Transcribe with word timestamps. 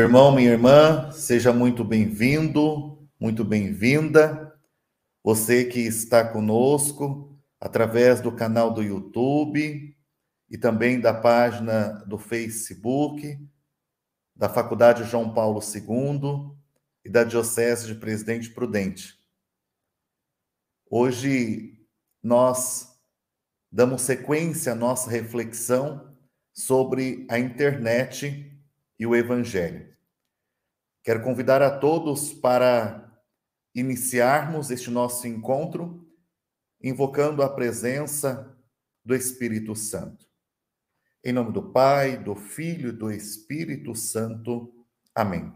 Meu 0.00 0.06
irmão, 0.06 0.32
minha 0.34 0.52
irmã, 0.52 1.12
seja 1.12 1.52
muito 1.52 1.84
bem-vindo, 1.84 3.06
muito 3.20 3.44
bem-vinda. 3.44 4.58
Você 5.22 5.66
que 5.66 5.80
está 5.80 6.26
conosco 6.26 7.38
através 7.60 8.18
do 8.22 8.32
canal 8.32 8.72
do 8.72 8.82
YouTube 8.82 9.94
e 10.48 10.56
também 10.56 10.98
da 10.98 11.12
página 11.12 12.02
do 12.06 12.16
Facebook 12.16 13.38
da 14.34 14.48
Faculdade 14.48 15.04
João 15.04 15.34
Paulo 15.34 15.60
II 15.60 16.56
e 17.04 17.10
da 17.10 17.22
Diocese 17.22 17.86
de 17.86 17.94
Presidente 17.94 18.48
Prudente. 18.48 19.18
Hoje 20.90 21.78
nós 22.22 22.98
damos 23.70 24.00
sequência 24.00 24.72
à 24.72 24.74
nossa 24.74 25.10
reflexão 25.10 26.16
sobre 26.54 27.26
a 27.28 27.38
internet 27.38 28.49
e 29.00 29.06
o 29.06 29.16
evangelho. 29.16 29.96
Quero 31.02 31.22
convidar 31.22 31.62
a 31.62 31.78
todos 31.78 32.34
para 32.34 33.18
iniciarmos 33.74 34.70
este 34.70 34.90
nosso 34.90 35.26
encontro 35.26 36.06
invocando 36.82 37.42
a 37.42 37.48
presença 37.48 38.54
do 39.02 39.14
Espírito 39.14 39.74
Santo. 39.74 40.26
Em 41.24 41.32
nome 41.32 41.50
do 41.50 41.72
Pai, 41.72 42.22
do 42.22 42.34
Filho 42.34 42.90
e 42.90 42.92
do 42.92 43.10
Espírito 43.10 43.94
Santo. 43.94 44.86
Amém. 45.14 45.50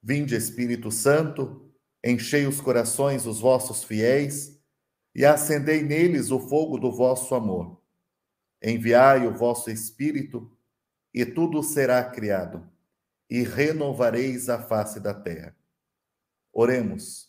Vinde, 0.00 0.36
Espírito 0.36 0.92
Santo, 0.92 1.72
enchei 2.04 2.46
os 2.46 2.60
corações 2.60 3.24
dos 3.24 3.40
vossos 3.40 3.82
fiéis 3.82 4.60
e 5.12 5.24
acendei 5.24 5.82
neles 5.82 6.30
o 6.30 6.38
fogo 6.38 6.78
do 6.78 6.92
vosso 6.92 7.34
amor. 7.34 7.82
Enviai 8.62 9.26
o 9.26 9.34
vosso 9.34 9.70
Espírito, 9.70 10.56
e 11.12 11.24
tudo 11.26 11.62
será 11.62 12.04
criado, 12.04 12.68
e 13.28 13.42
renovareis 13.42 14.48
a 14.48 14.60
face 14.60 15.00
da 15.00 15.14
terra. 15.14 15.56
Oremos. 16.52 17.28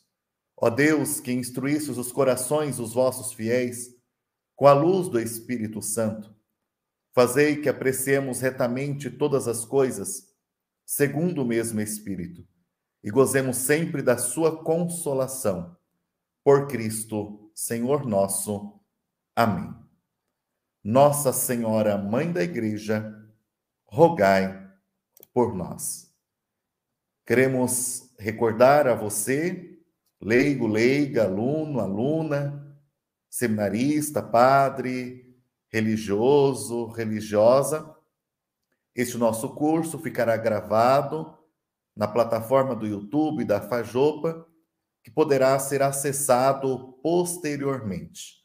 Ó 0.57 0.69
Deus, 0.69 1.19
que 1.19 1.31
instruístes 1.31 1.97
os 1.97 2.11
corações 2.11 2.77
dos 2.77 2.93
vossos 2.93 3.33
fiéis 3.33 3.95
com 4.55 4.67
a 4.67 4.73
luz 4.73 5.09
do 5.09 5.19
Espírito 5.19 5.81
Santo, 5.81 6.35
fazei 7.13 7.61
que 7.61 7.67
apreciemos 7.67 8.39
retamente 8.39 9.09
todas 9.09 9.47
as 9.47 9.65
coisas, 9.65 10.27
segundo 10.85 11.41
o 11.41 11.45
mesmo 11.45 11.81
Espírito, 11.81 12.47
e 13.03 13.09
gozemos 13.09 13.57
sempre 13.57 14.03
da 14.03 14.17
sua 14.17 14.63
consolação. 14.63 15.75
Por 16.43 16.67
Cristo, 16.67 17.51
Senhor 17.55 18.05
nosso. 18.05 18.79
Amém. 19.35 19.73
Nossa 20.83 21.31
Senhora, 21.31 21.97
Mãe 21.97 22.31
da 22.31 22.43
Igreja, 22.43 23.15
rogai 23.91 24.71
por 25.33 25.53
nós. 25.53 26.09
Queremos 27.25 28.09
recordar 28.17 28.87
a 28.87 28.95
você, 28.95 29.77
leigo, 30.21 30.65
leiga, 30.65 31.25
aluno, 31.25 31.81
aluna, 31.81 32.77
seminarista, 33.29 34.23
padre, 34.23 35.35
religioso, 35.69 36.87
religiosa. 36.87 37.93
Este 38.95 39.17
nosso 39.17 39.49
curso 39.55 39.99
ficará 39.99 40.37
gravado 40.37 41.37
na 41.93 42.07
plataforma 42.07 42.73
do 42.73 42.87
YouTube 42.87 43.43
da 43.43 43.59
Fajopa, 43.59 44.47
que 45.03 45.11
poderá 45.11 45.57
ser 45.59 45.81
acessado 45.81 46.93
posteriormente. 47.03 48.41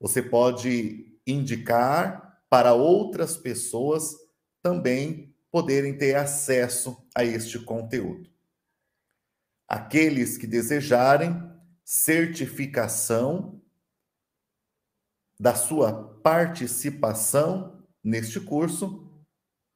Você 0.00 0.22
pode 0.22 1.18
indicar 1.26 2.40
para 2.48 2.72
outras 2.72 3.36
pessoas 3.36 4.23
também 4.64 5.36
poderem 5.50 5.94
ter 5.94 6.16
acesso 6.16 7.06
a 7.14 7.22
este 7.22 7.58
conteúdo. 7.58 8.30
Aqueles 9.68 10.38
que 10.38 10.46
desejarem 10.46 11.38
certificação 11.84 13.60
da 15.38 15.54
sua 15.54 16.18
participação 16.22 17.84
neste 18.02 18.40
curso, 18.40 19.06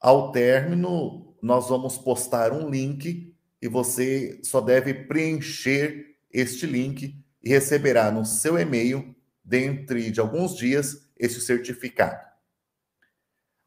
ao 0.00 0.32
término, 0.32 1.37
nós 1.43 1.69
vamos 1.69 1.99
postar 1.99 2.50
um 2.50 2.70
link 2.70 3.37
e 3.60 3.69
você 3.69 4.41
só 4.43 4.62
deve 4.62 4.94
preencher 4.94 6.16
este 6.32 6.66
link 6.66 7.22
e 7.43 7.49
receberá 7.50 8.10
no 8.10 8.25
seu 8.25 8.59
e-mail, 8.59 9.15
dentro 9.44 10.00
de 10.00 10.19
alguns 10.19 10.56
dias, 10.56 11.10
esse 11.19 11.43
certificado. 11.43 12.27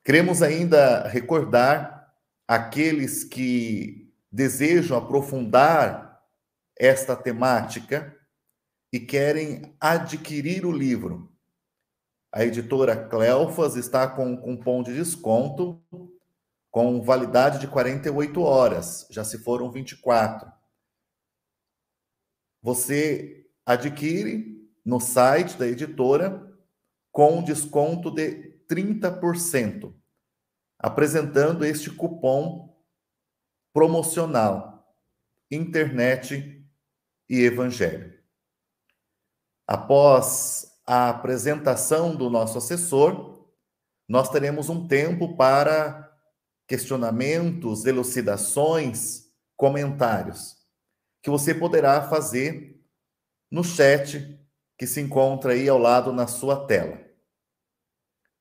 Queremos 0.04 0.42
ainda 0.42 1.08
recordar 1.08 2.12
aqueles 2.48 3.24
que 3.24 4.12
desejam 4.32 4.98
aprofundar 4.98 6.20
esta 6.78 7.16
temática 7.16 8.18
e 8.92 9.00
querem 9.00 9.76
adquirir 9.80 10.66
o 10.66 10.72
livro. 10.72 11.32
A 12.32 12.44
editora 12.44 13.08
Cleofas 13.10 13.76
está 13.76 14.08
com 14.08 14.26
um 14.26 14.58
cupom 14.58 14.82
de 14.82 14.94
desconto 14.94 15.84
com 16.72 17.02
validade 17.04 17.60
de 17.60 17.68
48 17.68 18.42
horas, 18.42 19.06
já 19.12 19.24
se 19.24 19.38
foram 19.40 19.70
24. 19.70 20.52
Você 22.64 23.46
adquire 23.66 24.68
no 24.84 25.00
site 25.00 25.58
da 25.58 25.68
editora 25.68 26.50
com 27.12 27.44
desconto 27.44 28.10
de 28.10 28.51
30%, 28.72 29.94
apresentando 30.80 31.66
este 31.66 31.90
cupom 31.90 32.74
promocional 33.74 34.88
Internet 35.52 36.66
e 37.30 37.42
Evangelho. 37.42 38.18
Após 39.68 40.72
a 40.88 41.10
apresentação 41.10 42.16
do 42.16 42.30
nosso 42.30 42.58
assessor, 42.58 43.46
nós 44.08 44.30
teremos 44.30 44.70
um 44.70 44.88
tempo 44.88 45.36
para 45.36 46.10
questionamentos, 46.66 47.86
elucidações, 47.86 49.26
comentários, 49.58 50.56
que 51.22 51.30
você 51.30 51.54
poderá 51.54 52.10
fazer 52.10 52.82
no 53.52 53.64
chat 53.64 54.40
que 54.78 54.88
se 54.88 55.02
encontra 55.02 55.52
aí 55.52 55.68
ao 55.68 55.78
lado 55.78 56.14
na 56.14 56.28
sua 56.28 56.66
tela. 56.66 57.11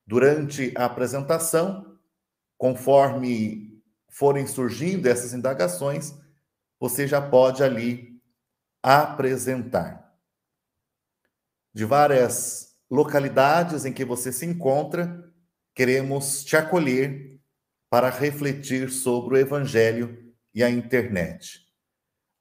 Durante 0.05 0.73
a 0.75 0.85
apresentação, 0.85 1.97
conforme 2.57 3.81
forem 4.09 4.45
surgindo 4.45 5.07
essas 5.07 5.33
indagações, 5.33 6.13
você 6.79 7.07
já 7.07 7.21
pode 7.21 7.63
ali 7.63 8.21
apresentar. 8.83 10.13
De 11.73 11.85
várias 11.85 12.75
localidades 12.89 13.85
em 13.85 13.93
que 13.93 14.03
você 14.03 14.31
se 14.31 14.45
encontra, 14.45 15.31
queremos 15.73 16.43
te 16.43 16.57
acolher 16.57 17.39
para 17.89 18.09
refletir 18.09 18.89
sobre 18.89 19.35
o 19.35 19.37
Evangelho 19.37 20.33
e 20.53 20.63
a 20.63 20.69
internet. 20.69 21.61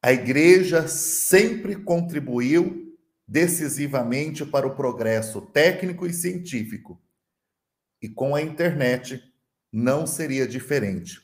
A 0.03 0.13
igreja 0.13 0.89
sempre 0.89 1.77
contribuiu 1.77 2.97
decisivamente 3.29 4.45
para 4.45 4.67
o 4.67 4.75
progresso 4.75 5.41
técnico 5.41 6.07
e 6.07 6.13
científico. 6.13 7.01
E 8.01 8.09
com 8.09 8.35
a 8.35 8.43
internet 8.43 9.23
não 9.73 10.07
seria 10.07 10.47
diferente, 10.47 11.21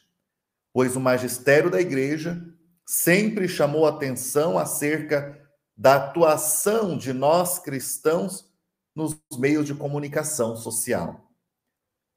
pois 0.73 0.94
o 0.96 1.00
magistério 1.00 1.70
da 1.70 1.81
igreja 1.81 2.43
sempre 2.84 3.49
chamou 3.49 3.87
atenção 3.87 4.58
acerca 4.58 5.40
da 5.76 5.96
atuação 5.96 6.96
de 6.96 7.12
nós 7.12 7.58
cristãos 7.58 8.50
nos 8.94 9.19
meios 9.38 9.67
de 9.67 9.75
comunicação 9.75 10.56
social. 10.56 11.31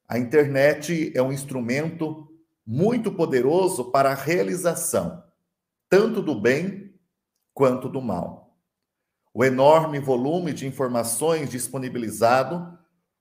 A 0.07 0.17
internet 0.17 1.11
é 1.15 1.21
um 1.21 1.31
instrumento 1.31 2.27
muito 2.65 3.11
poderoso 3.11 3.91
para 3.91 4.11
a 4.11 4.15
realização 4.15 5.23
tanto 5.89 6.21
do 6.21 6.39
bem 6.39 6.93
quanto 7.53 7.89
do 7.89 7.99
mal. 7.99 8.55
O 9.33 9.43
enorme 9.43 9.99
volume 9.99 10.53
de 10.53 10.67
informações 10.67 11.49
disponibilizado 11.49 12.78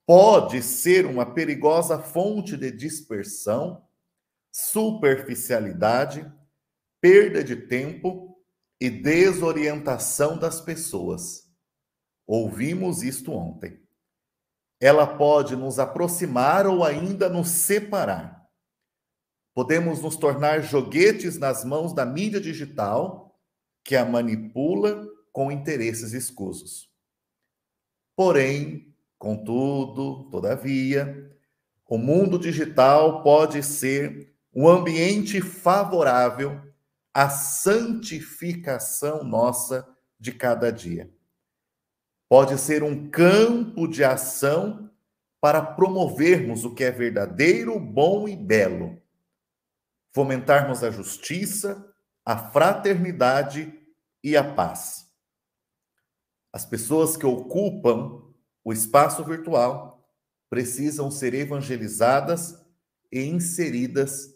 pode 0.09 0.63
ser 0.63 1.05
uma 1.05 1.35
perigosa 1.35 1.99
fonte 1.99 2.57
de 2.57 2.71
dispersão, 2.71 3.87
superficialidade, 4.51 6.27
perda 6.99 7.45
de 7.45 7.55
tempo 7.55 8.43
e 8.81 8.89
desorientação 8.89 10.39
das 10.39 10.63
pessoas. 10.63 11.53
Ouvimos 12.27 13.03
isto 13.03 13.33
ontem. 13.33 13.87
Ela 14.81 15.07
pode 15.07 15.55
nos 15.55 15.79
aproximar 15.79 16.67
ou 16.67 16.83
ainda 16.85 17.29
nos 17.29 17.49
separar. 17.49 18.49
Podemos 19.55 20.01
nos 20.01 20.17
tornar 20.17 20.63
joguetes 20.63 21.37
nas 21.37 21.67
mãos 21.67 21.93
da 21.93 22.07
mídia 22.07 22.41
digital 22.41 23.39
que 23.85 23.95
a 23.95 24.07
manipula 24.07 25.07
com 25.33 25.53
interesses 25.53 26.15
escusos. 26.15 26.91
Porém, 28.17 28.88
contudo, 29.19 30.29
todavia, 30.31 31.31
o 31.87 31.99
mundo 31.99 32.39
digital 32.39 33.23
pode 33.23 33.63
ser 33.63 34.35
um 34.55 34.69
ambiente 34.69 35.41
favorável 35.41 36.61
à 37.13 37.29
santificação 37.29 39.25
nossa 39.25 39.87
de 40.19 40.33
cada 40.33 40.71
dia. 40.71 41.11
Pode 42.29 42.59
ser 42.59 42.83
um 42.83 43.11
campo 43.11 43.89
de 43.89 44.05
ação 44.05 44.91
para 45.41 45.63
promovermos 45.63 46.65
o 46.65 46.75
que 46.75 46.85
é 46.85 46.91
verdadeiro, 46.91 47.79
bom 47.79 48.29
e 48.29 48.37
belo 48.37 49.01
fomentarmos 50.19 50.83
a 50.83 50.91
justiça, 50.91 51.95
a 52.25 52.37
fraternidade 52.37 53.73
e 54.21 54.37
a 54.37 54.43
paz. 54.43 55.09
As 56.53 56.65
pessoas 56.67 57.17
que 57.17 57.25
ocupam 57.25 58.28
o 58.69 58.73
espaço 58.75 59.25
virtual 59.25 60.07
precisam 60.51 61.11
ser 61.11 61.33
evangelizadas 61.33 62.55
e 63.11 63.23
inseridas 63.23 64.29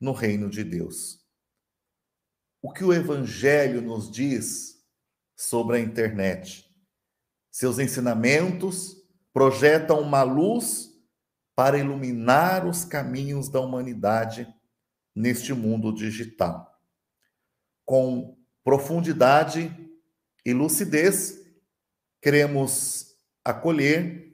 no 0.00 0.10
reino 0.10 0.50
de 0.50 0.64
Deus. 0.64 1.24
O 2.60 2.72
que 2.72 2.82
o 2.82 2.92
Evangelho 2.92 3.80
nos 3.80 4.10
diz 4.10 4.84
sobre 5.36 5.76
a 5.76 5.80
internet? 5.80 6.68
Seus 7.48 7.78
ensinamentos 7.78 8.96
projetam 9.32 10.00
uma 10.00 10.24
luz 10.24 10.90
para 11.54 11.78
iluminar 11.78 12.66
os 12.66 12.84
caminhos 12.84 13.48
da 13.48 13.60
humanidade 13.60 14.52
neste 15.14 15.52
mundo 15.52 15.94
digital. 15.94 16.76
Com 17.84 18.36
profundidade 18.64 19.72
e 20.44 20.52
lucidez, 20.52 21.40
queremos 22.20 23.05
acolher 23.46 24.32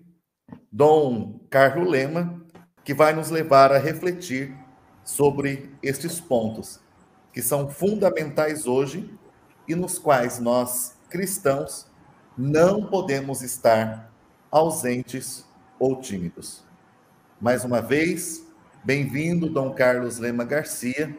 Dom 0.71 1.39
Carlos 1.51 1.91
Lema, 1.91 2.43
que 2.83 2.95
vai 2.95 3.13
nos 3.13 3.29
levar 3.29 3.71
a 3.71 3.79
refletir 3.79 4.57
sobre 5.05 5.71
estes 5.83 6.19
pontos 6.19 6.81
que 7.31 7.43
são 7.43 7.69
fundamentais 7.69 8.67
hoje 8.67 9.13
e 9.69 9.75
nos 9.75 9.99
quais 9.99 10.39
nós, 10.39 10.97
cristãos, 11.11 11.87
não 12.37 12.87
podemos 12.87 13.43
estar 13.43 14.11
ausentes 14.51 15.47
ou 15.79 16.01
tímidos. 16.01 16.65
Mais 17.39 17.65
uma 17.65 17.83
vez, 17.83 18.47
Bem-vindo, 18.85 19.49
Dom 19.49 19.73
Carlos 19.73 20.19
Lema 20.19 20.43
Garcia, 20.43 21.15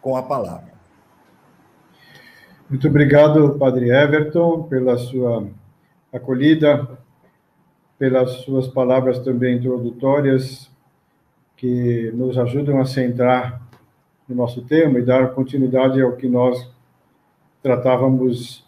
com 0.00 0.16
a 0.16 0.22
palavra. 0.22 0.72
Muito 2.68 2.88
obrigado, 2.88 3.56
Padre 3.58 3.90
Everton, 3.90 4.64
pela 4.64 4.98
sua 4.98 5.48
acolhida, 6.16 6.88
pelas 7.98 8.30
suas 8.42 8.68
palavras 8.68 9.18
também 9.20 9.56
introdutórias, 9.56 10.70
que 11.56 12.10
nos 12.14 12.36
ajudam 12.36 12.80
a 12.80 12.84
centrar 12.84 13.62
no 14.28 14.34
nosso 14.34 14.62
tema 14.62 14.98
e 14.98 15.02
dar 15.02 15.32
continuidade 15.32 16.00
ao 16.00 16.12
que 16.12 16.28
nós 16.28 16.70
tratávamos 17.62 18.64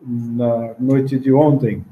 na 0.00 0.74
noite 0.78 1.18
de 1.18 1.32
ontem. 1.32 1.84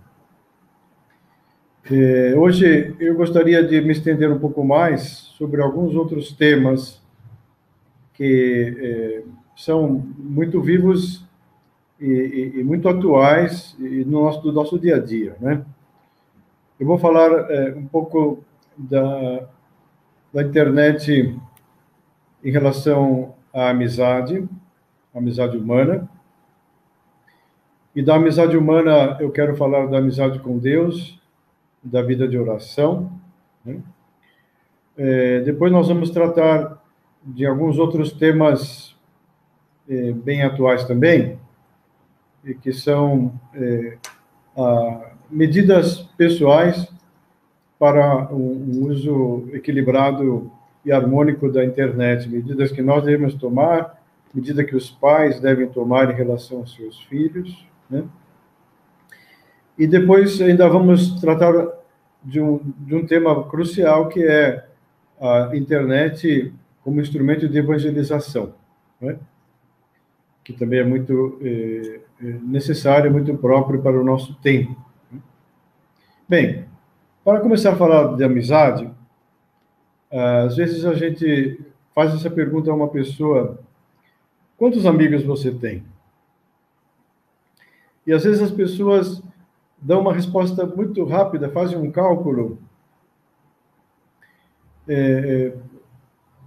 É, 1.91 2.35
hoje 2.37 2.95
eu 2.99 3.15
gostaria 3.15 3.63
de 3.63 3.81
me 3.81 3.93
estender 3.93 4.31
um 4.31 4.39
pouco 4.39 4.65
mais 4.65 5.33
sobre 5.39 5.61
alguns 5.61 5.95
outros 5.95 6.33
temas 6.33 7.01
que 8.15 8.77
é, 8.79 9.23
são 9.57 10.05
muito 10.19 10.61
vivos 10.61 11.28
e, 12.01 12.07
e, 12.07 12.61
e, 12.61 12.65
muito 12.65 12.89
atuais 12.89 13.77
e 13.79 14.05
no 14.05 14.23
nosso, 14.25 14.41
do 14.41 14.53
nosso 14.53 14.79
dia 14.79 14.97
a 14.97 14.99
dia, 14.99 15.37
né? 15.41 15.65
Eu 16.79 16.87
vou 16.87 16.99
falar 16.99 17.51
é, 17.51 17.75
um 17.75 17.87
pouco 17.87 18.45
da, 18.77 19.49
da 20.33 20.43
internet 20.43 21.37
em 22.45 22.51
relação 22.51 23.35
à 23.53 23.71
amizade, 23.71 24.49
amizade 25.13 25.57
humana. 25.57 26.09
E 27.95 28.03
da 28.03 28.15
amizade 28.15 28.57
humana, 28.57 29.17
eu 29.19 29.31
quero 29.33 29.57
falar 29.57 29.87
da 29.87 29.99
amizade 29.99 30.39
com 30.39 30.57
Deus, 30.57 31.21
da 31.83 32.01
vida 32.01 32.29
de 32.29 32.39
oração. 32.39 33.11
Né? 33.65 33.83
É, 34.97 35.41
depois 35.41 35.73
nós 35.73 35.89
vamos 35.89 36.11
tratar 36.11 36.81
de 37.25 37.45
alguns 37.45 37.77
outros 37.79 38.13
temas 38.13 38.97
é, 39.89 40.13
bem 40.13 40.43
atuais 40.43 40.85
também, 40.85 41.39
que 42.55 42.73
são 42.73 43.33
é, 43.55 43.99
a, 44.57 45.13
medidas 45.31 45.99
pessoais 46.17 46.89
para 47.79 48.29
um, 48.33 48.37
um 48.37 48.87
uso 48.87 49.49
equilibrado 49.53 50.51
e 50.85 50.93
harmônico 50.93 51.51
da 51.51 51.65
internet, 51.65 52.29
medidas 52.29 52.73
que 52.73 52.83
nós 52.83 53.05
devemos 53.05 53.35
tomar, 53.35 54.03
medida 54.35 54.65
que 54.65 54.77
os 54.77 54.91
pais 54.91 55.41
devem 55.41 55.69
tomar 55.69 56.11
em 56.11 56.15
relação 56.15 56.59
aos 56.59 56.75
seus 56.75 57.01
filhos, 57.05 57.67
né? 57.89 58.05
E 59.79 59.87
depois 59.87 60.41
ainda 60.41 60.69
vamos 60.69 61.21
tratar 61.21 61.53
de 62.25 62.41
um, 62.41 62.61
de 62.79 62.97
um 62.97 63.07
tema 63.07 63.45
crucial 63.49 64.09
que 64.09 64.23
é 64.25 64.67
a 65.21 65.51
internet 65.55 66.53
como 66.83 67.01
instrumento 67.01 67.49
de 67.49 67.59
evangelização, 67.59 68.55
né? 69.01 69.19
Que 70.49 70.55
também 70.55 70.81
é 70.81 70.85
muito 70.85 71.39
é, 71.43 72.01
necessário, 72.43 73.13
muito 73.13 73.37
próprio 73.37 73.83
para 73.83 74.01
o 74.01 74.03
nosso 74.05 74.35
tempo. 74.37 74.75
Né? 75.13 75.21
Bem, 76.27 76.65
para 77.23 77.41
começar 77.41 77.73
a 77.73 77.77
falar 77.77 78.17
de 78.17 78.25
amizade, 78.25 78.91
às 80.11 80.57
vezes 80.57 80.87
a 80.87 80.95
gente 80.95 81.61
faz 81.95 82.15
essa 82.15 82.31
pergunta 82.31 82.71
a 82.71 82.75
uma 82.75 82.89
pessoa: 82.89 83.61
quantos 84.57 84.87
amigos 84.87 85.23
você 85.23 85.53
tem? 85.53 85.85
E 88.07 88.13
às 88.15 88.25
vezes 88.25 88.41
as 88.41 88.51
pessoas 88.51 89.23
dão 89.77 90.01
uma 90.01 90.15
resposta 90.15 90.65
muito 90.65 91.05
rápida, 91.05 91.51
fazem 91.51 91.77
um 91.77 91.91
cálculo, 91.91 92.59
é, 94.89 95.53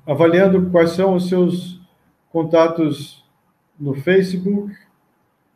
avaliando 0.08 0.72
quais 0.72 0.90
são 0.90 1.14
os 1.14 1.30
seus 1.30 1.80
contatos 2.32 3.21
no 3.82 3.96
Facebook 3.96 4.74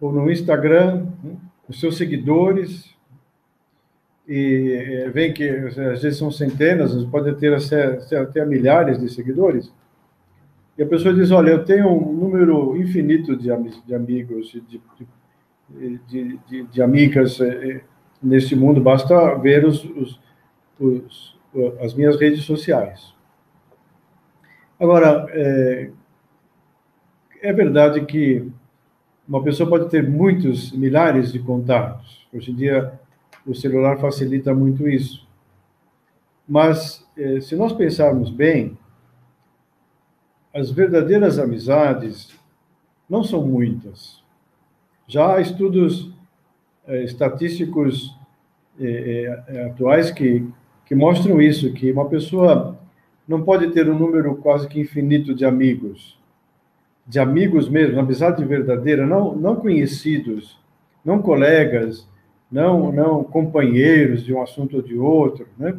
ou 0.01 0.11
no 0.11 0.29
Instagram, 0.29 1.05
né, 1.23 1.35
os 1.69 1.79
seus 1.79 1.95
seguidores, 1.95 2.93
e 4.27 5.03
é, 5.05 5.09
vem 5.09 5.31
que 5.31 5.47
às 5.47 6.01
vezes 6.01 6.17
são 6.17 6.31
centenas, 6.31 6.91
pode 7.05 7.33
ter 7.35 7.53
até, 7.53 8.17
até 8.17 8.45
milhares 8.45 8.99
de 8.99 9.07
seguidores, 9.09 9.71
e 10.77 10.83
a 10.83 10.85
pessoa 10.85 11.13
diz, 11.13 11.31
olha, 11.31 11.51
eu 11.51 11.63
tenho 11.63 11.87
um 11.87 12.11
número 12.11 12.75
infinito 12.75 13.37
de, 13.37 13.49
de 13.85 13.95
amigos, 13.95 14.51
de, 14.51 14.61
de 14.61 14.81
de, 15.69 16.39
de, 16.71 16.81
amigas 16.81 17.39
eh, 17.41 17.81
neste 18.21 18.55
mundo, 18.55 18.79
basta 18.81 19.35
ver 19.35 19.65
os, 19.65 19.83
os, 19.83 20.21
os, 20.79 21.37
as 21.81 21.93
minhas 21.93 22.19
redes 22.19 22.43
sociais. 22.43 23.13
Agora, 24.79 25.25
é, 25.29 25.89
é 27.45 27.53
verdade 27.53 28.05
que 28.05 28.49
uma 29.27 29.43
pessoa 29.43 29.69
pode 29.69 29.89
ter 29.89 30.07
muitos, 30.07 30.71
milhares 30.71 31.31
de 31.31 31.39
contatos. 31.39 32.27
Hoje 32.33 32.51
em 32.51 32.55
dia, 32.55 32.99
o 33.45 33.53
celular 33.53 33.97
facilita 33.97 34.53
muito 34.53 34.87
isso. 34.87 35.27
Mas, 36.47 37.05
eh, 37.17 37.39
se 37.41 37.55
nós 37.55 37.73
pensarmos 37.73 38.29
bem, 38.29 38.77
as 40.53 40.69
verdadeiras 40.71 41.39
amizades 41.39 42.37
não 43.09 43.23
são 43.23 43.45
muitas. 43.45 44.23
Já 45.07 45.35
há 45.35 45.41
estudos 45.41 46.11
é, 46.87 47.03
estatísticos 47.03 48.15
é, 48.79 49.43
é, 49.47 49.65
atuais 49.65 50.11
que 50.11 50.47
que 50.85 50.93
mostram 50.93 51.41
isso, 51.41 51.73
que 51.73 51.91
uma 51.91 52.07
pessoa 52.07 52.77
não 53.27 53.41
pode 53.41 53.71
ter 53.71 53.89
um 53.89 53.97
número 53.97 54.35
quase 54.35 54.67
que 54.67 54.79
infinito 54.79 55.33
de 55.33 55.43
amigos, 55.43 56.17
de 57.05 57.19
amigos 57.19 57.69
mesmo, 57.69 57.99
amizade 57.99 58.43
verdadeira, 58.43 59.05
não, 59.05 59.35
não 59.35 59.55
conhecidos, 59.55 60.59
não 61.03 61.21
colegas, 61.21 62.07
não, 62.51 62.91
não 62.91 63.23
companheiros 63.23 64.23
de 64.23 64.33
um 64.33 64.41
assunto 64.41 64.77
ou 64.77 64.81
de 64.81 64.97
outro, 64.97 65.47
né? 65.57 65.77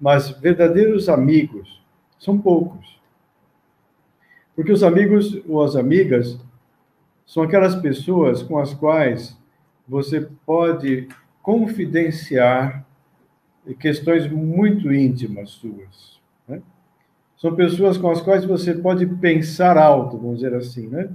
mas 0.00 0.30
verdadeiros 0.30 1.08
amigos, 1.08 1.80
são 2.18 2.38
poucos. 2.38 3.00
Porque 4.54 4.72
os 4.72 4.82
amigos 4.82 5.40
ou 5.48 5.62
as 5.62 5.76
amigas 5.76 6.38
são 7.26 7.42
aquelas 7.42 7.74
pessoas 7.76 8.42
com 8.42 8.58
as 8.58 8.74
quais 8.74 9.38
você 9.88 10.28
pode 10.44 11.08
confidenciar 11.42 12.84
questões 13.78 14.30
muito 14.30 14.92
íntimas 14.92 15.50
suas. 15.50 16.20
Né? 16.46 16.60
São 17.40 17.54
pessoas 17.54 17.96
com 17.96 18.10
as 18.10 18.20
quais 18.20 18.44
você 18.44 18.74
pode 18.74 19.06
pensar 19.06 19.78
alto, 19.78 20.18
vamos 20.18 20.40
dizer 20.40 20.54
assim, 20.54 20.88
né? 20.88 21.08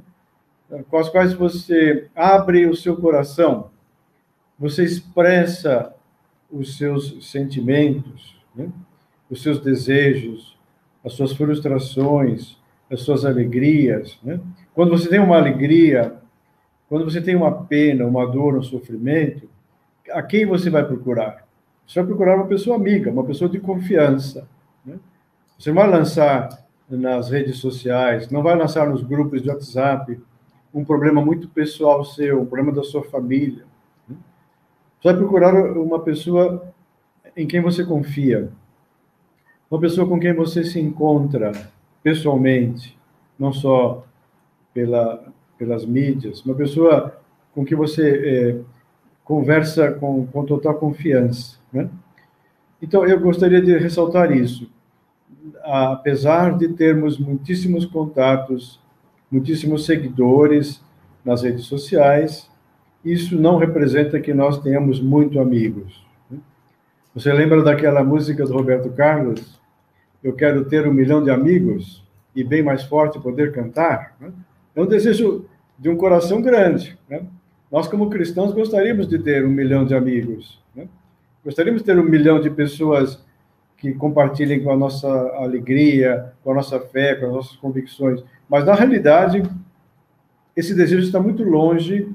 com 0.90 0.98
as 0.98 1.08
quais 1.08 1.34
você 1.34 2.08
abre 2.16 2.66
o 2.66 2.76
seu 2.76 2.98
coração, 2.98 3.70
você 4.58 4.84
expressa 4.84 5.94
os 6.52 6.80
seus 6.80 7.30
sentimentos, 7.32 8.36
né? 8.56 8.68
os 9.30 9.44
seus 9.44 9.60
desejos, 9.60 10.58
as 11.04 11.14
suas 11.14 11.32
frustrações, 11.34 12.58
as 12.92 13.02
suas 13.02 13.24
alegrias. 13.24 14.18
Né? 14.24 14.40
Quando 14.74 14.98
você 14.98 15.08
tem 15.08 15.20
uma 15.20 15.38
alegria, 15.38 16.16
quando 16.90 17.06
você 17.06 17.22
tem 17.22 17.36
uma 17.36 17.66
pena, 17.66 18.04
uma 18.04 18.26
dor, 18.26 18.58
um 18.58 18.64
sofrimento, 18.64 19.48
a 20.12 20.24
quem 20.24 20.44
você 20.44 20.72
vai 20.72 20.84
procurar? 20.84 21.46
Você 21.86 22.00
vai 22.00 22.08
procurar 22.08 22.36
uma 22.36 22.48
pessoa 22.48 22.78
amiga, 22.78 23.12
uma 23.12 23.24
pessoa 23.24 23.48
de 23.48 23.60
confiança. 23.60 24.48
Né? 24.84 24.98
Você 25.58 25.72
vai 25.72 25.90
lançar 25.90 26.50
nas 26.90 27.30
redes 27.30 27.58
sociais, 27.58 28.30
não 28.30 28.44
vai 28.44 28.56
lançar 28.56 28.88
nos 28.88 29.02
grupos 29.02 29.42
de 29.42 29.50
WhatsApp 29.50 30.20
um 30.74 30.84
problema 30.84 31.24
muito 31.24 31.48
pessoal 31.48 32.04
seu, 32.04 32.42
um 32.42 32.46
problema 32.46 32.74
da 32.74 32.84
sua 32.84 33.04
família. 33.04 33.64
Né? 34.08 34.16
Você 35.00 35.08
vai 35.10 35.18
procurar 35.18 35.54
uma 35.78 36.00
pessoa 36.00 36.74
em 37.36 37.48
quem 37.48 37.62
você 37.62 37.84
confia, 37.84 38.50
uma 39.72 39.80
pessoa 39.80 40.08
com 40.08 40.20
quem 40.20 40.34
você 40.34 40.64
se 40.64 40.80
encontra 40.80 41.52
pessoalmente, 42.04 42.98
não 43.40 43.52
só 43.52 44.06
pela, 44.74 45.24
pelas 45.58 45.86
mídias, 45.86 46.46
uma 46.46 46.54
pessoa 46.54 47.18
com 47.54 47.66
quem 47.66 47.78
você 47.78 48.10
é, 48.10 48.62
conversa 49.24 49.92
com, 49.94 50.28
com 50.28 50.46
total 50.46 50.76
confiança. 50.76 51.58
Né? 51.72 51.90
Então, 52.82 53.06
eu 53.06 53.20
gostaria 53.20 53.62
de 53.62 53.78
ressaltar 53.78 54.32
isso. 54.32 54.70
Apesar 55.64 56.58
de 56.58 56.70
termos 56.70 57.18
muitíssimos 57.18 57.86
contatos, 57.86 58.80
muitíssimos 59.32 59.86
seguidores 59.86 60.82
nas 61.24 61.44
redes 61.44 61.66
sociais, 61.66 62.50
isso 63.04 63.40
não 63.40 63.58
representa 63.58 64.20
que 64.20 64.34
nós 64.34 64.62
tenhamos 64.62 65.00
muito 65.00 65.40
amigos. 65.40 66.06
Você 67.14 67.32
lembra 67.32 67.64
daquela 67.64 68.04
música 68.04 68.46
do 68.46 68.54
Roberto 68.54 68.90
Carlos? 68.90 69.60
Eu 70.24 70.34
quero 70.34 70.66
ter 70.66 70.88
um 70.88 70.94
milhão 70.94 71.24
de 71.24 71.30
amigos 71.30 72.04
e 72.36 72.44
bem 72.44 72.62
mais 72.62 72.84
forte 72.84 73.20
poder 73.20 73.54
cantar. 73.54 74.18
É 74.76 74.82
um 74.82 74.86
desejo 74.86 75.46
de 75.80 75.88
um 75.88 75.96
coração 75.96 76.42
grande. 76.42 76.98
Né? 77.10 77.26
Nós, 77.72 77.88
como 77.88 78.10
cristãos, 78.10 78.54
gostaríamos 78.54 79.08
de 79.08 79.18
ter 79.18 79.46
um 79.46 79.50
milhão 79.50 79.86
de 79.86 79.96
amigos. 79.96 80.62
Né? 80.76 80.88
Gostaríamos 81.44 81.82
de 81.82 81.86
ter 81.86 81.98
um 81.98 82.04
milhão 82.04 82.42
de 82.42 82.50
pessoas 82.50 83.24
que 83.78 83.94
compartilhem 83.94 84.64
com 84.64 84.72
a 84.72 84.78
nossa 84.78 85.08
alegria, 85.36 86.34
com 86.44 86.52
a 86.52 86.56
nossa 86.56 86.80
fé, 86.80 87.16
com 87.16 87.28
as 87.28 87.32
nossas 87.34 87.56
convicções. 87.58 88.24
Mas, 88.50 88.66
na 88.66 88.74
realidade, 88.74 89.44
esse 90.56 90.74
desejo 90.74 91.04
está 91.04 91.20
muito 91.20 91.44
longe 91.44 92.10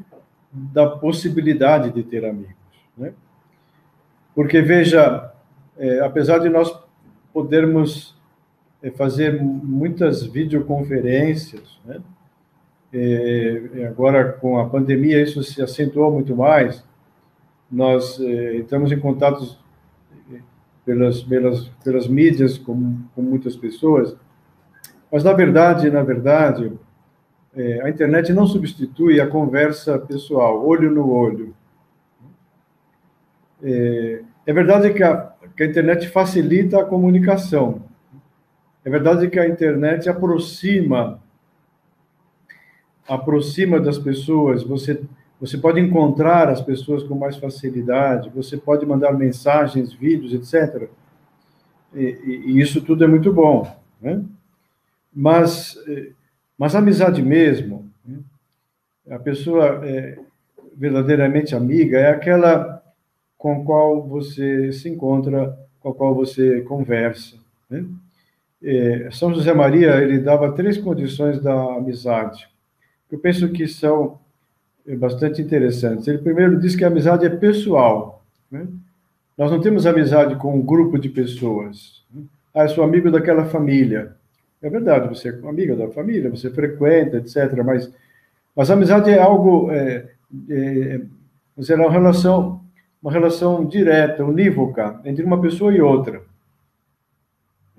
da 0.53 0.89
possibilidade 0.89 1.93
de 1.93 2.03
ter 2.03 2.25
amigos. 2.25 2.55
Né? 2.97 3.13
Porque, 4.35 4.61
veja, 4.61 5.33
é, 5.79 6.01
apesar 6.01 6.39
de 6.39 6.49
nós 6.49 6.73
podermos 7.33 8.19
é, 8.83 8.91
fazer 8.91 9.41
muitas 9.43 10.25
videoconferências, 10.25 11.79
né? 11.85 12.01
É, 12.93 13.87
agora 13.89 14.33
com 14.33 14.59
a 14.59 14.69
pandemia 14.69 15.23
isso 15.23 15.45
se 15.45 15.63
acentuou 15.63 16.11
muito 16.11 16.35
mais. 16.35 16.83
Nós 17.71 18.19
é, 18.19 18.57
entramos 18.57 18.91
em 18.91 18.99
contatos 18.99 19.61
pelas 20.91 21.23
pelas 21.23 21.69
pelas 21.85 22.09
mídias 22.09 22.59
com, 22.59 22.99
com 23.15 23.23
muitas 23.23 23.57
pessoas, 23.57 24.17
mas 25.11 25.23
na 25.23 25.33
verdade, 25.33 25.89
na 25.89 26.03
verdade, 26.03 26.73
é, 27.55 27.81
a 27.83 27.89
internet 27.89 28.33
não 28.33 28.47
substitui 28.47 29.21
a 29.21 29.27
conversa 29.27 29.99
pessoal, 30.01 30.67
olho 30.67 30.91
no 30.91 31.09
olho. 31.09 31.55
É, 33.63 34.23
é 34.47 34.53
verdade 34.53 34.93
que 34.93 35.03
a, 35.03 35.33
que 35.57 35.63
a 35.63 35.67
internet 35.67 36.09
facilita 36.09 36.81
a 36.81 36.85
comunicação. 36.85 37.83
É 38.85 38.91
verdade 38.91 39.29
que 39.29 39.39
a 39.39 39.49
internet 39.49 40.09
aproxima 40.09 41.21
aproxima 43.07 43.81
das 43.81 43.99
pessoas, 43.99 44.63
você 44.63 45.03
você 45.41 45.57
pode 45.57 45.81
encontrar 45.81 46.49
as 46.49 46.61
pessoas 46.61 47.03
com 47.03 47.15
mais 47.15 47.37
facilidade, 47.37 48.31
você 48.31 48.57
pode 48.57 48.85
mandar 48.85 49.13
mensagens, 49.13 49.93
vídeos, 49.93 50.35
etc. 50.35 50.89
E, 51.95 52.43
e 52.47 52.61
isso 52.61 52.83
tudo 52.83 53.05
é 53.05 53.07
muito 53.07 53.33
bom, 53.33 53.67
né? 54.01 54.23
Mas, 55.13 55.77
eh, 55.89 56.13
mas 56.57 56.75
amizade 56.75 57.23
mesmo, 57.23 57.91
né? 58.05 58.19
a 59.11 59.19
pessoa 59.19 59.81
é 59.85 60.19
verdadeiramente 60.77 61.55
amiga 61.55 61.99
é 61.99 62.11
aquela 62.11 62.81
com 63.37 63.65
qual 63.65 64.07
você 64.07 64.71
se 64.73 64.89
encontra, 64.89 65.59
com 65.81 65.89
a 65.89 65.95
qual 65.95 66.15
você 66.15 66.61
conversa, 66.61 67.37
né? 67.69 67.85
É, 68.63 69.09
São 69.11 69.33
José 69.33 69.55
Maria 69.55 69.97
ele 70.03 70.19
dava 70.19 70.53
três 70.53 70.77
condições 70.77 71.41
da 71.41 71.55
amizade 71.77 72.51
eu 73.11 73.19
penso 73.19 73.49
que 73.51 73.67
são 73.67 74.19
é, 74.87 74.97
bastante 74.97 75.41
interessantes. 75.41 76.07
Ele 76.09 76.19
primeiro 76.19 76.59
diz 76.61 76.75
que 76.75 76.85
a 76.85 76.89
amizade 76.89 77.27
é 77.27 77.31
pessoal. 77.31 78.25
Né? 78.51 78.67
Nós 79.37 79.51
não 79.51 79.61
temos 79.61 79.87
amizade 79.87 80.37
com 80.37 80.55
um 80.55 80.63
grupo 80.63 80.99
de 80.99 81.09
pessoas. 81.09 82.05
Né? 82.13 82.23
Ah, 82.55 82.65
eu 82.65 82.69
sou 82.69 82.85
amigo 82.85 83.11
daquela 83.11 83.45
família. 83.45 84.15
É 84.63 84.69
verdade, 84.69 85.09
você 85.09 85.31
é 85.31 85.49
amigo 85.49 85.75
da 85.75 85.89
família, 85.89 86.29
você 86.29 86.51
frequenta, 86.51 87.17
etc. 87.17 87.63
Mas, 87.65 87.91
mas 88.55 88.71
a 88.71 88.75
amizade 88.75 89.09
é 89.09 89.19
algo, 89.19 89.71
é, 89.71 90.11
é, 90.51 91.01
é 91.57 91.75
uma 91.75 91.91
relação, 91.91 92.61
uma 93.03 93.11
relação 93.11 93.65
direta, 93.65 94.25
unívoca 94.25 95.01
entre 95.05 95.25
uma 95.25 95.41
pessoa 95.41 95.73
e 95.73 95.81
outra. 95.81 96.23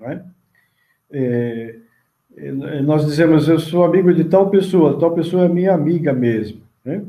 Não 0.00 0.10
é? 0.10 0.24
É, 1.12 1.76
nós 2.82 3.04
dizemos, 3.06 3.48
eu 3.48 3.58
sou 3.58 3.84
amigo 3.84 4.12
de 4.12 4.24
tal 4.24 4.50
pessoa, 4.50 4.98
tal 4.98 5.14
pessoa 5.14 5.44
é 5.44 5.48
minha 5.48 5.74
amiga 5.74 6.12
mesmo, 6.12 6.62
né? 6.84 7.04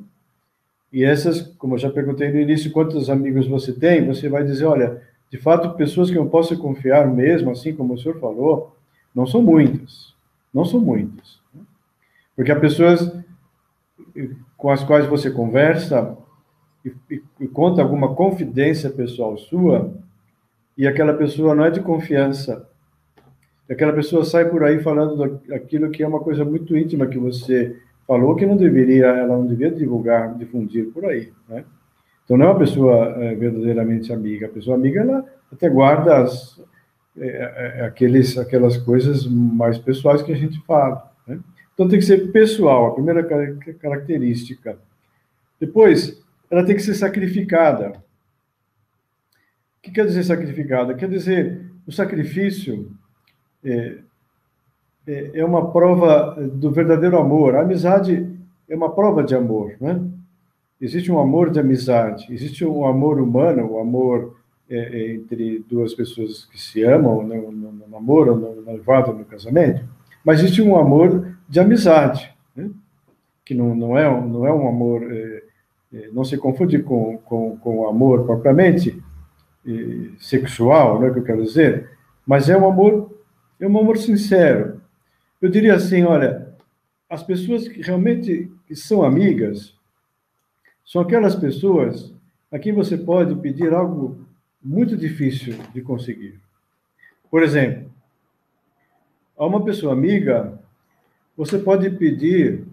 E 0.91 1.03
essas, 1.03 1.41
como 1.57 1.73
eu 1.73 1.79
já 1.79 1.89
perguntei 1.89 2.31
no 2.31 2.39
início, 2.39 2.71
quantos 2.71 3.09
amigos 3.09 3.47
você 3.47 3.73
tem, 3.73 4.05
você 4.05 4.29
vai 4.29 4.43
dizer, 4.43 4.65
olha, 4.65 5.01
de 5.29 5.37
fato, 5.37 5.75
pessoas 5.75 6.11
que 6.11 6.17
eu 6.17 6.27
posso 6.27 6.55
confiar 6.57 7.07
mesmo, 7.07 7.49
assim 7.49 7.75
como 7.75 7.95
o 7.95 7.97
senhor 7.97 8.19
falou, 8.19 8.75
não 9.13 9.25
são 9.25 9.41
muitas, 9.41 10.13
não 10.53 10.63
são 10.63 10.79
muitas. 10.79 11.39
Né? 11.53 11.61
Porque 12.35 12.51
há 12.51 12.59
pessoas 12.59 13.11
com 14.55 14.69
as 14.69 14.83
quais 14.83 15.07
você 15.07 15.31
conversa 15.31 16.15
e, 16.85 16.93
e, 17.09 17.23
e 17.39 17.47
conta 17.47 17.81
alguma 17.81 18.13
confidência 18.13 18.89
pessoal 18.91 19.35
sua, 19.37 19.91
e 20.77 20.85
aquela 20.85 21.13
pessoa 21.13 21.55
não 21.55 21.65
é 21.65 21.71
de 21.71 21.79
confiança 21.79 22.67
aquela 23.69 23.93
pessoa 23.93 24.23
sai 24.23 24.49
por 24.49 24.63
aí 24.63 24.81
falando 24.81 25.41
aquilo 25.51 25.89
que 25.89 26.03
é 26.03 26.07
uma 26.07 26.19
coisa 26.19 26.43
muito 26.43 26.77
íntima 26.77 27.07
que 27.07 27.17
você 27.17 27.77
falou 28.07 28.35
que 28.35 28.45
não 28.45 28.57
deveria, 28.57 29.07
ela 29.07 29.37
não 29.37 29.45
deveria 29.45 29.75
divulgar, 29.75 30.35
difundir 30.35 30.91
por 30.91 31.05
aí, 31.05 31.31
né? 31.47 31.63
Então 32.23 32.37
não 32.37 32.45
é 32.45 32.49
uma 32.49 32.59
pessoa 32.59 33.15
é, 33.21 33.35
verdadeiramente 33.35 34.13
amiga. 34.13 34.47
A 34.47 34.49
pessoa 34.49 34.77
amiga 34.77 35.01
ela 35.01 35.25
até 35.51 35.69
guarda 35.69 36.23
as, 36.23 36.61
é, 37.17 37.85
aqueles, 37.85 38.37
aquelas 38.37 38.77
coisas 38.77 39.27
mais 39.27 39.77
pessoais 39.77 40.21
que 40.21 40.31
a 40.31 40.35
gente 40.35 40.59
fala. 40.65 41.11
Né? 41.27 41.39
Então 41.73 41.87
tem 41.87 41.99
que 41.99 42.05
ser 42.05 42.31
pessoal, 42.31 42.87
a 42.87 42.93
primeira 42.93 43.23
característica. 43.79 44.77
Depois, 45.59 46.23
ela 46.49 46.63
tem 46.63 46.75
que 46.75 46.81
ser 46.81 46.93
sacrificada. 46.93 47.89
O 49.77 49.81
que 49.81 49.91
quer 49.91 50.05
dizer 50.05 50.23
sacrificada? 50.23 50.93
Quer 50.93 51.09
dizer, 51.09 51.71
o 51.85 51.91
sacrifício 51.91 52.89
é, 53.63 53.97
é, 55.07 55.31
é 55.39 55.45
uma 55.45 55.71
prova 55.71 56.35
do 56.53 56.71
verdadeiro 56.71 57.17
amor. 57.17 57.55
A 57.55 57.61
amizade 57.61 58.29
é 58.69 58.75
uma 58.75 58.89
prova 58.89 59.23
de 59.23 59.35
amor, 59.35 59.73
né? 59.79 60.01
Existe 60.79 61.11
um 61.11 61.19
amor 61.19 61.49
de 61.49 61.59
amizade, 61.59 62.27
existe 62.29 62.65
um 62.65 62.85
amor 62.85 63.19
humano, 63.19 63.73
um 63.73 63.79
amor 63.79 64.35
é, 64.69 65.13
entre 65.13 65.63
duas 65.69 65.93
pessoas 65.93 66.45
que 66.45 66.59
se 66.59 66.83
amam, 66.83 67.23
no, 67.23 67.51
no, 67.51 67.71
no 67.71 67.87
namoro, 67.87 68.35
no 68.35 68.61
noivado, 68.61 69.13
no 69.13 69.23
casamento, 69.23 69.81
mas 70.25 70.39
existe 70.39 70.61
um 70.61 70.75
amor 70.75 71.37
de 71.47 71.59
amizade, 71.59 72.33
né? 72.55 72.69
que 73.45 73.53
não, 73.53 73.73
não, 73.75 73.97
é, 73.97 74.03
não 74.09 74.45
é 74.45 74.51
um 74.51 74.67
amor, 74.67 75.03
é, 75.09 75.43
é, 75.93 76.09
não 76.11 76.25
se 76.25 76.37
confunde 76.37 76.79
com, 76.79 77.17
com, 77.19 77.55
com 77.57 77.79
o 77.79 77.87
amor 77.87 78.25
propriamente 78.25 79.01
sexual, 80.19 81.01
é 81.01 81.09
o 81.09 81.13
que 81.13 81.19
eu 81.19 81.23
quero 81.23 81.43
dizer, 81.43 81.89
mas 82.25 82.49
é 82.49 82.57
um 82.57 82.67
amor, 82.67 83.17
é 83.57 83.65
um 83.65 83.77
amor 83.77 83.97
sincero. 83.97 84.81
Eu 85.43 85.49
diria 85.49 85.75
assim, 85.75 86.03
olha, 86.03 86.55
as 87.09 87.21
pessoas 87.21 87.67
que 87.67 87.81
realmente 87.81 88.49
são 88.73 89.03
amigas 89.03 89.77
são 90.85 91.01
aquelas 91.01 91.35
pessoas 91.35 92.13
a 92.49 92.57
quem 92.57 92.71
você 92.71 92.97
pode 92.97 93.35
pedir 93.41 93.73
algo 93.73 94.25
muito 94.63 94.95
difícil 94.95 95.57
de 95.73 95.81
conseguir. 95.81 96.39
Por 97.29 97.43
exemplo, 97.43 97.91
a 99.37 99.45
uma 99.45 99.65
pessoa 99.65 99.91
amiga, 99.91 100.57
você 101.35 101.59
pode 101.59 101.89
pedir, 101.89 102.63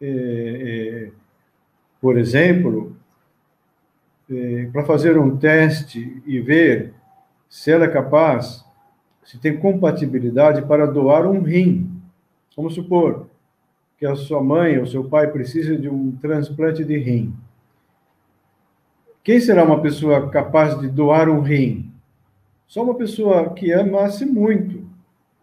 é, 0.00 0.06
é, 0.06 1.10
por 2.00 2.16
exemplo, 2.16 2.96
é, 4.30 4.66
para 4.66 4.84
fazer 4.84 5.18
um 5.18 5.36
teste 5.36 6.22
e 6.24 6.38
ver 6.38 6.94
se 7.48 7.72
ela 7.72 7.86
é 7.86 7.88
capaz, 7.88 8.64
se 9.24 9.38
tem 9.38 9.56
compatibilidade 9.56 10.62
para 10.62 10.86
doar 10.86 11.26
um 11.26 11.40
rim. 11.40 11.90
Vamos 12.56 12.74
supor 12.74 13.26
que 13.98 14.06
a 14.06 14.16
sua 14.16 14.42
mãe 14.42 14.78
ou 14.78 14.86
seu 14.86 15.04
pai 15.04 15.30
precisa 15.30 15.76
de 15.76 15.88
um 15.88 16.12
transplante 16.20 16.84
de 16.84 16.98
rim. 16.98 17.32
Quem 19.22 19.40
será 19.40 19.62
uma 19.64 19.80
pessoa 19.80 20.28
capaz 20.28 20.78
de 20.80 20.88
doar 20.88 21.28
um 21.28 21.40
rim? 21.40 21.92
Só 22.66 22.82
uma 22.82 22.94
pessoa 22.94 23.50
que 23.50 23.72
amasse 23.72 24.26
muito, 24.26 24.78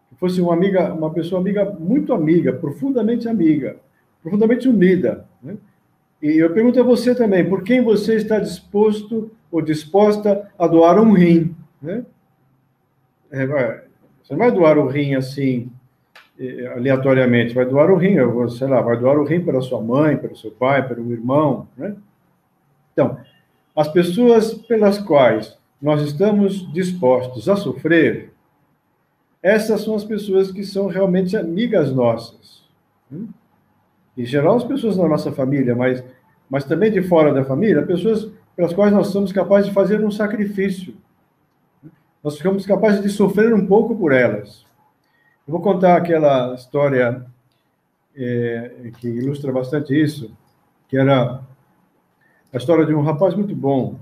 que 0.10 0.16
fosse 0.20 0.42
uma 0.42 0.54
amiga, 0.54 0.94
uma 0.94 1.12
pessoa 1.12 1.40
amiga 1.40 1.64
muito 1.80 2.14
amiga, 2.14 2.52
profundamente 2.52 3.30
amiga, 3.30 3.78
profundamente 4.22 4.68
unida. 4.68 5.26
Né? 5.42 5.56
E 6.22 6.38
eu 6.38 6.52
pergunto 6.52 6.80
a 6.80 6.84
você 6.84 7.16
também, 7.16 7.48
por 7.48 7.64
quem 7.64 7.82
você 7.82 8.16
está 8.16 8.40
disposto 8.40 9.32
ou 9.50 9.62
disposta 9.62 10.52
a 10.58 10.68
doar 10.68 11.00
um 11.00 11.14
rim? 11.14 11.56
Né? 11.82 12.04
É, 13.32 13.46
você 14.24 14.34
não 14.34 14.38
vai 14.40 14.52
doar 14.52 14.78
o 14.78 14.88
rim 14.88 15.16
assim 15.16 15.72
aleatoriamente, 16.76 17.54
vai 17.54 17.66
doar 17.66 17.92
o 17.92 17.98
rim, 17.98 18.16
sei 18.50 18.68
lá, 18.68 18.82
vai 18.82 18.98
doar 18.98 19.18
o 19.18 19.26
rim 19.26 19.42
para 19.42 19.60
sua 19.62 19.82
mãe, 19.82 20.16
para 20.16 20.34
seu 20.36 20.52
pai, 20.52 20.88
para 20.88 21.00
o 21.00 21.12
irmão, 21.12 21.68
né? 21.76 21.96
Então, 22.94 23.20
as 23.76 23.88
pessoas 23.90 24.54
pelas 24.54 24.98
quais 25.00 25.58
nós 25.82 26.02
estamos 26.02 26.72
dispostos 26.72 27.48
a 27.50 27.56
sofrer, 27.56 28.32
essas 29.42 29.82
são 29.82 29.96
as 29.96 30.04
pessoas 30.04 30.52
que 30.52 30.64
são 30.64 30.88
realmente 30.88 31.36
amigas 31.38 31.94
nossas. 31.94 32.64
Hum? 33.12 33.28
Em 34.18 34.26
geral, 34.26 34.58
as 34.58 34.66
pessoas 34.66 34.98
da 34.98 35.08
nossa 35.08 35.32
família, 35.32 35.76
mas, 35.76 36.04
mas 36.50 36.66
também 36.66 36.92
de 36.92 37.02
fora 37.02 37.34
da 37.34 37.46
família, 37.46 37.86
pessoas 37.86 38.30
pelas 38.56 38.74
quais 38.74 38.92
nós 38.92 39.08
somos 39.08 39.32
capazes 39.32 39.70
de 39.70 39.74
fazer 39.74 40.04
um 40.04 40.12
sacrifício. 40.12 40.94
Nós 42.24 42.38
ficamos 42.38 42.66
capazes 42.66 43.02
de 43.02 43.10
sofrer 43.10 43.54
um 43.54 43.66
pouco 43.66 43.96
por 43.96 44.12
elas. 44.12 44.66
Eu 45.48 45.54
vou 45.54 45.62
contar 45.62 45.96
aquela 45.96 46.54
história 46.54 47.26
é, 48.16 48.92
que 49.00 49.08
ilustra 49.08 49.52
bastante 49.52 50.00
isso, 50.00 50.36
que 50.88 50.98
era 50.98 51.42
a 52.52 52.58
história 52.58 52.86
de 52.86 52.94
um 52.94 53.02
rapaz 53.02 53.34
muito 53.34 53.56
bom, 53.56 53.98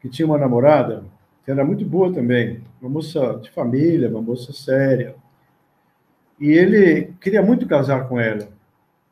que 0.00 0.08
tinha 0.08 0.26
uma 0.26 0.36
namorada, 0.36 1.04
que 1.44 1.50
era 1.50 1.64
muito 1.64 1.84
boa 1.84 2.12
também, 2.12 2.62
uma 2.80 2.90
moça 2.90 3.38
de 3.40 3.50
família, 3.50 4.08
uma 4.08 4.20
moça 4.20 4.52
séria. 4.52 5.14
E 6.40 6.50
ele 6.50 7.14
queria 7.20 7.42
muito 7.42 7.68
casar 7.68 8.08
com 8.08 8.18
ela, 8.18 8.48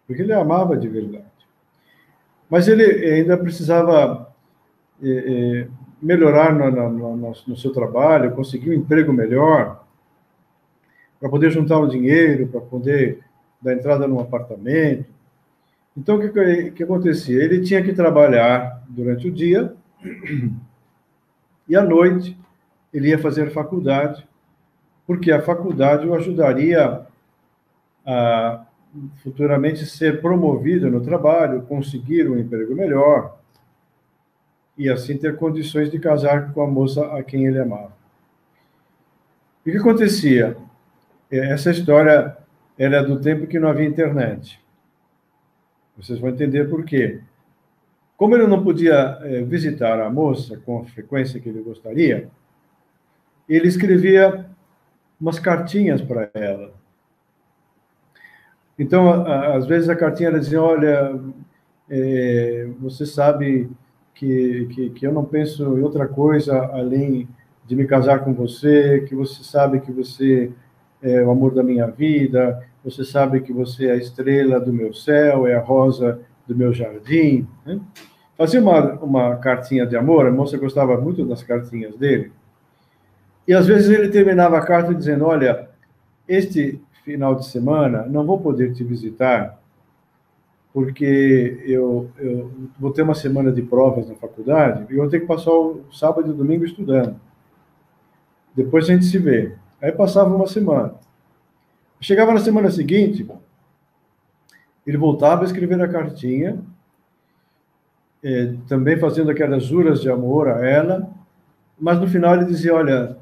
porque 0.07 0.23
ele 0.23 0.33
a 0.33 0.40
amava 0.40 0.77
de 0.77 0.88
verdade. 0.88 1.25
Mas 2.51 2.66
ele 2.66 2.83
ainda 2.83 3.38
precisava 3.38 4.35
é, 5.01 5.09
é, 5.11 5.68
melhorar 6.03 6.53
no, 6.55 6.71
no, 6.71 7.17
no, 7.17 7.33
no, 7.47 7.57
seu 7.57 7.73
trabalho, 7.73 8.33
conseguir 8.33 8.71
um 8.71 8.75
emprego 8.75 9.13
melhor, 9.13 9.85
para 11.19 11.29
poder 11.29 11.51
juntar 11.51 11.79
o 11.79 11.87
dinheiro, 11.87 12.49
para 12.49 12.61
poder 12.61 13.21
dar 13.61 13.75
entrada 13.75 14.09
num 14.09 14.21
apartamento. 14.21 15.05
Então, 15.97 16.17
o 16.17 16.21
que, 16.21 16.71
que 16.71 16.83
acontecia? 16.83 17.43
Ele 17.43 17.61
tinha 17.61 17.83
que 17.83 17.93
trabalhar 17.93 18.83
durante 18.89 19.29
o 19.29 19.33
dia 19.33 19.75
e 21.69 21.77
à 21.77 21.83
noite 21.83 22.37
ele 22.93 23.09
ia 23.09 23.19
fazer 23.19 23.51
faculdade, 23.51 24.27
porque 25.07 25.31
a 25.31 25.43
faculdade 25.43 26.07
o 26.07 26.15
ajudaria 26.15 27.07
a 28.07 28.65
futuramente 29.23 29.85
ser 29.85 30.21
promovido 30.21 30.91
no 30.91 31.01
trabalho, 31.01 31.63
conseguir 31.63 32.29
um 32.29 32.39
emprego 32.39 32.75
melhor 32.75 33.39
e 34.81 34.88
assim 34.88 35.19
ter 35.19 35.37
condições 35.37 35.90
de 35.90 35.99
casar 35.99 36.55
com 36.55 36.62
a 36.62 36.66
moça 36.66 37.05
a 37.14 37.23
quem 37.23 37.45
ele 37.45 37.59
amava. 37.59 37.93
E 39.66 39.69
o 39.69 39.73
que 39.75 39.79
acontecia? 39.79 40.57
Essa 41.31 41.71
história 41.71 42.35
era 42.79 42.97
é 42.97 43.05
do 43.05 43.21
tempo 43.21 43.47
que 43.47 43.59
não 43.59 43.69
havia 43.69 43.87
internet. 43.87 44.59
Vocês 45.99 46.19
vão 46.19 46.31
entender 46.31 46.71
por 46.71 46.83
quê. 46.83 47.21
Como 48.16 48.35
ele 48.35 48.47
não 48.47 48.64
podia 48.64 49.19
é, 49.21 49.43
visitar 49.43 50.01
a 50.01 50.09
moça 50.09 50.57
com 50.64 50.81
a 50.81 50.85
frequência 50.87 51.38
que 51.38 51.51
ele 51.51 51.61
gostaria, 51.61 52.31
ele 53.47 53.69
escrevia 53.69 54.47
umas 55.21 55.38
cartinhas 55.38 56.01
para 56.01 56.31
ela. 56.33 56.73
Então, 58.79 59.27
às 59.27 59.66
vezes 59.66 59.90
a 59.90 59.95
cartinha 59.95 60.33
dizia: 60.33 60.62
Olha, 60.62 61.21
é, 61.90 62.66
você 62.81 63.05
sabe 63.05 63.71
que, 64.14 64.66
que, 64.70 64.90
que 64.90 65.07
eu 65.07 65.12
não 65.12 65.25
penso 65.25 65.62
em 65.79 65.83
outra 65.83 66.07
coisa 66.07 66.59
além 66.73 67.29
de 67.66 67.77
me 67.77 67.87
casar 67.87 68.20
com 68.20 68.35
você, 68.35 69.05
que 69.09 69.14
você 69.14 69.44
sabe 69.44 69.81
que 69.81 69.92
você 69.92 70.51
é 71.03 71.23
o 71.23 71.31
amor 71.31 71.55
da 71.55 71.62
minha 71.62 71.87
vida, 71.87 72.62
você 72.85 73.05
sabe 73.05 73.40
que 73.40 73.53
você 73.53 73.87
é 73.87 73.92
a 73.92 73.96
estrela 73.96 74.59
do 74.59 74.73
meu 74.73 74.92
céu, 74.92 75.46
é 75.46 75.55
a 75.55 75.61
rosa 75.61 76.20
do 76.46 76.57
meu 76.57 76.73
jardim. 76.73 77.46
Né? 77.64 77.79
Fazia 78.37 78.61
uma, 78.61 78.94
uma 78.94 79.37
cartinha 79.37 79.87
de 79.87 79.96
amor, 79.96 80.27
a 80.27 80.31
moça 80.31 80.57
gostava 80.57 81.01
muito 81.01 81.25
das 81.25 81.42
cartinhas 81.42 81.96
dele. 81.96 82.33
E 83.46 83.53
às 83.53 83.66
vezes 83.66 83.90
ele 83.90 84.09
terminava 84.09 84.59
a 84.59 84.64
carta 84.64 84.94
dizendo: 84.94 85.27
Olha, 85.27 85.68
este 86.27 86.81
final 87.05 87.35
de 87.35 87.46
semana 87.46 88.07
não 88.07 88.25
vou 88.25 88.40
poder 88.40 88.73
te 88.73 88.83
visitar, 88.83 89.60
porque 90.73 91.63
eu, 91.67 92.11
eu 92.19 92.51
vou 92.79 92.93
ter 92.93 93.03
uma 93.03 93.15
semana 93.15 93.51
de 93.51 93.63
provas 93.63 94.09
na 94.09 94.15
faculdade 94.15 94.87
e 94.89 94.97
eu 94.97 95.03
vou 95.03 95.09
ter 95.09 95.21
que 95.21 95.27
passar 95.27 95.51
o 95.51 95.85
sábado 95.93 96.29
e 96.29 96.31
o 96.31 96.35
domingo 96.35 96.65
estudando. 96.65 97.17
Depois 98.55 98.85
a 98.85 98.93
gente 98.93 99.05
se 99.05 99.19
vê. 99.19 99.57
Aí 99.83 99.91
passava 99.91 100.35
uma 100.35 100.47
semana. 100.47 100.95
Chegava 102.01 102.33
na 102.33 102.41
semana 102.41 102.71
seguinte, 102.71 103.27
ele 104.87 104.97
voltava 104.97 105.43
a 105.43 105.45
escrever 105.45 105.81
a 105.81 105.89
cartinha, 105.89 106.59
eh, 108.23 108.55
também 108.69 108.99
fazendo 108.99 109.31
aquelas 109.31 109.65
juras 109.65 110.01
de 110.01 110.11
amor 110.11 110.49
a 110.49 110.67
ela, 110.67 111.11
mas 111.79 111.99
no 112.01 112.07
final 112.07 112.35
ele 112.35 112.47
dizia: 112.47 112.75
Olha, 112.75 113.17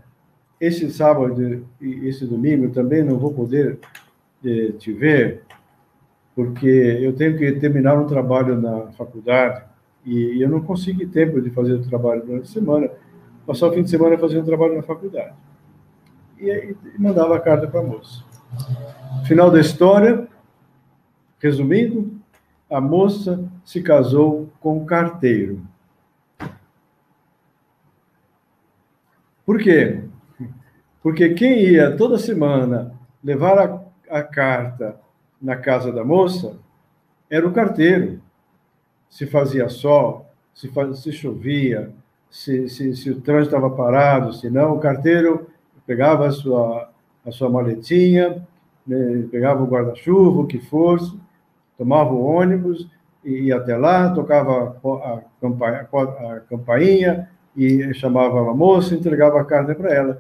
esse 0.61 0.91
sábado 0.91 1.67
e 1.81 2.09
esse 2.09 2.27
domingo 2.27 2.71
também 2.71 3.03
não 3.03 3.19
vou 3.19 3.33
poder 3.33 3.79
eh, 4.45 4.73
te 4.79 4.93
ver, 4.93 5.43
porque 6.39 6.69
eu 6.69 7.13
tenho 7.17 7.37
que 7.37 7.51
terminar 7.55 7.99
um 7.99 8.07
trabalho 8.07 8.57
na 8.57 8.93
faculdade 8.93 9.61
e 10.05 10.41
eu 10.41 10.49
não 10.49 10.63
consegui 10.63 11.05
tempo 11.05 11.43
de 11.43 11.51
fazer 11.51 11.73
o 11.73 11.83
trabalho 11.83 12.25
durante 12.25 12.45
a 12.45 12.53
semana, 12.53 12.89
passar 13.45 13.67
o 13.67 13.73
fim 13.73 13.83
de 13.83 13.91
semana 13.91 14.17
fazendo 14.17 14.47
trabalho 14.47 14.77
na 14.77 14.83
faculdade. 14.85 15.35
E, 16.39 16.77
mandava 16.97 17.35
a 17.35 17.41
carta 17.41 17.67
para 17.67 17.81
a 17.81 17.83
moça. 17.83 18.23
Final 19.27 19.51
da 19.51 19.59
história, 19.59 20.29
resumindo, 21.41 22.17
a 22.71 22.81
moça 22.81 23.45
se 23.65 23.83
casou 23.83 24.49
com 24.61 24.79
o 24.79 24.87
carteiro. 24.87 25.61
Por 29.45 29.59
quê? 29.59 30.05
Porque 31.03 31.31
quem 31.31 31.65
ia 31.65 31.97
toda 31.97 32.17
semana 32.17 32.95
levar 33.25 33.59
a, 33.59 33.81
a 34.09 34.23
carta 34.23 35.08
na 35.41 35.57
casa 35.57 35.93
da 35.93 36.05
moça 36.05 36.57
era 37.31 37.47
o 37.47 37.53
carteiro. 37.53 38.21
Se 39.09 39.27
fazia 39.27 39.69
sol, 39.69 40.27
se, 40.55 40.69
faz, 40.69 40.99
se 40.99 41.13
chovia, 41.13 41.91
se, 42.31 42.69
se, 42.69 42.95
se 42.95 43.11
o 43.11 43.21
trânsito 43.21 43.55
estava 43.55 43.75
parado, 43.75 44.33
se 44.35 44.51
não, 44.51 44.77
o 44.77 44.81
carteiro 44.81 45.49
pegava 45.87 46.27
a 46.27 46.31
sua 46.31 46.91
a 47.29 47.31
sua 47.31 47.51
maletinha, 47.51 48.43
né, 48.87 49.27
pegava 49.31 49.63
o 49.63 49.67
guarda-chuva, 49.67 50.41
o 50.41 50.47
que 50.47 50.59
fosse, 50.59 51.15
tomava 51.77 52.11
o 52.13 52.25
ônibus, 52.25 52.89
ia 53.23 53.57
até 53.57 53.77
lá, 53.77 54.11
tocava 54.11 54.77
a, 54.83 55.21
a 56.33 56.41
campainha 56.49 57.29
e 57.55 57.93
chamava 57.93 58.51
a 58.51 58.55
moça, 58.55 58.95
entregava 58.95 59.41
a 59.41 59.45
carne 59.45 59.75
para 59.75 59.93
ela. 59.93 60.19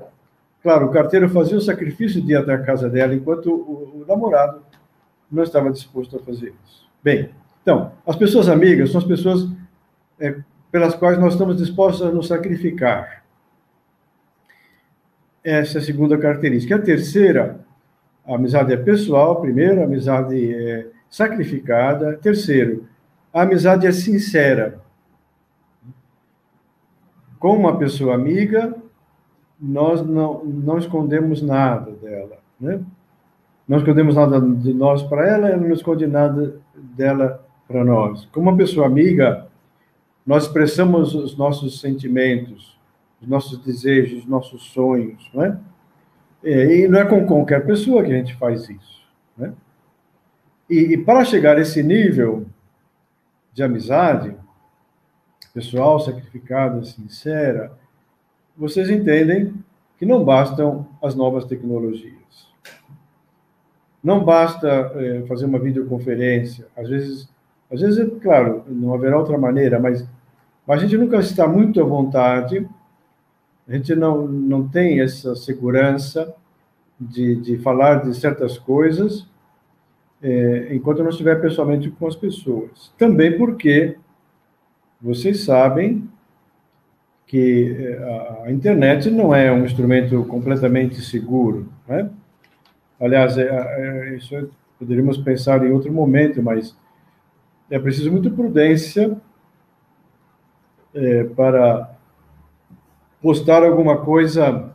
Claro, 0.62 0.86
o 0.86 0.90
carteiro 0.90 1.28
fazia 1.30 1.56
o 1.56 1.62
sacrifício 1.62 2.20
de 2.20 2.32
ir 2.32 2.36
até 2.36 2.52
a 2.52 2.62
casa 2.62 2.90
dela, 2.90 3.14
enquanto 3.14 3.50
o, 3.50 4.02
o 4.02 4.04
namorado 4.06 4.60
não 5.30 5.42
estava 5.42 5.70
disposto 5.70 6.16
a 6.16 6.20
fazer 6.20 6.54
isso. 6.64 6.88
Bem, 7.02 7.30
então, 7.62 7.92
as 8.06 8.16
pessoas 8.16 8.48
amigas 8.48 8.90
são 8.90 9.00
as 9.00 9.06
pessoas 9.06 9.48
é, 10.18 10.36
pelas 10.70 10.94
quais 10.94 11.18
nós 11.18 11.34
estamos 11.34 11.56
dispostos 11.56 12.06
a 12.06 12.10
nos 12.10 12.26
sacrificar. 12.26 13.24
Essa 15.44 15.78
é 15.78 15.80
a 15.80 15.84
segunda 15.84 16.18
característica. 16.18 16.76
A 16.76 16.80
terceira, 16.80 17.60
a 18.26 18.34
amizade 18.34 18.72
é 18.72 18.76
pessoal, 18.76 19.40
primeiro, 19.40 19.80
a 19.80 19.84
amizade 19.84 20.54
é 20.54 20.88
sacrificada. 21.08 22.16
Terceiro, 22.16 22.86
a 23.32 23.42
amizade 23.42 23.86
é 23.86 23.92
sincera. 23.92 24.80
Com 27.38 27.56
uma 27.56 27.78
pessoa 27.78 28.14
amiga, 28.14 28.74
nós 29.60 30.04
não, 30.04 30.44
não 30.44 30.78
escondemos 30.78 31.40
nada 31.40 31.92
dela, 31.92 32.38
né? 32.60 32.80
Não 33.68 33.76
escondemos 33.76 34.16
nada 34.16 34.40
de 34.40 34.72
nós 34.72 35.02
para 35.02 35.28
ela, 35.28 35.48
ela 35.48 35.56
não 35.58 35.72
esconde 35.72 36.06
nada 36.06 36.58
dela 36.74 37.46
para 37.66 37.84
nós. 37.84 38.24
Como 38.32 38.48
uma 38.48 38.56
pessoa 38.56 38.86
amiga, 38.86 39.46
nós 40.26 40.44
expressamos 40.44 41.14
os 41.14 41.36
nossos 41.36 41.80
sentimentos, 41.80 42.78
os 43.20 43.28
nossos 43.28 43.58
desejos, 43.58 44.20
os 44.20 44.26
nossos 44.26 44.70
sonhos, 44.70 45.30
não 45.34 45.44
é? 45.44 45.58
E 46.42 46.88
não 46.88 47.00
é 47.00 47.04
com 47.04 47.26
qualquer 47.26 47.66
pessoa 47.66 48.02
que 48.02 48.12
a 48.12 48.16
gente 48.16 48.34
faz 48.36 48.70
isso, 48.70 49.02
né? 49.36 49.52
E, 50.70 50.94
e 50.94 50.98
para 50.98 51.24
chegar 51.24 51.56
a 51.56 51.60
esse 51.60 51.82
nível 51.82 52.46
de 53.52 53.62
amizade, 53.62 54.34
pessoal, 55.52 55.98
sacrificada, 55.98 56.84
sincera, 56.84 57.72
vocês 58.56 58.88
entendem 58.88 59.54
que 59.98 60.06
não 60.06 60.24
bastam 60.24 60.86
as 61.02 61.14
novas 61.14 61.44
tecnologias. 61.44 62.48
Não 64.02 64.24
basta 64.24 64.68
é, 64.96 65.22
fazer 65.26 65.44
uma 65.46 65.58
videoconferência. 65.58 66.66
Às 66.76 66.88
vezes, 66.88 67.28
às 67.70 67.80
vezes, 67.80 68.10
claro, 68.22 68.64
não 68.66 68.94
haverá 68.94 69.18
outra 69.18 69.36
maneira, 69.36 69.78
mas, 69.78 70.06
mas 70.66 70.78
a 70.78 70.82
gente 70.82 70.96
nunca 70.96 71.18
está 71.18 71.46
muito 71.46 71.80
à 71.80 71.84
vontade, 71.84 72.66
a 73.68 73.72
gente 73.74 73.94
não, 73.94 74.26
não 74.26 74.66
tem 74.66 75.00
essa 75.00 75.36
segurança 75.36 76.34
de, 76.98 77.36
de 77.36 77.58
falar 77.58 78.02
de 78.02 78.14
certas 78.14 78.58
coisas 78.58 79.26
é, 80.22 80.68
enquanto 80.74 81.02
não 81.02 81.10
estiver 81.10 81.40
pessoalmente 81.40 81.90
com 81.90 82.06
as 82.06 82.16
pessoas. 82.16 82.92
Também 82.96 83.36
porque 83.36 83.96
vocês 85.00 85.44
sabem 85.44 86.08
que 87.26 87.76
é, 87.78 88.44
a 88.46 88.50
internet 88.52 89.10
não 89.10 89.34
é 89.34 89.52
um 89.52 89.64
instrumento 89.64 90.24
completamente 90.24 91.00
seguro, 91.02 91.68
né? 91.86 92.10
Aliás, 93.00 93.38
é, 93.38 93.48
é, 93.48 94.16
isso 94.16 94.50
poderíamos 94.78 95.18
pensar 95.18 95.64
em 95.64 95.70
outro 95.70 95.92
momento, 95.92 96.42
mas 96.42 96.76
é 97.70 97.78
preciso 97.78 98.10
muita 98.10 98.30
prudência 98.30 99.16
é, 100.94 101.24
para 101.24 101.96
postar 103.20 103.62
alguma 103.62 103.98
coisa 103.98 104.72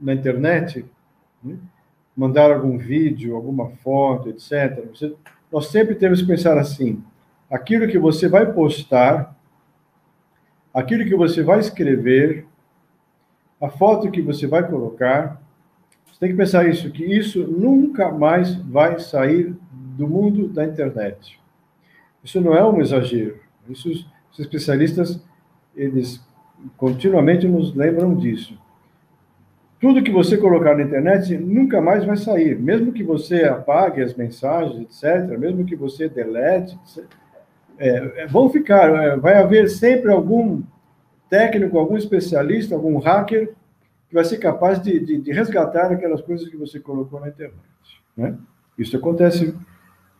na 0.00 0.12
internet, 0.12 0.84
né? 1.42 1.56
mandar 2.16 2.52
algum 2.52 2.78
vídeo, 2.78 3.34
alguma 3.34 3.70
foto, 3.70 4.28
etc. 4.28 4.86
Você, 4.90 5.14
nós 5.50 5.66
sempre 5.68 5.94
temos 5.94 6.20
que 6.20 6.26
pensar 6.26 6.58
assim: 6.58 7.02
aquilo 7.50 7.88
que 7.88 7.98
você 7.98 8.28
vai 8.28 8.52
postar, 8.52 9.36
aquilo 10.72 11.04
que 11.04 11.16
você 11.16 11.42
vai 11.42 11.58
escrever, 11.58 12.46
a 13.60 13.68
foto 13.68 14.10
que 14.10 14.20
você 14.20 14.46
vai 14.46 14.68
colocar, 14.68 15.40
tem 16.24 16.30
que 16.30 16.38
pensar 16.38 16.66
isso, 16.66 16.90
que 16.90 17.04
isso 17.04 17.46
nunca 17.46 18.10
mais 18.10 18.54
vai 18.54 18.98
sair 18.98 19.54
do 19.70 20.08
mundo 20.08 20.48
da 20.48 20.64
internet. 20.64 21.38
Isso 22.24 22.40
não 22.40 22.54
é 22.54 22.64
um 22.64 22.80
exagero. 22.80 23.40
Isso, 23.68 23.90
os 24.32 24.38
especialistas, 24.38 25.22
eles 25.76 26.26
continuamente 26.78 27.46
nos 27.46 27.74
lembram 27.74 28.16
disso. 28.16 28.58
Tudo 29.78 30.02
que 30.02 30.10
você 30.10 30.38
colocar 30.38 30.74
na 30.74 30.84
internet 30.84 31.36
nunca 31.36 31.82
mais 31.82 32.06
vai 32.06 32.16
sair, 32.16 32.58
mesmo 32.58 32.90
que 32.90 33.02
você 33.02 33.44
apague 33.44 34.00
as 34.00 34.14
mensagens, 34.14 34.80
etc., 34.80 35.38
mesmo 35.38 35.66
que 35.66 35.76
você 35.76 36.08
delete, 36.08 36.74
é, 37.78 38.22
é, 38.22 38.26
vão 38.28 38.48
ficar, 38.48 38.88
é, 38.94 39.16
vai 39.18 39.34
haver 39.34 39.68
sempre 39.68 40.10
algum 40.10 40.62
técnico, 41.28 41.78
algum 41.78 41.98
especialista, 41.98 42.74
algum 42.74 42.96
hacker 42.96 43.52
que 44.14 44.16
vai 44.16 44.24
ser 44.24 44.38
capaz 44.38 44.80
de, 44.80 45.00
de, 45.00 45.18
de 45.18 45.32
resgatar 45.32 45.90
aquelas 45.90 46.20
coisas 46.22 46.48
que 46.48 46.56
você 46.56 46.78
colocou 46.78 47.18
na 47.18 47.28
internet. 47.28 47.58
Né? 48.16 48.38
Isso 48.78 48.96
acontece 48.96 49.52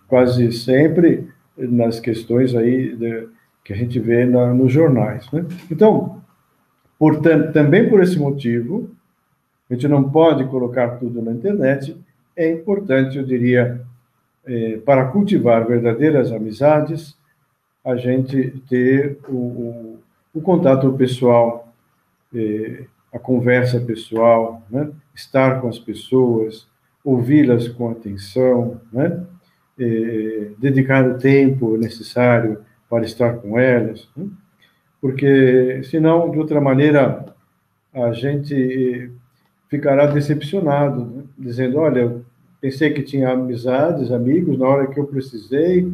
quase 0.08 0.50
sempre 0.50 1.28
nas 1.56 2.00
questões 2.00 2.56
aí 2.56 2.96
de, 2.96 3.28
que 3.62 3.72
a 3.72 3.76
gente 3.76 4.00
vê 4.00 4.26
na, 4.26 4.52
nos 4.52 4.72
jornais. 4.72 5.30
Né? 5.30 5.46
Então, 5.70 6.20
portanto, 6.98 7.52
também 7.52 7.88
por 7.88 8.02
esse 8.02 8.18
motivo, 8.18 8.90
a 9.70 9.74
gente 9.74 9.86
não 9.86 10.10
pode 10.10 10.44
colocar 10.46 10.96
tudo 10.98 11.22
na 11.22 11.30
internet. 11.30 11.96
É 12.36 12.50
importante, 12.50 13.16
eu 13.16 13.24
diria, 13.24 13.80
é, 14.44 14.76
para 14.78 15.04
cultivar 15.06 15.68
verdadeiras 15.68 16.32
amizades, 16.32 17.16
a 17.84 17.94
gente 17.94 18.60
ter 18.68 19.20
o, 19.28 19.36
o, 19.36 19.98
o 20.34 20.40
contato 20.40 20.92
pessoal, 20.94 21.72
é, 22.34 22.86
a 23.14 23.18
conversa 23.18 23.80
pessoal, 23.80 24.60
né? 24.68 24.90
estar 25.14 25.60
com 25.60 25.68
as 25.68 25.78
pessoas, 25.78 26.66
ouvi-las 27.04 27.68
com 27.68 27.90
atenção, 27.90 28.80
né? 28.92 29.24
é, 29.78 30.50
dedicar 30.58 31.08
o 31.08 31.16
tempo 31.16 31.76
necessário 31.76 32.58
para 32.90 33.04
estar 33.04 33.34
com 33.34 33.56
elas, 33.56 34.08
né? 34.16 34.26
porque 35.00 35.82
senão, 35.84 36.30
de 36.30 36.38
outra 36.38 36.60
maneira, 36.60 37.26
a 37.92 38.12
gente 38.12 39.12
ficará 39.68 40.06
decepcionado, 40.06 41.04
né? 41.04 41.22
dizendo: 41.38 41.78
Olha, 41.78 42.20
pensei 42.60 42.92
que 42.92 43.02
tinha 43.02 43.30
amizades, 43.30 44.10
amigos, 44.10 44.58
na 44.58 44.66
hora 44.66 44.86
que 44.86 44.98
eu 44.98 45.06
precisei, 45.06 45.92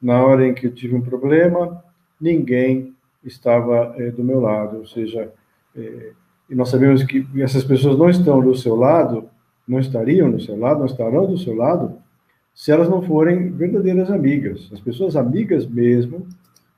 na 0.00 0.22
hora 0.24 0.46
em 0.46 0.52
que 0.52 0.66
eu 0.66 0.72
tive 0.72 0.94
um 0.94 1.00
problema, 1.00 1.82
ninguém 2.20 2.94
estava 3.24 3.94
é, 3.96 4.10
do 4.10 4.22
meu 4.22 4.40
lado. 4.40 4.78
Ou 4.78 4.86
seja, 4.86 5.32
é, 5.74 6.12
e 6.52 6.54
nós 6.54 6.68
sabemos 6.68 7.02
que 7.02 7.26
essas 7.38 7.64
pessoas 7.64 7.98
não 7.98 8.10
estão 8.10 8.38
do 8.42 8.54
seu 8.54 8.76
lado, 8.76 9.30
não 9.66 9.78
estariam 9.78 10.30
do 10.30 10.38
seu 10.38 10.54
lado, 10.54 10.80
não 10.80 10.86
estarão 10.86 11.24
do 11.24 11.38
seu 11.38 11.56
lado, 11.56 11.96
se 12.54 12.70
elas 12.70 12.90
não 12.90 13.00
forem 13.00 13.50
verdadeiras 13.52 14.10
amigas. 14.10 14.68
As 14.70 14.78
pessoas 14.78 15.16
amigas 15.16 15.66
mesmo, 15.66 16.26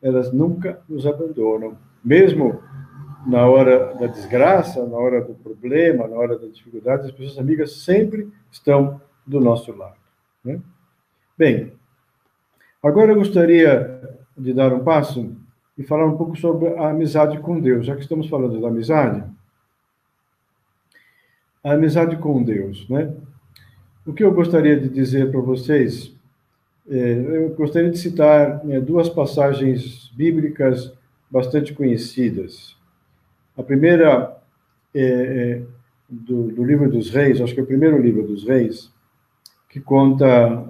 elas 0.01 0.33
nunca 0.33 0.79
nos 0.89 1.05
abandonam, 1.09 1.77
mesmo 2.05 2.61
na 3.27 3.49
hora 3.49 3.97
da 3.97 4.07
desgraça, 4.07 4.87
na 4.87 4.97
hora 4.97 5.21
do 5.21 5.35
problema, 5.35 6.07
na 6.07 6.15
hora 6.15 6.39
da 6.39 6.47
dificuldade, 6.47 7.07
as 7.07 7.11
pessoas 7.11 7.37
amigas 7.41 7.83
sempre 7.83 8.31
estão 8.53 9.01
do 9.27 9.41
nosso 9.41 9.77
lado. 9.77 9.97
Né? 10.45 10.61
Bem, 11.37 11.73
agora 12.81 13.11
eu 13.11 13.17
gostaria 13.17 14.01
de 14.39 14.55
dar 14.55 14.73
um 14.73 14.85
passo 14.85 15.35
e 15.77 15.83
falar 15.83 16.07
um 16.07 16.17
pouco 16.17 16.37
sobre 16.37 16.69
a 16.77 16.91
amizade 16.91 17.41
com 17.41 17.59
Deus, 17.59 17.87
já 17.87 17.97
que 17.97 18.03
estamos 18.03 18.29
falando 18.29 18.61
da 18.61 18.69
amizade. 18.69 19.25
A 21.65 21.73
amizade 21.73 22.17
com 22.19 22.43
Deus, 22.43 22.87
né? 22.89 23.13
O 24.07 24.13
que 24.13 24.23
eu 24.23 24.33
gostaria 24.35 24.79
de 24.79 24.87
dizer 24.89 25.31
para 25.31 25.41
vocês, 25.41 26.15
é, 26.89 27.47
eu 27.47 27.55
gostaria 27.55 27.91
de 27.91 27.99
citar 27.99 28.61
é, 28.69 28.79
duas 28.79 29.09
passagens 29.09 30.13
bíblicas 30.15 30.93
bastante 31.31 31.73
conhecidas. 31.73 32.77
A 33.57 33.63
primeira 33.63 34.37
é, 34.95 35.03
é, 35.03 35.63
do, 36.09 36.49
do, 36.49 36.65
livro 36.65 36.91
dos 36.91 37.11
reis, 37.11 37.41
acho 37.41 37.55
que 37.55 37.61
é 37.61 37.63
o 37.63 37.67
primeiro 37.67 38.01
livro 38.01 38.23
dos 38.25 38.45
reis, 38.45 38.93
que 39.71 39.81
conta 39.81 40.27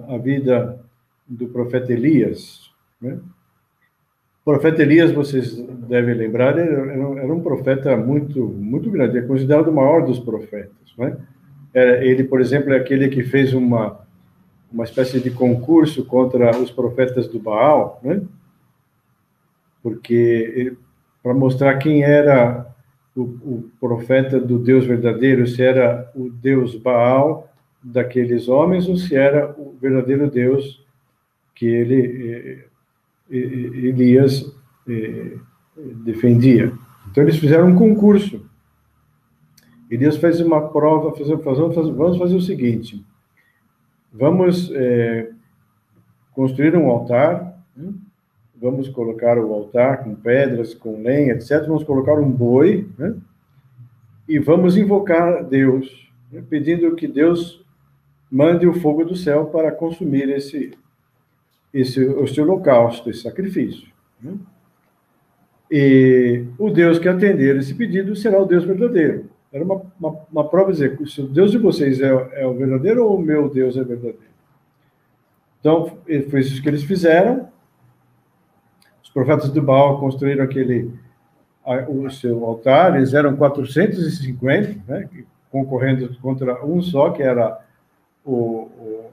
a 0.07 0.17
vida 0.17 0.79
do 1.27 1.47
profeta 1.47 1.91
Elias. 1.91 2.71
Né? 3.01 3.19
O 4.45 4.51
profeta 4.51 4.83
Elias, 4.83 5.11
vocês 5.11 5.57
devem 5.89 6.13
lembrar, 6.13 6.55
era, 6.55 7.33
um 7.33 7.41
profeta 7.41 7.97
muito, 7.97 8.45
muito 8.45 8.91
grande, 8.91 9.17
é 9.17 9.21
considerado 9.23 9.69
o 9.69 9.73
maior 9.73 10.05
dos 10.05 10.19
profetas. 10.19 10.93
Né? 10.95 11.17
Ele, 11.73 12.23
por 12.23 12.39
exemplo, 12.39 12.71
é 12.71 12.77
aquele 12.77 13.09
que 13.09 13.23
fez 13.23 13.55
uma, 13.55 14.05
uma 14.71 14.83
espécie 14.83 15.19
de 15.19 15.31
concurso 15.31 16.05
contra 16.05 16.55
os 16.59 16.69
profetas 16.69 17.27
do 17.27 17.39
Baal, 17.39 17.99
né? 18.03 18.21
porque 19.81 20.77
para 21.23 21.33
mostrar 21.33 21.79
quem 21.79 22.03
era 22.03 22.67
o, 23.15 23.21
o, 23.21 23.71
profeta 23.79 24.39
do 24.39 24.59
Deus 24.59 24.85
verdadeiro, 24.85 25.47
se 25.47 25.63
era 25.63 26.11
o 26.15 26.29
Deus 26.29 26.75
Baal 26.75 27.51
daqueles 27.83 28.47
homens 28.47 28.87
ou 28.87 28.95
se 28.95 29.15
era 29.15 29.55
o 29.57 29.75
verdadeiro 29.81 30.29
Deus 30.29 30.85
que 31.55 31.65
ele 31.65 32.31
eh, 32.31 32.74
Elias 33.29 34.53
defendia. 36.03 36.71
Então 37.09 37.23
eles 37.23 37.37
fizeram 37.37 37.67
um 37.67 37.75
concurso. 37.75 38.45
Elias 39.89 40.17
fez 40.17 40.39
uma 40.39 40.69
prova, 40.69 41.15
fez, 41.15 41.29
vamos 41.29 42.17
fazer 42.17 42.35
o 42.35 42.41
seguinte, 42.41 43.05
vamos 44.11 44.71
é, 44.73 45.31
construir 46.33 46.75
um 46.75 46.89
altar, 46.89 47.63
né? 47.75 47.93
vamos 48.59 48.89
colocar 48.89 49.37
o 49.37 49.53
altar 49.53 50.03
com 50.03 50.15
pedras, 50.15 50.73
com 50.73 51.01
lenha, 51.01 51.33
etc. 51.33 51.65
Vamos 51.67 51.83
colocar 51.83 52.15
um 52.15 52.31
boi, 52.31 52.89
né? 52.97 53.15
e 54.27 54.39
vamos 54.39 54.75
invocar 54.75 55.43
Deus, 55.43 56.11
né? 56.31 56.43
pedindo 56.49 56.95
que 56.95 57.07
Deus 57.07 57.63
mande 58.31 58.65
o 58.65 58.73
fogo 58.73 59.05
do 59.05 59.15
céu 59.15 59.45
para 59.45 59.71
consumir 59.71 60.29
esse, 60.29 60.73
esse, 61.75 62.01
esse 62.01 62.39
holocausto, 62.39 63.09
esse 63.09 63.21
sacrifício. 63.21 63.87
Né? 64.21 64.33
E 65.69 66.45
o 66.57 66.69
Deus 66.69 66.97
que 66.97 67.09
atender 67.09 67.57
esse 67.57 67.73
pedido 67.73 68.15
será 68.15 68.41
o 68.41 68.45
Deus 68.45 68.63
verdadeiro. 68.63 69.29
Era 69.51 69.63
uma, 69.63 69.81
uma, 69.99 70.19
uma 70.31 70.49
prova 70.49 70.71
dizer, 70.71 70.97
se 71.05 71.21
o 71.21 71.27
Deus 71.27 71.51
de 71.51 71.57
vocês 71.57 71.99
é, 71.99 72.07
é, 72.33 72.47
o 72.47 72.53
verdadeiro 72.53 73.05
ou 73.05 73.17
o 73.17 73.21
meu 73.21 73.49
Deus 73.49 73.75
é 73.75 73.83
verdadeiro? 73.83 74.35
Então, 75.59 75.97
foi 76.29 76.39
isso 76.39 76.61
que 76.61 76.69
eles 76.69 76.83
fizeram. 76.83 77.49
Os 79.03 79.09
profetas 79.09 79.49
do 79.49 79.61
Baal 79.61 79.99
construíram 79.99 80.43
aquele 80.43 80.93
o 81.89 82.07
seu 82.11 82.45
altar, 82.45 82.95
eles 82.95 83.15
eram 83.15 83.35
450, 83.35 84.83
né, 84.87 85.09
concorrendo 85.49 86.15
contra 86.21 86.63
um 86.63 86.79
só, 86.79 87.09
que 87.09 87.23
era 87.23 87.59
o, 88.23 88.69
o, 88.77 89.11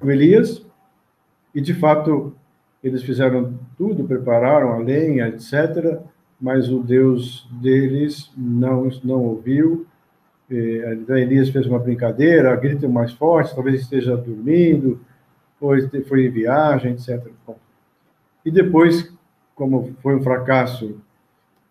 o 0.00 0.10
Elias, 0.10 0.66
e 1.58 1.60
de 1.60 1.74
fato 1.74 2.36
eles 2.84 3.02
fizeram 3.02 3.58
tudo, 3.76 4.04
prepararam 4.04 4.74
a 4.74 4.78
lenha, 4.78 5.26
etc., 5.26 5.98
mas 6.40 6.70
o 6.70 6.78
Deus 6.78 7.48
deles 7.60 8.30
não, 8.36 8.88
não 9.02 9.24
ouviu. 9.24 9.84
Então 10.48 11.18
Elias 11.18 11.48
fez 11.48 11.66
uma 11.66 11.80
brincadeira, 11.80 12.54
grita 12.54 12.88
mais 12.88 13.10
forte, 13.10 13.56
talvez 13.56 13.80
esteja 13.80 14.16
dormindo, 14.16 15.00
ou 15.60 15.74
foi 16.06 16.26
em 16.26 16.30
viagem, 16.30 16.92
etc. 16.92 17.26
E 18.44 18.52
depois, 18.52 19.12
como 19.56 19.92
foi 20.00 20.14
um 20.14 20.22
fracasso 20.22 20.96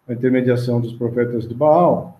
a 0.05 0.11
intermediação 0.11 0.81
dos 0.81 0.91
profetas 0.91 1.47
de 1.47 1.53
Baal, 1.53 2.19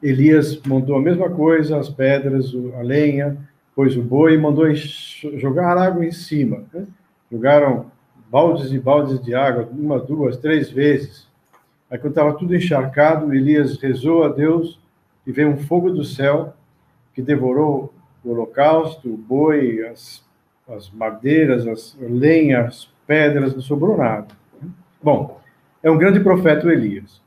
Elias 0.00 0.60
montou 0.64 0.94
a 0.94 1.02
mesma 1.02 1.30
coisa, 1.30 1.78
as 1.78 1.88
pedras, 1.88 2.54
a 2.78 2.82
lenha, 2.82 3.36
o 3.88 4.02
boi 4.02 4.36
mandou 4.36 4.66
jogar 4.74 5.76
água 5.76 6.04
em 6.04 6.10
cima. 6.10 6.64
Né? 6.72 6.86
Jogaram 7.30 7.90
baldes 8.30 8.72
e 8.72 8.78
baldes 8.78 9.20
de 9.22 9.34
água, 9.34 9.68
uma, 9.72 9.98
duas, 9.98 10.36
três 10.36 10.70
vezes. 10.70 11.28
Aí, 11.90 11.98
quando 11.98 12.12
estava 12.12 12.32
tudo 12.34 12.54
encharcado, 12.54 13.34
Elias 13.34 13.80
rezou 13.80 14.24
a 14.24 14.28
Deus 14.28 14.78
e 15.26 15.32
veio 15.32 15.48
um 15.48 15.56
fogo 15.56 15.90
do 15.90 16.04
céu 16.04 16.54
que 17.14 17.22
devorou 17.22 17.92
o 18.24 18.30
holocausto, 18.30 19.12
o 19.12 19.16
boi, 19.16 19.84
as, 19.86 20.24
as 20.68 20.90
madeiras, 20.90 21.66
as 21.66 21.96
lenhas, 22.00 22.66
as 22.66 22.88
pedras, 23.06 23.54
não 23.54 23.60
sobrou 23.60 23.96
nada. 23.96 24.28
Bom, 25.02 25.40
é 25.82 25.90
um 25.90 25.98
grande 25.98 26.20
profeta 26.20 26.66
o 26.66 26.70
Elias. 26.70 27.20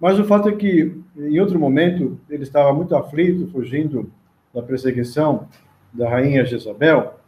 Mas 0.00 0.18
o 0.18 0.24
fato 0.24 0.48
é 0.48 0.52
que, 0.52 0.98
em 1.18 1.38
outro 1.40 1.58
momento, 1.58 2.18
ele 2.30 2.42
estava 2.42 2.72
muito 2.72 2.96
aflito, 2.96 3.50
fugindo 3.52 4.10
da 4.54 4.62
perseguição 4.62 5.46
da 5.92 6.08
rainha 6.08 6.44
Jezabel, 6.44 7.18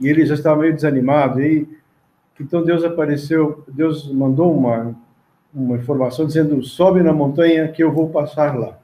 e 0.00 0.08
ele 0.08 0.24
já 0.24 0.34
estava 0.34 0.60
meio 0.60 0.74
desanimado. 0.74 1.42
E 1.42 1.68
então 2.40 2.64
Deus 2.64 2.82
apareceu, 2.84 3.64
Deus 3.68 4.10
mandou 4.10 4.56
uma 4.56 4.94
uma 5.52 5.76
informação 5.76 6.26
dizendo: 6.26 6.62
sobe 6.62 7.02
na 7.02 7.12
montanha 7.12 7.68
que 7.68 7.82
eu 7.82 7.92
vou 7.92 8.08
passar 8.08 8.56
lá. 8.56 8.78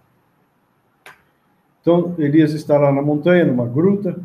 Então 1.80 2.14
Elias 2.18 2.52
está 2.52 2.76
lá 2.78 2.92
na 2.92 3.00
montanha, 3.00 3.44
numa 3.44 3.66
gruta, 3.66 4.18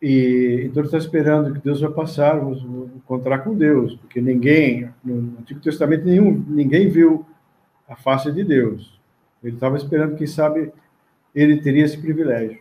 e 0.00 0.62
então 0.66 0.80
ele 0.80 0.86
está 0.86 0.98
esperando 0.98 1.52
que 1.52 1.60
Deus 1.60 1.80
vai 1.80 1.90
passar, 1.90 2.38
vou, 2.38 2.54
vou 2.54 2.90
encontrar 2.96 3.38
com 3.38 3.54
Deus, 3.54 3.96
porque 3.96 4.20
ninguém 4.20 4.90
no 5.04 5.38
Antigo 5.40 5.60
Testamento 5.60 6.04
nenhum 6.04 6.44
ninguém 6.48 6.88
viu 6.88 7.26
a 7.88 7.96
face 7.96 8.30
de 8.30 8.44
Deus. 8.44 8.96
Ele 9.42 9.54
estava 9.54 9.76
esperando, 9.76 10.16
quem 10.16 10.26
sabe, 10.26 10.72
ele 11.34 11.60
teria 11.60 11.84
esse 11.84 11.98
privilégio. 11.98 12.58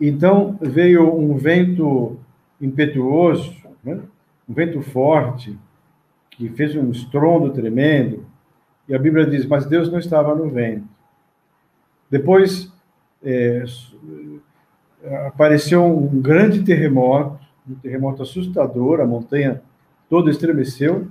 Então 0.00 0.58
veio 0.60 1.12
um 1.14 1.36
vento 1.36 2.18
impetuoso, 2.60 3.54
né? 3.82 4.00
um 4.48 4.54
vento 4.54 4.80
forte, 4.80 5.58
que 6.30 6.48
fez 6.50 6.74
um 6.76 6.90
estrondo 6.90 7.50
tremendo, 7.50 8.24
e 8.88 8.94
a 8.94 8.98
Bíblia 8.98 9.26
diz: 9.26 9.44
Mas 9.44 9.66
Deus 9.66 9.90
não 9.90 9.98
estava 9.98 10.34
no 10.34 10.48
vento. 10.48 10.88
Depois 12.10 12.72
é, 13.22 13.64
apareceu 15.26 15.84
um 15.84 16.20
grande 16.20 16.62
terremoto, 16.62 17.38
um 17.68 17.74
terremoto 17.74 18.22
assustador, 18.22 19.00
a 19.00 19.06
montanha 19.06 19.60
toda 20.08 20.30
estremeceu, 20.30 21.08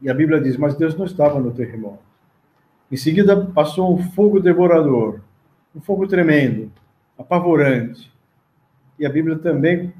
e 0.00 0.10
a 0.10 0.14
Bíblia 0.14 0.40
diz: 0.40 0.56
Mas 0.56 0.74
Deus 0.74 0.96
não 0.96 1.04
estava 1.04 1.38
no 1.38 1.52
terremoto. 1.52 2.09
Em 2.90 2.96
seguida 2.96 3.46
passou 3.46 3.94
um 3.94 3.98
fogo 4.10 4.40
devorador, 4.40 5.20
um 5.74 5.80
fogo 5.80 6.06
tremendo, 6.06 6.72
apavorante. 7.16 8.12
E 8.98 9.06
a 9.06 9.10
Bíblia 9.10 9.38
também 9.38 9.92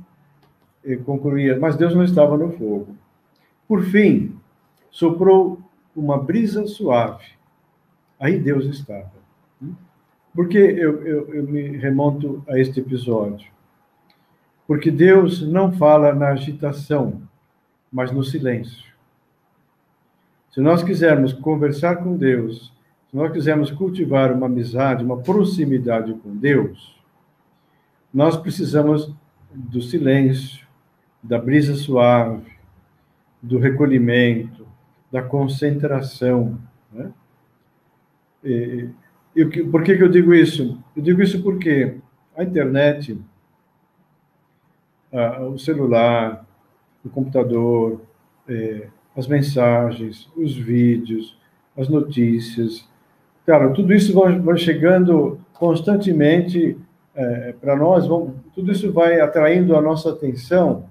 eh, 0.85 0.97
concluía: 0.97 1.59
Mas 1.59 1.77
Deus 1.77 1.95
não 1.95 2.03
estava 2.03 2.37
no 2.37 2.51
fogo. 2.53 2.97
Por 3.69 3.85
fim, 3.85 4.37
soprou 4.91 5.61
uma 5.95 6.19
brisa 6.19 6.67
suave. 6.67 7.25
Aí 8.19 8.39
Deus 8.39 8.67
estava. 8.67 9.13
Por 10.35 10.49
que 10.49 10.59
eu, 10.59 11.03
eu, 11.05 11.35
eu 11.35 11.43
me 11.45 11.77
remonto 11.77 12.43
a 12.49 12.59
este 12.59 12.81
episódio? 12.81 13.51
Porque 14.67 14.91
Deus 14.91 15.43
não 15.43 15.73
fala 15.73 16.15
na 16.15 16.29
agitação, 16.29 17.23
mas 17.91 18.13
no 18.13 18.23
silêncio. 18.23 18.91
Se 20.53 20.61
nós 20.61 20.83
quisermos 20.83 21.33
conversar 21.33 21.97
com 21.97 22.17
Deus, 22.17 22.73
se 23.11 23.17
nós 23.17 23.33
quisermos 23.33 23.73
cultivar 23.73 24.33
uma 24.33 24.47
amizade, 24.47 25.05
uma 25.05 25.19
proximidade 25.19 26.15
com 26.15 26.37
Deus, 26.37 26.97
nós 28.15 28.37
precisamos 28.37 29.13
do 29.53 29.83
silêncio, 29.83 30.65
da 31.21 31.37
brisa 31.37 31.75
suave, 31.75 32.53
do 33.43 33.59
recolhimento, 33.59 34.65
da 35.11 35.21
concentração. 35.21 36.57
Né? 36.93 37.13
E, 38.45 38.89
e, 39.35 39.45
por 39.65 39.83
que, 39.83 39.97
que 39.97 40.05
eu 40.05 40.09
digo 40.09 40.33
isso? 40.33 40.79
Eu 40.95 41.03
digo 41.03 41.21
isso 41.21 41.43
porque 41.43 41.97
a 42.37 42.45
internet, 42.45 43.19
a, 45.13 45.43
o 45.47 45.59
celular, 45.59 46.47
o 47.05 47.09
computador, 47.09 48.01
é, 48.49 48.87
as 49.17 49.27
mensagens, 49.27 50.31
os 50.37 50.57
vídeos, 50.57 51.37
as 51.77 51.89
notícias, 51.89 52.89
cara, 53.51 53.71
tudo 53.71 53.93
isso 53.93 54.13
vai, 54.15 54.57
chegando 54.57 55.41
constantemente 55.55 56.79
é, 57.17 57.53
para 57.61 57.75
nós, 57.75 58.07
vão, 58.07 58.37
tudo 58.55 58.71
isso 58.71 58.93
vai 58.93 59.21
atraindo 59.21 59.75
a 59.75 59.83
nossa 59.83 60.11
atenção 60.11 60.85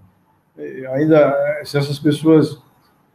ainda 0.91 1.61
se 1.63 1.77
essas 1.77 1.97
pessoas 1.97 2.61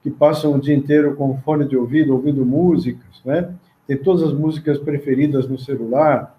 que 0.02 0.11
passam 0.11 0.54
o 0.54 0.59
dia 0.59 0.74
inteiro 0.74 1.14
com 1.14 1.37
fone 1.42 1.66
de 1.66 1.76
ouvido, 1.76 2.14
ouvindo 2.14 2.42
músicas, 2.46 3.20
né? 3.22 3.54
Tem 3.87 3.98
todas 3.98 4.22
as 4.22 4.33
músicas 4.33 4.78
preferidas 4.78 5.46
no 5.46 5.59
celular. 5.59 6.35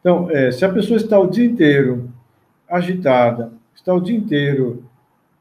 Então, 0.00 0.28
é, 0.28 0.50
se 0.50 0.64
a 0.64 0.72
pessoa 0.72 0.96
está 0.96 1.16
o 1.20 1.28
dia 1.28 1.46
inteiro 1.46 2.10
agitada, 2.68 3.52
está 3.76 3.94
o 3.94 4.00
dia 4.00 4.16
inteiro 4.16 4.82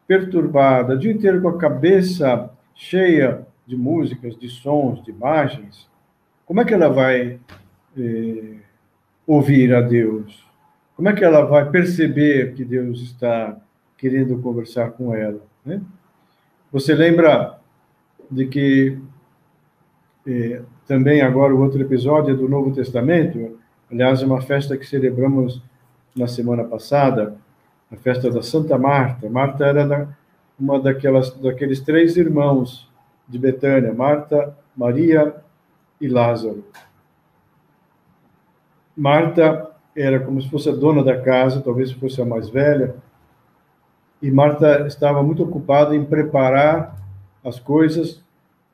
perturbada, 0.05 0.93
o 0.93 0.99
dia 0.99 1.11
inteiro 1.11 1.41
com 1.41 1.47
a 1.47 1.57
cabeça 1.57 2.51
cheia 2.75 3.47
de 3.65 3.75
músicas, 3.75 4.37
de 4.37 4.47
sons, 4.47 5.03
de 5.03 5.09
imagens, 5.09 5.87
como 6.45 6.61
é 6.61 6.65
que 6.65 6.73
ela 6.73 6.89
vai 6.89 7.39
é, 7.97 8.43
ouvir 9.25 9.73
a 9.73 9.81
Deus? 9.81 10.45
Como 10.95 11.09
é 11.09 11.13
que 11.13 11.23
ela 11.23 11.43
vai 11.45 11.69
perceber 11.69 12.53
que 12.53 12.63
Deus 12.63 13.01
está 13.01 13.57
querendo 14.03 14.37
conversar 14.39 14.91
com 14.91 15.15
ela. 15.15 15.39
Né? 15.65 15.79
Você 16.73 16.93
lembra 16.93 17.57
de 18.29 18.47
que 18.47 18.97
eh, 20.27 20.61
também 20.85 21.21
agora 21.21 21.55
o 21.55 21.61
outro 21.61 21.79
episódio 21.79 22.33
é 22.33 22.35
do 22.35 22.49
Novo 22.49 22.75
Testamento, 22.75 23.57
aliás, 23.89 24.21
é 24.21 24.25
uma 24.25 24.41
festa 24.41 24.75
que 24.75 24.85
celebramos 24.85 25.63
na 26.13 26.27
semana 26.27 26.65
passada, 26.65 27.37
a 27.89 27.95
festa 27.95 28.29
da 28.29 28.41
Santa 28.41 28.77
Marta. 28.77 29.29
Marta 29.29 29.65
era 29.65 29.87
da, 29.87 30.07
uma 30.59 30.81
daquelas, 30.81 31.33
daqueles 31.35 31.79
três 31.79 32.17
irmãos 32.17 32.91
de 33.25 33.39
Betânia, 33.39 33.93
Marta, 33.93 34.53
Maria 34.75 35.33
e 36.03 36.07
Lázaro. 36.09 36.65
Marta 38.95 39.71
era 39.95 40.19
como 40.19 40.41
se 40.41 40.49
fosse 40.49 40.67
a 40.69 40.75
dona 40.75 41.01
da 41.01 41.21
casa, 41.21 41.61
talvez 41.61 41.93
fosse 41.93 42.21
a 42.21 42.25
mais 42.25 42.49
velha, 42.49 42.95
e 44.21 44.29
Marta 44.29 44.85
estava 44.85 45.23
muito 45.23 45.43
ocupada 45.43 45.95
em 45.95 46.03
preparar 46.03 46.95
as 47.43 47.57
coisas 47.57 48.21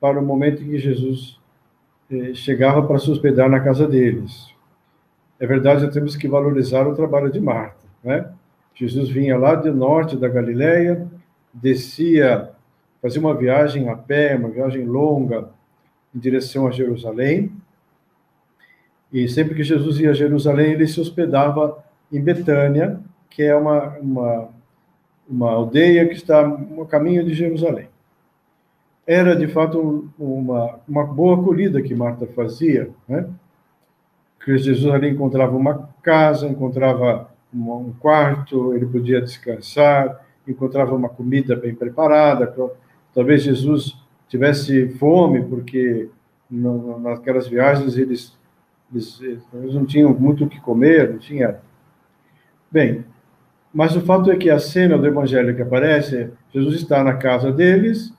para 0.00 0.18
o 0.18 0.24
momento 0.24 0.62
em 0.62 0.70
que 0.70 0.78
Jesus 0.78 1.38
eh, 2.10 2.34
chegava 2.34 2.82
para 2.82 2.98
se 2.98 3.10
hospedar 3.10 3.48
na 3.48 3.60
casa 3.60 3.86
deles. 3.86 4.52
É 5.38 5.46
verdade, 5.46 5.90
temos 5.92 6.16
que 6.16 6.28
valorizar 6.28 6.86
o 6.86 6.96
trabalho 6.96 7.30
de 7.30 7.40
Marta, 7.40 7.86
né? 8.02 8.28
Jesus 8.74 9.08
vinha 9.08 9.36
lá 9.36 9.54
do 9.54 9.72
norte 9.74 10.16
da 10.16 10.28
Galileia, 10.28 11.06
descia, 11.52 12.50
fazia 13.00 13.20
uma 13.20 13.34
viagem 13.34 13.88
a 13.88 13.96
pé, 13.96 14.36
uma 14.36 14.48
viagem 14.48 14.84
longa, 14.84 15.50
em 16.14 16.18
direção 16.18 16.66
a 16.66 16.70
Jerusalém. 16.70 17.52
E 19.12 19.28
sempre 19.28 19.54
que 19.54 19.64
Jesus 19.64 19.98
ia 19.98 20.10
a 20.10 20.14
Jerusalém, 20.14 20.72
ele 20.72 20.86
se 20.86 21.00
hospedava 21.00 21.82
em 22.12 22.20
Betânia, 22.20 23.00
que 23.28 23.42
é 23.42 23.54
uma, 23.54 23.98
uma, 23.98 24.48
uma 25.28 25.50
aldeia 25.50 26.06
que 26.06 26.14
está 26.14 26.46
no 26.46 26.86
caminho 26.86 27.24
de 27.24 27.34
Jerusalém. 27.34 27.88
Era, 29.06 29.34
de 29.34 29.48
fato, 29.48 30.08
uma, 30.18 30.78
uma 30.86 31.04
boa 31.04 31.40
acolhida 31.40 31.82
que 31.82 31.94
Marta 31.94 32.26
fazia, 32.28 32.90
né? 33.08 33.28
Que 34.44 34.56
Jesus 34.56 34.92
ali 34.92 35.10
encontrava 35.10 35.56
uma 35.56 35.90
casa, 36.02 36.46
encontrava 36.46 37.30
um 37.52 37.92
quarto, 37.98 38.74
ele 38.74 38.86
podia 38.86 39.20
descansar, 39.20 40.24
encontrava 40.46 40.94
uma 40.94 41.08
comida 41.08 41.56
bem 41.56 41.74
preparada. 41.74 42.54
Talvez 43.12 43.42
Jesus 43.42 43.99
tivesse 44.30 44.88
fome, 44.90 45.42
porque 45.42 46.08
naquelas 46.50 47.48
viagens 47.48 47.98
eles, 47.98 48.38
eles, 48.90 49.20
eles 49.20 49.74
não 49.74 49.84
tinham 49.84 50.14
muito 50.14 50.44
o 50.44 50.48
que 50.48 50.60
comer, 50.60 51.10
não 51.10 51.18
tinha. 51.18 51.58
Bem, 52.70 53.04
mas 53.74 53.96
o 53.96 54.00
fato 54.00 54.30
é 54.30 54.36
que 54.36 54.48
a 54.48 54.58
cena 54.58 54.96
do 54.96 55.06
evangelho 55.06 55.54
que 55.54 55.62
aparece, 55.62 56.30
Jesus 56.54 56.76
está 56.76 57.02
na 57.02 57.14
casa 57.14 57.52
deles, 57.52 58.14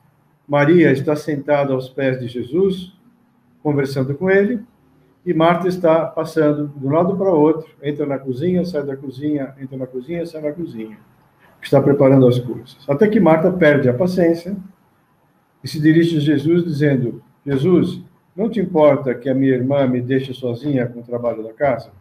Maria 0.47 0.91
está 0.91 1.15
sentada 1.15 1.73
aos 1.73 1.89
pés 1.89 2.19
de 2.19 2.27
Jesus, 2.27 2.93
conversando 3.63 4.13
com 4.13 4.29
ele, 4.29 4.61
e 5.25 5.33
Marta 5.33 5.67
está 5.69 6.05
passando 6.05 6.67
de 6.75 6.85
um 6.85 6.91
lado 6.91 7.15
para 7.15 7.29
outro, 7.29 7.69
entra 7.81 8.05
na 8.05 8.17
cozinha, 8.17 8.65
sai 8.65 8.83
da 8.83 8.97
cozinha, 8.97 9.53
entra 9.61 9.77
na 9.77 9.87
cozinha, 9.87 10.25
sai 10.25 10.41
da 10.41 10.51
cozinha, 10.51 10.97
está 11.61 11.81
preparando 11.81 12.27
as 12.27 12.39
coisas. 12.39 12.77
Até 12.89 13.07
que 13.07 13.19
Marta 13.19 13.49
perde 13.51 13.87
a 13.87 13.93
paciência 13.93 14.57
e 15.63 15.67
se 15.67 15.79
dirige 15.79 16.17
a 16.17 16.19
Jesus 16.19 16.63
dizendo: 16.63 17.21
Jesus, 17.45 18.01
não 18.35 18.49
te 18.49 18.59
importa 18.59 19.13
que 19.13 19.29
a 19.29 19.35
minha 19.35 19.53
irmã 19.53 19.87
me 19.87 20.01
deixe 20.01 20.33
sozinha 20.33 20.87
com 20.87 20.99
o 20.99 21.03
trabalho 21.03 21.43
da 21.43 21.53
casa? 21.53 21.91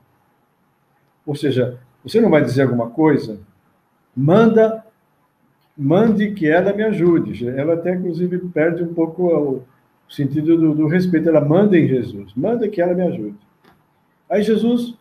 Ou 1.26 1.34
seja, 1.34 1.78
você 2.02 2.20
não 2.20 2.30
vai 2.30 2.42
dizer 2.42 2.62
alguma 2.62 2.90
coisa? 2.90 3.38
Manda, 4.16 4.84
mande 5.76 6.32
que 6.32 6.48
ela 6.48 6.72
me 6.72 6.82
ajude. 6.82 7.48
Ela 7.48 7.74
até, 7.74 7.94
inclusive, 7.94 8.38
perde 8.48 8.82
um 8.82 8.94
pouco 8.94 9.28
o 9.28 9.62
sentido 10.08 10.56
do, 10.56 10.74
do 10.74 10.86
respeito. 10.86 11.28
Ela 11.28 11.40
manda 11.40 11.78
em 11.78 11.86
Jesus, 11.86 12.32
manda 12.34 12.68
que 12.68 12.80
ela 12.80 12.94
me 12.94 13.02
ajude. 13.02 13.38
Aí 14.28 14.42
Jesus 14.42 14.94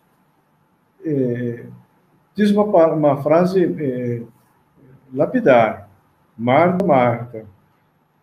é, 1.05 1.65
diz 2.35 2.51
uma, 2.51 2.63
uma 2.63 3.23
frase 3.23 3.63
é, 3.79 4.21
lapidar: 5.13 5.89
Marta, 6.37 6.85
Marta, 6.85 7.45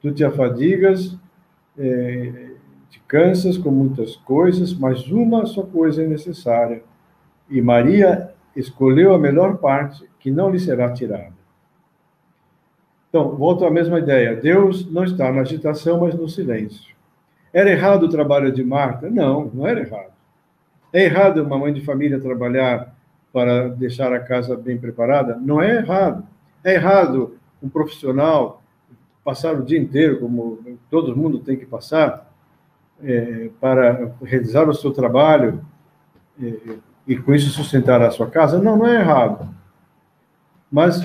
tu 0.06 0.14
te 0.14 0.24
afadigas, 0.24 1.16
é, 1.76 2.50
te 2.88 3.00
cansas 3.08 3.58
com 3.58 3.70
muitas 3.70 4.14
coisas, 4.14 4.72
mas 4.72 5.10
uma 5.10 5.46
só 5.46 5.62
coisa 5.62 6.02
é 6.02 6.06
necessária. 6.06 6.82
E 7.50 7.60
Maria 7.60 8.30
escolheu 8.54 9.12
a 9.12 9.18
melhor 9.18 9.56
parte, 9.58 10.08
que 10.20 10.30
não 10.30 10.50
lhe 10.50 10.60
será 10.60 10.92
tirada. 10.92 11.34
Então, 13.08 13.34
volto 13.34 13.64
à 13.64 13.70
mesma 13.70 13.98
ideia. 13.98 14.36
Deus 14.36 14.90
não 14.90 15.02
está 15.02 15.32
na 15.32 15.40
agitação, 15.40 16.00
mas 16.00 16.14
no 16.14 16.28
silêncio. 16.28 16.94
Era 17.52 17.70
errado 17.70 18.04
o 18.04 18.08
trabalho 18.08 18.52
de 18.52 18.62
Marta? 18.62 19.10
Não, 19.10 19.50
não 19.52 19.66
era 19.66 19.80
errado. 19.80 20.12
É 20.92 21.04
errado 21.04 21.42
uma 21.42 21.58
mãe 21.58 21.72
de 21.72 21.80
família 21.80 22.20
trabalhar 22.20 22.94
para 23.32 23.68
deixar 23.68 24.12
a 24.12 24.20
casa 24.20 24.56
bem 24.56 24.78
preparada? 24.78 25.36
Não 25.36 25.60
é 25.60 25.76
errado. 25.76 26.24
É 26.62 26.74
errado 26.74 27.36
um 27.62 27.68
profissional 27.68 28.62
passar 29.26 29.56
o 29.56 29.64
dia 29.64 29.76
inteiro, 29.76 30.20
como 30.20 30.60
todo 30.88 31.16
mundo 31.16 31.40
tem 31.40 31.56
que 31.56 31.66
passar, 31.66 32.32
é, 33.02 33.50
para 33.60 34.12
realizar 34.22 34.68
o 34.68 34.72
seu 34.72 34.92
trabalho 34.92 35.66
é, 36.40 36.76
e 37.08 37.16
com 37.16 37.34
isso 37.34 37.50
sustentar 37.50 38.00
a 38.00 38.12
sua 38.12 38.30
casa? 38.30 38.62
Não, 38.62 38.76
não 38.76 38.86
é 38.86 39.00
errado. 39.00 39.52
Mas, 40.70 41.04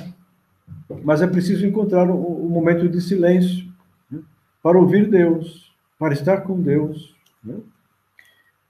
mas 1.03 1.23
é 1.23 1.27
preciso 1.27 1.65
encontrar 1.65 2.07
um, 2.07 2.45
um 2.45 2.49
momento 2.49 2.87
de 2.87 3.01
silêncio 3.01 3.67
né, 4.09 4.19
para 4.61 4.77
ouvir 4.77 5.09
Deus, 5.09 5.73
para 5.97 6.13
estar 6.13 6.41
com 6.41 6.61
Deus. 6.61 7.15
Né? 7.43 7.55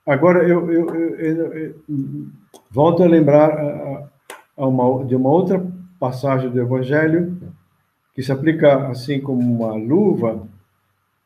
Agora, 0.06 0.48
eu, 0.48 0.72
eu, 0.72 0.94
eu, 0.94 1.52
eu, 1.52 1.74
volto 2.70 3.02
a 3.02 3.06
lembrar 3.06 3.50
a, 3.50 4.08
a 4.56 4.66
uma, 4.66 5.04
de 5.04 5.14
uma 5.14 5.28
outra 5.28 5.64
passagem 6.00 6.48
do 6.48 6.58
Evangelho 6.58 7.38
que 8.14 8.22
se 8.22 8.30
aplica 8.30 8.88
assim 8.88 9.20
como 9.20 9.40
uma 9.40 9.74
luva 9.74 10.46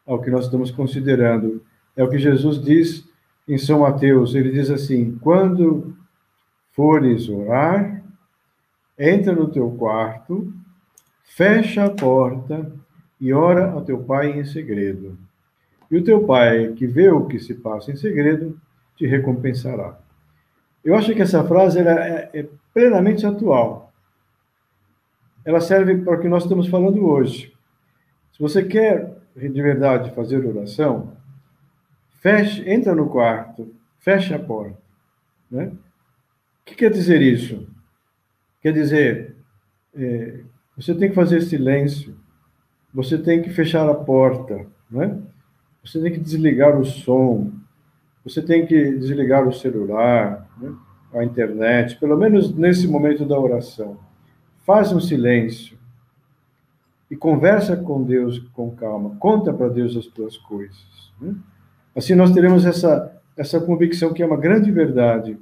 ao 0.06 0.20
que 0.20 0.30
nós 0.30 0.44
estamos 0.44 0.70
considerando. 0.70 1.62
É 1.96 2.04
o 2.04 2.08
que 2.08 2.18
Jesus 2.18 2.62
diz 2.62 3.08
em 3.48 3.58
São 3.58 3.80
Mateus, 3.80 4.34
ele 4.34 4.50
diz 4.50 4.70
assim: 4.70 5.18
quando 5.20 5.96
fores 6.72 7.28
orar, 7.28 8.02
entra 8.98 9.32
no 9.32 9.48
teu 9.48 9.70
quarto, 9.72 10.52
fecha 11.24 11.84
a 11.84 11.90
porta 11.90 12.72
e 13.20 13.32
ora 13.32 13.70
ao 13.70 13.82
teu 13.82 13.98
pai 13.98 14.38
em 14.38 14.44
segredo. 14.44 15.18
E 15.90 15.96
o 15.96 16.04
teu 16.04 16.24
pai, 16.24 16.72
que 16.72 16.86
vê 16.86 17.10
o 17.10 17.26
que 17.26 17.38
se 17.38 17.54
passa 17.54 17.92
em 17.92 17.96
segredo, 17.96 18.58
te 18.96 19.06
recompensará. 19.06 19.98
Eu 20.84 20.94
acho 20.94 21.14
que 21.14 21.22
essa 21.22 21.44
frase 21.44 21.78
é, 21.80 22.30
é 22.32 22.46
plenamente 22.74 23.24
atual. 23.24 23.85
Ela 25.46 25.60
serve 25.60 25.96
para 26.02 26.18
o 26.18 26.20
que 26.20 26.28
nós 26.28 26.42
estamos 26.42 26.68
falando 26.68 27.06
hoje. 27.06 27.54
Se 28.32 28.38
você 28.38 28.62
quer 28.62 29.16
de 29.34 29.62
verdade 29.62 30.14
fazer 30.14 30.44
oração, 30.44 31.16
Feche, 32.26 32.68
entra 32.68 32.92
no 32.92 33.08
quarto, 33.08 33.72
fecha 34.00 34.34
a 34.34 34.38
porta. 34.38 34.76
Né? 35.48 35.66
O 35.66 36.64
que 36.64 36.74
quer 36.74 36.90
dizer 36.90 37.22
isso? 37.22 37.68
Quer 38.60 38.72
dizer, 38.72 39.36
é, 39.94 40.40
você 40.76 40.92
tem 40.92 41.08
que 41.08 41.14
fazer 41.14 41.40
silêncio, 41.42 42.16
você 42.92 43.16
tem 43.16 43.40
que 43.40 43.50
fechar 43.50 43.88
a 43.88 43.94
porta, 43.94 44.66
né? 44.90 45.22
você 45.84 46.00
tem 46.00 46.12
que 46.12 46.18
desligar 46.18 46.76
o 46.76 46.84
som, 46.84 47.52
você 48.24 48.42
tem 48.42 48.66
que 48.66 48.92
desligar 48.96 49.46
o 49.46 49.52
celular, 49.52 50.50
né? 50.60 50.74
a 51.14 51.22
internet, 51.22 51.96
pelo 52.00 52.16
menos 52.16 52.52
nesse 52.52 52.88
momento 52.88 53.24
da 53.24 53.38
oração. 53.38 54.00
Faz 54.66 54.92
um 54.92 55.00
silêncio 55.00 55.78
e 57.08 57.14
conversa 57.14 57.76
com 57.76 58.02
Deus 58.02 58.40
com 58.52 58.74
calma, 58.74 59.16
conta 59.20 59.52
para 59.54 59.68
Deus 59.68 59.96
as 59.96 60.06
tuas 60.06 60.36
coisas. 60.36 61.12
Né? 61.20 61.36
Assim, 61.94 62.16
nós 62.16 62.32
teremos 62.32 62.66
essa, 62.66 63.16
essa 63.36 63.60
convicção 63.60 64.12
que 64.12 64.22
é 64.22 64.26
uma 64.26 64.36
grande 64.36 64.72
verdade, 64.72 65.38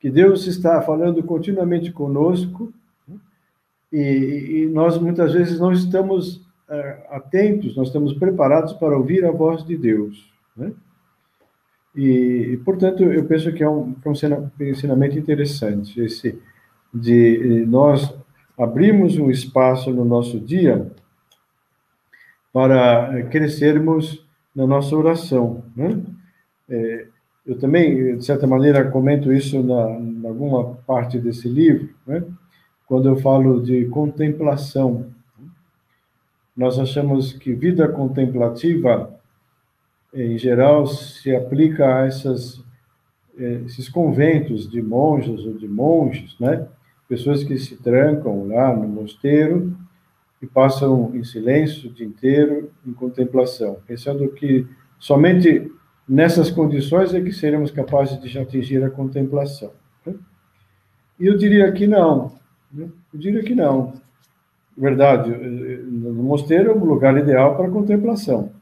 que 0.00 0.10
Deus 0.10 0.46
está 0.48 0.82
falando 0.82 1.22
continuamente 1.22 1.92
conosco 1.92 2.72
e, 3.92 4.64
e 4.64 4.66
nós 4.66 4.98
muitas 4.98 5.32
vezes 5.32 5.60
não 5.60 5.72
estamos 5.72 6.38
uh, 6.68 7.06
atentos, 7.10 7.76
nós 7.76 7.86
estamos 7.86 8.14
preparados 8.14 8.72
para 8.72 8.96
ouvir 8.96 9.24
a 9.24 9.30
voz 9.30 9.64
de 9.64 9.76
Deus. 9.76 10.28
Né? 10.56 10.72
E, 11.94 12.50
e, 12.52 12.56
portanto, 12.58 13.04
eu 13.04 13.24
penso 13.24 13.52
que 13.52 13.62
é 13.62 13.68
um, 13.68 13.94
que 13.94 14.06
é 14.06 14.10
um 14.10 14.50
ensinamento 14.60 15.18
interessante, 15.18 16.00
esse 16.00 16.38
de 16.92 17.64
nós 17.66 18.14
abrirmos 18.56 19.18
um 19.18 19.30
espaço 19.30 19.90
no 19.90 20.04
nosso 20.04 20.40
dia 20.40 20.90
para 22.52 23.22
crescermos 23.24 24.24
na 24.54 24.66
nossa 24.66 24.96
oração. 24.96 25.62
Né? 25.76 26.02
É, 26.68 27.06
eu 27.46 27.58
também, 27.58 28.16
de 28.16 28.24
certa 28.24 28.46
maneira, 28.46 28.90
comento 28.90 29.32
isso 29.32 29.62
na, 29.62 29.90
em 30.00 30.26
alguma 30.26 30.74
parte 30.86 31.18
desse 31.18 31.48
livro, 31.48 31.90
né? 32.06 32.24
quando 32.86 33.08
eu 33.08 33.16
falo 33.16 33.60
de 33.60 33.84
contemplação. 33.86 35.06
Nós 36.56 36.78
achamos 36.78 37.34
que 37.34 37.52
vida 37.52 37.86
contemplativa, 37.86 39.14
em 40.14 40.38
geral, 40.38 40.86
se 40.86 41.36
aplica 41.36 41.98
a 41.98 42.06
essas, 42.06 42.64
é, 43.38 43.60
esses 43.66 43.88
conventos 43.90 44.68
de 44.70 44.80
monjas 44.80 45.44
ou 45.44 45.52
de 45.52 45.68
monges, 45.68 46.34
né? 46.40 46.66
Pessoas 47.08 47.44
que 47.44 47.58
se 47.58 47.76
trancam 47.76 48.46
lá 48.48 48.74
no 48.74 48.88
mosteiro 48.88 49.76
e 50.40 50.46
passam 50.46 51.12
em 51.14 51.24
silêncio 51.24 51.88
o 51.88 51.92
dia 51.92 52.06
inteiro, 52.06 52.70
em 52.86 52.92
contemplação, 52.92 53.78
pensando 53.86 54.28
que 54.28 54.66
somente 54.98 55.72
nessas 56.08 56.50
condições 56.50 57.14
é 57.14 57.20
que 57.20 57.32
seremos 57.32 57.70
capazes 57.70 58.20
de 58.20 58.38
atingir 58.38 58.82
a 58.84 58.90
contemplação. 58.90 59.72
Né? 60.04 60.14
E 61.18 61.26
eu 61.26 61.36
diria 61.36 61.72
que 61.72 61.86
não. 61.86 62.32
Né? 62.72 62.88
Eu 63.12 63.18
diria 63.18 63.42
que 63.42 63.54
não. 63.54 63.94
verdade, 64.76 65.30
no 65.30 66.12
mosteiro 66.22 66.70
é 66.70 66.74
o 66.74 66.84
lugar 66.84 67.16
ideal 67.16 67.56
para 67.56 67.70
contemplação. 67.70 68.52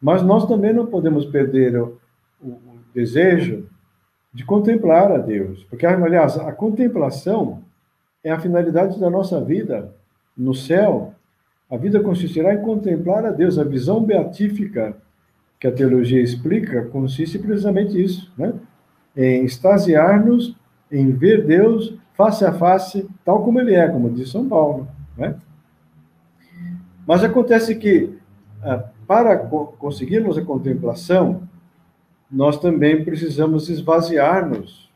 Mas 0.00 0.22
nós 0.22 0.46
também 0.46 0.72
não 0.72 0.86
podemos 0.86 1.26
perder 1.26 1.76
o, 1.76 1.98
o 2.40 2.78
desejo 2.94 3.68
de 4.32 4.44
contemplar 4.44 5.10
a 5.12 5.18
Deus. 5.18 5.64
Porque, 5.64 5.84
aliás, 5.84 6.38
a 6.38 6.52
contemplação 6.52 7.62
é 8.22 8.30
a 8.30 8.38
finalidade 8.38 8.98
da 8.98 9.08
nossa 9.08 9.40
vida 9.40 9.94
no 10.36 10.54
céu. 10.54 11.14
A 11.70 11.76
vida 11.76 12.00
consistirá 12.00 12.54
em 12.54 12.62
contemplar 12.62 13.24
a 13.24 13.30
Deus. 13.30 13.58
A 13.58 13.64
visão 13.64 14.02
beatífica 14.02 14.96
que 15.58 15.66
a 15.66 15.72
teologia 15.72 16.22
explica 16.22 16.86
consiste 16.86 17.38
precisamente 17.38 17.94
nisso, 17.94 18.32
né? 18.36 18.54
em 19.16 19.44
extasiar-nos, 19.44 20.56
em 20.90 21.10
ver 21.12 21.46
Deus 21.46 21.94
face 22.14 22.44
a 22.44 22.52
face, 22.52 23.08
tal 23.24 23.44
como 23.44 23.60
ele 23.60 23.74
é, 23.74 23.88
como 23.88 24.10
diz 24.10 24.30
São 24.30 24.48
Paulo. 24.48 24.88
Né? 25.16 25.36
Mas 27.06 27.22
acontece 27.22 27.74
que, 27.74 28.18
ah, 28.62 28.84
para 29.06 29.36
conseguirmos 29.36 30.38
a 30.38 30.44
contemplação, 30.44 31.42
nós 32.30 32.58
também 32.58 33.04
precisamos 33.04 33.68
esvaziar-nos. 33.68 34.89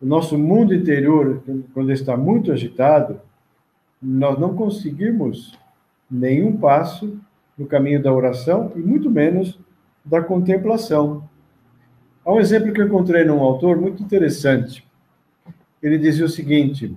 O 0.00 0.06
nosso 0.06 0.38
mundo 0.38 0.72
interior, 0.72 1.42
quando 1.74 1.90
está 1.90 2.16
muito 2.16 2.52
agitado, 2.52 3.20
nós 4.00 4.38
não 4.38 4.54
conseguimos 4.54 5.58
nenhum 6.08 6.56
passo 6.56 7.18
no 7.56 7.66
caminho 7.66 8.00
da 8.00 8.12
oração 8.12 8.70
e 8.76 8.78
muito 8.78 9.10
menos 9.10 9.58
da 10.04 10.22
contemplação. 10.22 11.28
Há 12.24 12.32
um 12.32 12.38
exemplo 12.38 12.72
que 12.72 12.80
eu 12.80 12.86
encontrei 12.86 13.24
num 13.24 13.42
autor 13.42 13.80
muito 13.80 14.02
interessante. 14.02 14.86
Ele 15.82 15.98
dizia 15.98 16.26
o 16.26 16.28
seguinte: 16.28 16.96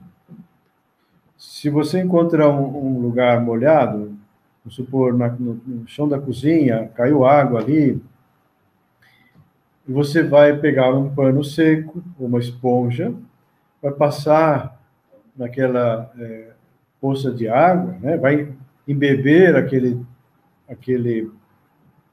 se 1.38 1.70
você 1.70 2.02
encontra 2.02 2.50
um, 2.50 2.98
um 2.98 3.00
lugar 3.00 3.42
molhado, 3.42 4.16
vamos 4.64 4.76
supor, 4.76 5.18
na, 5.18 5.30
no, 5.30 5.60
no 5.66 5.88
chão 5.88 6.08
da 6.08 6.20
cozinha, 6.20 6.92
caiu 6.94 7.26
água 7.26 7.62
ali, 7.62 8.00
você 9.88 10.24
vai 10.24 10.58
pegar 10.58 10.94
um 10.94 11.14
pano 11.14 11.44
seco, 11.44 12.04
uma 12.20 12.40
esponja, 12.40 13.14
vai 13.82 13.92
passar 13.92 14.80
naquela 15.36 16.12
é, 16.20 16.52
poça 17.00 17.32
de 17.32 17.48
água, 17.48 17.96
né? 18.00 18.18
vai 18.18 18.54
embeber 18.88 19.56
aquele, 19.56 20.00
aquele 20.70 21.32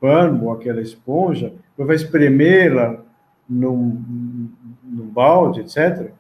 pano 0.01 0.47
ou 0.47 0.53
aquela 0.53 0.81
esponja, 0.81 1.53
vai 1.77 1.97
espremê-la 1.97 3.01
num, 3.49 4.51
num 4.83 5.07
balde, 5.07 5.61
etc. 5.61 6.11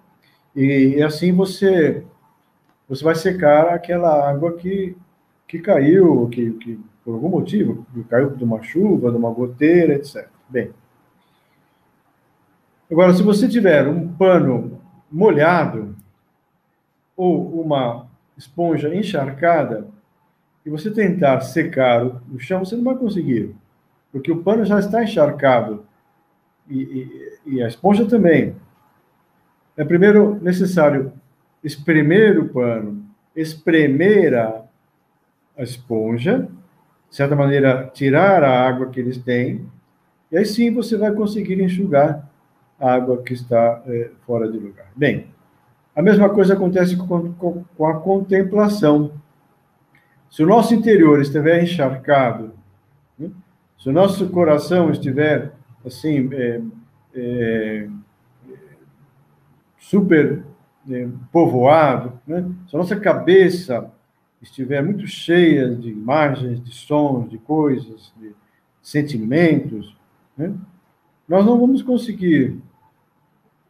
E, 0.54 0.96
e, 0.96 1.02
assim 1.02 1.32
você 1.32 2.04
você 2.88 3.04
vai 3.04 3.14
secar 3.14 3.74
aquela 3.74 4.30
água 4.30 4.54
que, 4.54 4.96
que 5.46 5.58
caiu, 5.58 6.26
que, 6.28 6.52
que 6.52 6.80
por 7.04 7.14
algum 7.14 7.28
motivo, 7.28 7.86
caiu 8.08 8.30
de 8.30 8.42
uma 8.42 8.62
chuva, 8.62 9.10
de 9.10 9.16
uma 9.16 9.30
goteira, 9.30 9.94
etc. 9.94 10.26
Bem, 10.48 10.70
Agora, 12.90 13.12
se 13.12 13.22
você 13.22 13.46
tiver 13.46 13.86
um 13.86 14.08
pano 14.08 14.80
molhado 15.12 15.94
ou 17.14 17.60
uma 17.60 18.06
esponja 18.36 18.94
encharcada 18.94 19.86
e 20.64 20.70
você 20.70 20.90
tentar 20.90 21.40
secar 21.40 22.06
o 22.06 22.38
chão, 22.38 22.64
você 22.64 22.76
não 22.76 22.84
vai 22.84 22.96
conseguir, 22.96 23.54
porque 24.10 24.32
o 24.32 24.42
pano 24.42 24.64
já 24.64 24.78
está 24.78 25.02
encharcado 25.02 25.84
e, 26.68 26.82
e, 27.44 27.54
e 27.54 27.62
a 27.62 27.68
esponja 27.68 28.06
também. 28.06 28.56
É 29.76 29.84
primeiro 29.84 30.36
necessário 30.42 31.12
espremer 31.62 32.38
o 32.38 32.48
pano, 32.48 33.04
espremer 33.36 34.34
a, 34.34 34.62
a 35.58 35.62
esponja, 35.62 36.48
de 37.10 37.16
certa 37.16 37.36
maneira, 37.36 37.90
tirar 37.92 38.42
a 38.42 38.66
água 38.66 38.88
que 38.88 38.98
eles 38.98 39.18
têm, 39.18 39.66
e 40.32 40.38
aí 40.38 40.44
sim 40.46 40.72
você 40.72 40.96
vai 40.96 41.12
conseguir 41.12 41.60
enxugar 41.62 42.27
água 42.78 43.22
que 43.22 43.32
está 43.32 43.82
é, 43.86 44.10
fora 44.26 44.50
de 44.50 44.58
lugar. 44.58 44.86
Bem, 44.94 45.26
a 45.94 46.02
mesma 46.02 46.28
coisa 46.28 46.54
acontece 46.54 46.96
com, 46.96 47.32
com, 47.32 47.64
com, 47.76 47.86
a 47.86 47.98
contemplação. 47.98 49.12
Se 50.30 50.42
o 50.42 50.46
nosso 50.46 50.74
interior 50.74 51.20
estiver 51.20 51.62
encharcado, 51.62 52.52
né? 53.18 53.30
se 53.78 53.88
o 53.88 53.92
nosso 53.92 54.28
coração 54.28 54.90
estiver 54.90 55.52
assim 55.84 56.28
é, 56.32 56.60
é, 57.14 57.88
super 59.76 60.44
é, 60.88 61.08
povoado, 61.32 62.12
né? 62.26 62.48
se 62.68 62.76
a 62.76 62.78
nossa 62.78 62.94
cabeça 62.94 63.90
estiver 64.40 64.82
muito 64.84 65.04
cheia 65.06 65.68
de 65.74 65.90
imagens, 65.90 66.62
de 66.62 66.72
sons, 66.72 67.28
de 67.28 67.38
coisas, 67.38 68.12
de 68.16 68.32
sentimentos, 68.80 69.96
né? 70.36 70.54
nós 71.28 71.44
não 71.44 71.58
vamos 71.58 71.82
conseguir 71.82 72.56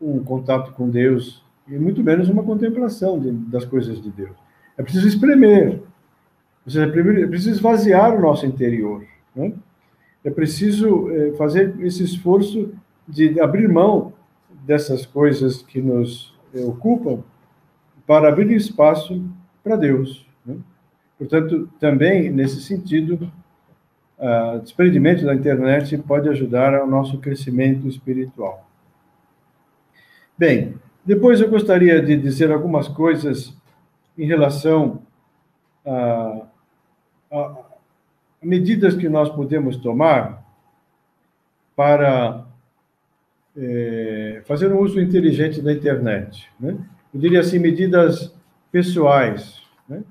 um 0.00 0.22
contato 0.22 0.72
com 0.72 0.88
Deus 0.88 1.42
e 1.66 1.78
muito 1.78 2.02
menos 2.02 2.28
uma 2.28 2.42
contemplação 2.42 3.18
de, 3.18 3.30
das 3.30 3.64
coisas 3.64 4.00
de 4.00 4.10
Deus. 4.10 4.36
É 4.76 4.82
preciso 4.82 5.08
espremer, 5.08 5.80
seja, 6.66 6.84
é 6.84 7.26
preciso 7.26 7.50
esvaziar 7.50 8.14
o 8.14 8.20
nosso 8.20 8.46
interior. 8.46 9.04
Né? 9.34 9.52
É 10.24 10.30
preciso 10.30 11.10
é, 11.10 11.32
fazer 11.32 11.74
esse 11.80 12.02
esforço 12.02 12.72
de 13.06 13.40
abrir 13.40 13.68
mão 13.68 14.12
dessas 14.66 15.06
coisas 15.06 15.62
que 15.62 15.80
nos 15.80 16.34
é, 16.54 16.60
ocupam 16.60 17.22
para 18.06 18.28
abrir 18.28 18.50
espaço 18.52 19.22
para 19.62 19.76
Deus. 19.76 20.26
Né? 20.44 20.56
Portanto, 21.18 21.68
também 21.80 22.30
nesse 22.30 22.60
sentido, 22.62 23.30
o 24.18 24.58
desprendimento 24.58 25.24
da 25.24 25.34
internet 25.34 25.96
pode 25.98 26.28
ajudar 26.28 26.74
ao 26.74 26.88
nosso 26.88 27.18
crescimento 27.18 27.86
espiritual. 27.86 28.66
Bem, 30.38 30.76
depois 31.04 31.40
eu 31.40 31.50
gostaria 31.50 32.00
de 32.00 32.16
dizer 32.16 32.52
algumas 32.52 32.86
coisas 32.86 33.52
em 34.16 34.24
relação 34.24 35.02
a, 35.84 36.42
a, 37.32 37.56
medidas 38.40 38.94
que 38.94 39.08
nós 39.08 39.28
podemos 39.28 39.76
tomar 39.78 40.46
para 41.74 42.46
é, 43.56 44.42
fazer 44.46 44.72
um 44.72 44.78
uso 44.78 45.00
inteligente 45.00 45.60
da 45.60 45.72
internet. 45.72 46.48
Né? 46.60 46.78
Eu 47.12 47.18
diria 47.18 47.40
assim, 47.40 47.58
medidas 47.58 48.32
pessoais. 48.70 49.60
Né? 49.88 50.04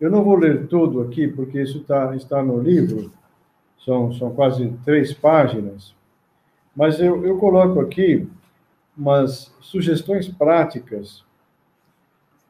Eu 0.00 0.10
não 0.10 0.24
vou 0.24 0.36
ler 0.36 0.68
tudo 0.68 1.02
aqui, 1.02 1.28
porque 1.28 1.60
isso 1.60 1.80
tá, 1.80 2.16
está 2.16 2.42
no 2.42 2.58
livro, 2.58 3.12
são, 3.84 4.10
são 4.14 4.30
quase 4.34 4.72
três 4.86 5.12
páginas, 5.12 5.94
mas 6.74 6.98
eu, 6.98 7.26
eu 7.26 7.36
coloco 7.36 7.78
aqui 7.78 8.26
umas 8.96 9.54
sugestões 9.60 10.28
práticas 10.28 11.24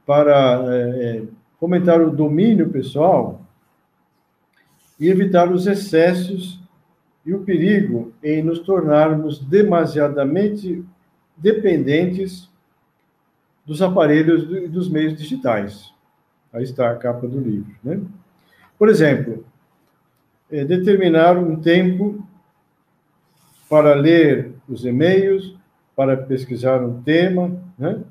para 0.05 0.63
é, 0.69 1.25
fomentar 1.59 2.01
o 2.01 2.11
domínio 2.11 2.69
pessoal 2.69 3.41
e 4.99 5.09
evitar 5.09 5.51
os 5.51 5.67
excessos 5.67 6.61
e 7.25 7.35
o 7.35 7.41
perigo 7.41 8.13
em 8.23 8.43
nos 8.43 8.61
tornarmos 8.61 9.41
demasiadamente 9.41 10.85
dependentes 11.37 12.49
dos 13.67 13.83
aparelhos 13.83 14.45
e 14.49 14.69
dos 14.69 14.89
meios 14.89 15.17
digitais. 15.17 15.93
Aí 16.53 16.63
está 16.63 16.91
a 16.91 16.97
capa 16.97 17.27
do 17.27 17.41
livro. 17.41 17.75
Né? 17.83 18.01
Por 18.79 18.89
exemplo, 18.89 19.45
é, 20.51 20.65
determinar 20.65 21.37
um 21.37 21.57
tempo 21.57 22.25
para 23.69 23.95
ler 23.95 24.53
os 24.69 24.85
e-mails, 24.85 25.57
para 25.97 26.17
pesquisar 26.17 26.85
um 26.85 27.03
tema, 27.03 27.51
né? 27.79 28.03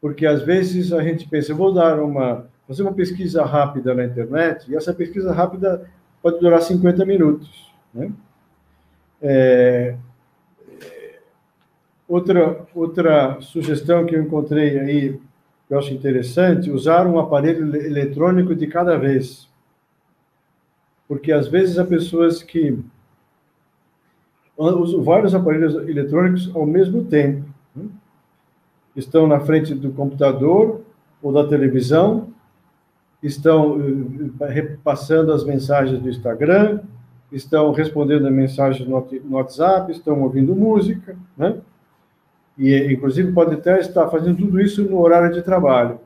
Porque 0.00 0.26
às 0.26 0.42
vezes 0.42 0.92
a 0.92 1.02
gente 1.02 1.26
pensa, 1.26 1.54
vou 1.54 1.72
dar 1.72 1.98
uma, 2.00 2.46
fazer 2.68 2.82
uma 2.82 2.92
pesquisa 2.92 3.44
rápida 3.44 3.94
na 3.94 4.04
internet, 4.04 4.70
e 4.70 4.76
essa 4.76 4.92
pesquisa 4.92 5.32
rápida 5.32 5.90
pode 6.22 6.38
durar 6.38 6.60
50 6.60 7.04
minutos, 7.06 7.72
né? 7.94 8.12
É, 9.20 9.96
outra, 12.06 12.66
outra 12.74 13.40
sugestão 13.40 14.06
que 14.06 14.14
eu 14.14 14.22
encontrei 14.22 14.78
aí, 14.78 15.20
que 15.66 15.74
eu 15.74 15.78
acho 15.78 15.92
interessante, 15.92 16.70
usar 16.70 17.06
um 17.06 17.18
aparelho 17.18 17.74
eletrônico 17.74 18.54
de 18.54 18.66
cada 18.66 18.96
vez. 18.96 19.48
Porque 21.08 21.32
às 21.32 21.48
vezes 21.48 21.78
há 21.78 21.84
pessoas 21.84 22.42
que 22.42 22.78
uso 24.58 25.02
vários 25.02 25.34
aparelhos 25.34 25.74
eletrônicos 25.88 26.50
ao 26.54 26.66
mesmo 26.66 27.04
tempo. 27.04 27.44
Né? 27.74 27.86
Estão 28.96 29.26
na 29.26 29.40
frente 29.40 29.74
do 29.74 29.92
computador 29.92 30.80
ou 31.22 31.32
da 31.32 31.46
televisão, 31.46 32.28
estão 33.22 33.78
eh, 34.40 34.46
repassando 34.46 35.32
as 35.32 35.44
mensagens 35.44 36.00
do 36.00 36.08
Instagram, 36.08 36.80
estão 37.30 37.72
respondendo 37.72 38.26
a 38.26 38.30
mensagens 38.30 38.88
no 38.88 39.36
WhatsApp, 39.36 39.92
estão 39.92 40.22
ouvindo 40.22 40.54
música, 40.54 41.16
né? 41.36 41.58
E, 42.56 42.92
inclusive, 42.92 43.32
pode 43.32 43.54
até 43.54 43.78
estar 43.78 44.08
fazendo 44.08 44.38
tudo 44.38 44.60
isso 44.60 44.82
no 44.82 44.98
horário 44.98 45.32
de 45.32 45.42
trabalho. 45.42 46.00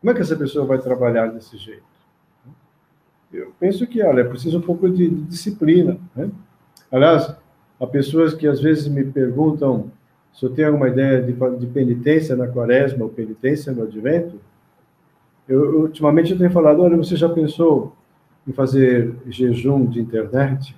Como 0.00 0.10
é 0.10 0.14
que 0.14 0.20
essa 0.20 0.36
pessoa 0.36 0.66
vai 0.66 0.78
trabalhar 0.78 1.28
desse 1.28 1.56
jeito? 1.56 1.82
Eu 3.32 3.52
penso 3.58 3.86
que, 3.86 4.02
olha, 4.02 4.24
precisa 4.28 4.58
um 4.58 4.60
pouco 4.60 4.88
de, 4.90 5.08
de 5.08 5.22
disciplina. 5.22 5.96
Né? 6.14 6.30
Aliás, 6.92 7.34
há 7.84 7.86
pessoas 7.86 8.34
que 8.34 8.46
às 8.46 8.60
vezes 8.60 8.88
me 8.88 9.04
perguntam 9.04 9.90
se 10.32 10.44
eu 10.44 10.50
tenho 10.50 10.68
alguma 10.68 10.88
ideia 10.88 11.22
de, 11.22 11.32
de 11.32 11.66
penitência 11.66 12.34
na 12.34 12.48
quaresma 12.48 13.04
ou 13.04 13.10
penitência 13.10 13.72
no 13.72 13.84
advento. 13.84 14.40
Eu, 15.48 15.82
ultimamente 15.82 16.32
eu 16.32 16.38
tenho 16.38 16.50
falado, 16.50 16.82
olha, 16.82 16.96
você 16.96 17.14
já 17.14 17.28
pensou 17.28 17.94
em 18.46 18.52
fazer 18.52 19.14
jejum 19.28 19.86
de 19.86 20.00
internet? 20.00 20.74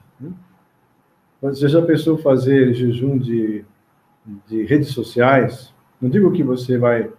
Você 1.40 1.68
já 1.68 1.80
pensou 1.80 2.18
fazer 2.18 2.74
jejum 2.74 3.16
de, 3.16 3.64
de 4.48 4.64
redes 4.64 4.88
sociais? 4.88 5.72
Não 6.00 6.10
digo 6.10 6.32
que 6.32 6.42
você 6.42 6.76
vai, 6.76 7.10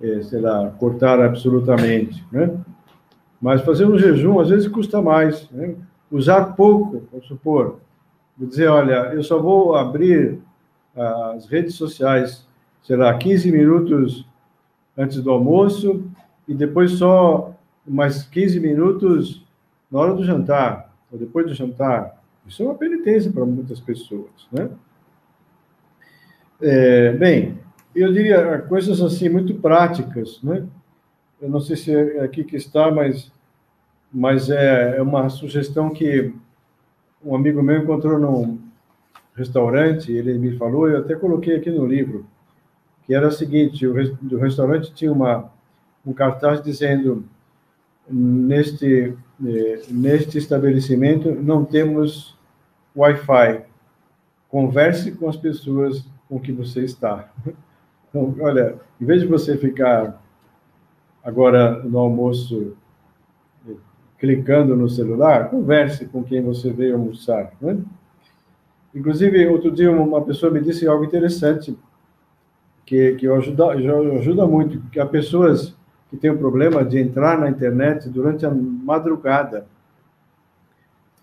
é, 0.00 0.22
sei 0.22 0.40
lá, 0.40 0.70
cortar 0.78 1.20
absolutamente, 1.20 2.24
né? 2.30 2.54
Mas 3.40 3.62
fazer 3.62 3.86
um 3.86 3.98
jejum, 3.98 4.38
às 4.38 4.50
vezes, 4.50 4.68
custa 4.68 5.02
mais. 5.02 5.50
Né? 5.50 5.74
Usar 6.10 6.54
pouco, 6.54 7.02
vamos 7.10 7.26
supor. 7.26 7.80
Dizer, 8.36 8.68
olha, 8.68 9.12
eu 9.12 9.22
só 9.22 9.38
vou 9.38 9.76
abrir 9.76 10.38
as 10.96 11.46
redes 11.46 11.74
sociais, 11.74 12.46
sei 12.82 12.96
lá, 12.96 13.16
15 13.16 13.50
minutos 13.52 14.26
antes 14.96 15.22
do 15.22 15.30
almoço 15.30 16.04
e 16.46 16.54
depois 16.54 16.92
só 16.92 17.54
mais 17.86 18.22
15 18.24 18.60
minutos 18.60 19.44
na 19.90 20.00
hora 20.00 20.14
do 20.14 20.24
jantar, 20.24 20.94
ou 21.10 21.18
depois 21.18 21.46
do 21.46 21.54
jantar. 21.54 22.22
Isso 22.46 22.62
é 22.62 22.66
uma 22.66 22.74
penitência 22.74 23.30
para 23.30 23.44
muitas 23.44 23.80
pessoas, 23.80 24.30
né? 24.50 24.70
É, 26.60 27.12
bem, 27.12 27.58
eu 27.94 28.12
diria 28.12 28.58
coisas 28.68 29.00
assim 29.00 29.28
muito 29.28 29.54
práticas, 29.54 30.40
né? 30.42 30.64
Eu 31.40 31.48
não 31.48 31.60
sei 31.60 31.76
se 31.76 31.94
é 31.94 32.20
aqui 32.20 32.44
que 32.44 32.56
está, 32.56 32.90
mas, 32.90 33.30
mas 34.12 34.48
é, 34.48 34.96
é 34.96 35.02
uma 35.02 35.28
sugestão 35.28 35.90
que 35.90 36.32
um 37.24 37.34
amigo 37.34 37.62
meu 37.62 37.82
encontrou 37.82 38.18
num 38.18 38.58
restaurante, 39.34 40.12
ele 40.12 40.38
me 40.38 40.56
falou, 40.56 40.88
eu 40.88 40.98
até 40.98 41.14
coloquei 41.14 41.56
aqui 41.56 41.70
no 41.70 41.86
livro, 41.86 42.26
que 43.04 43.14
era 43.14 43.28
o 43.28 43.32
seguinte, 43.32 43.86
o, 43.86 43.94
restaurante 44.38 44.92
tinha 44.92 45.12
uma, 45.12 45.50
um 46.04 46.12
cartaz 46.12 46.62
dizendo 46.62 47.24
neste, 48.08 49.16
eh, 49.44 49.82
neste 49.88 50.38
estabelecimento 50.38 51.30
não 51.30 51.64
temos 51.64 52.36
Wi-Fi. 52.94 53.64
Converse 54.48 55.12
com 55.12 55.28
as 55.28 55.36
pessoas 55.36 56.04
com 56.28 56.38
que 56.38 56.52
você 56.52 56.84
está. 56.84 57.30
Então, 58.14 58.36
olha, 58.40 58.78
em 59.00 59.06
vez 59.06 59.22
de 59.22 59.26
você 59.26 59.56
ficar 59.56 60.22
agora 61.24 61.82
no 61.82 61.98
almoço 61.98 62.76
clicando 64.22 64.76
no 64.76 64.88
celular, 64.88 65.50
converse 65.50 66.06
com 66.06 66.22
quem 66.22 66.40
você 66.40 66.70
veio 66.70 66.94
almoçar. 66.94 67.54
Né? 67.60 67.76
Inclusive, 68.94 69.48
outro 69.48 69.68
dia 69.72 69.90
uma 69.90 70.22
pessoa 70.22 70.52
me 70.52 70.60
disse 70.60 70.86
algo 70.86 71.04
interessante, 71.04 71.76
que, 72.86 73.16
que 73.16 73.26
ajuda, 73.26 73.70
ajuda 73.72 74.46
muito, 74.46 74.80
que 74.92 75.00
há 75.00 75.06
pessoas 75.06 75.74
que 76.08 76.16
têm 76.16 76.30
o 76.30 76.38
problema 76.38 76.84
de 76.84 77.00
entrar 77.00 77.36
na 77.36 77.50
internet 77.50 78.08
durante 78.08 78.46
a 78.46 78.50
madrugada, 78.50 79.66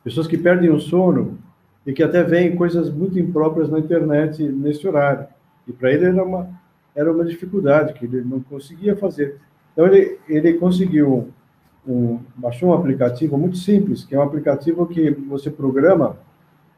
pessoas 0.03 0.27
que 0.27 0.37
perdem 0.37 0.69
o 0.69 0.79
sono 0.81 1.39
e 1.85 1.93
que 1.93 2.03
até 2.03 2.21
veem 2.21 2.53
coisas 2.53 2.89
muito 2.89 3.17
impróprias 3.17 3.69
na 3.69 3.79
internet 3.79 4.43
nesse 4.43 4.85
horário. 4.85 5.25
E 5.65 5.71
para 5.71 5.89
ele 5.93 6.03
era 6.03 6.21
uma, 6.21 6.49
era 6.93 7.09
uma 7.09 7.23
dificuldade, 7.23 7.93
que 7.93 8.03
ele 8.03 8.25
não 8.25 8.41
conseguia 8.41 8.97
fazer. 8.97 9.37
Então, 9.71 9.87
ele, 9.87 10.19
ele 10.27 10.55
conseguiu, 10.55 11.29
um, 11.89 12.19
baixou 12.35 12.69
um 12.69 12.73
aplicativo 12.73 13.37
muito 13.37 13.57
simples, 13.57 14.03
que 14.03 14.15
é 14.15 14.19
um 14.19 14.23
aplicativo 14.23 14.85
que 14.85 15.11
você 15.11 15.49
programa 15.49 16.17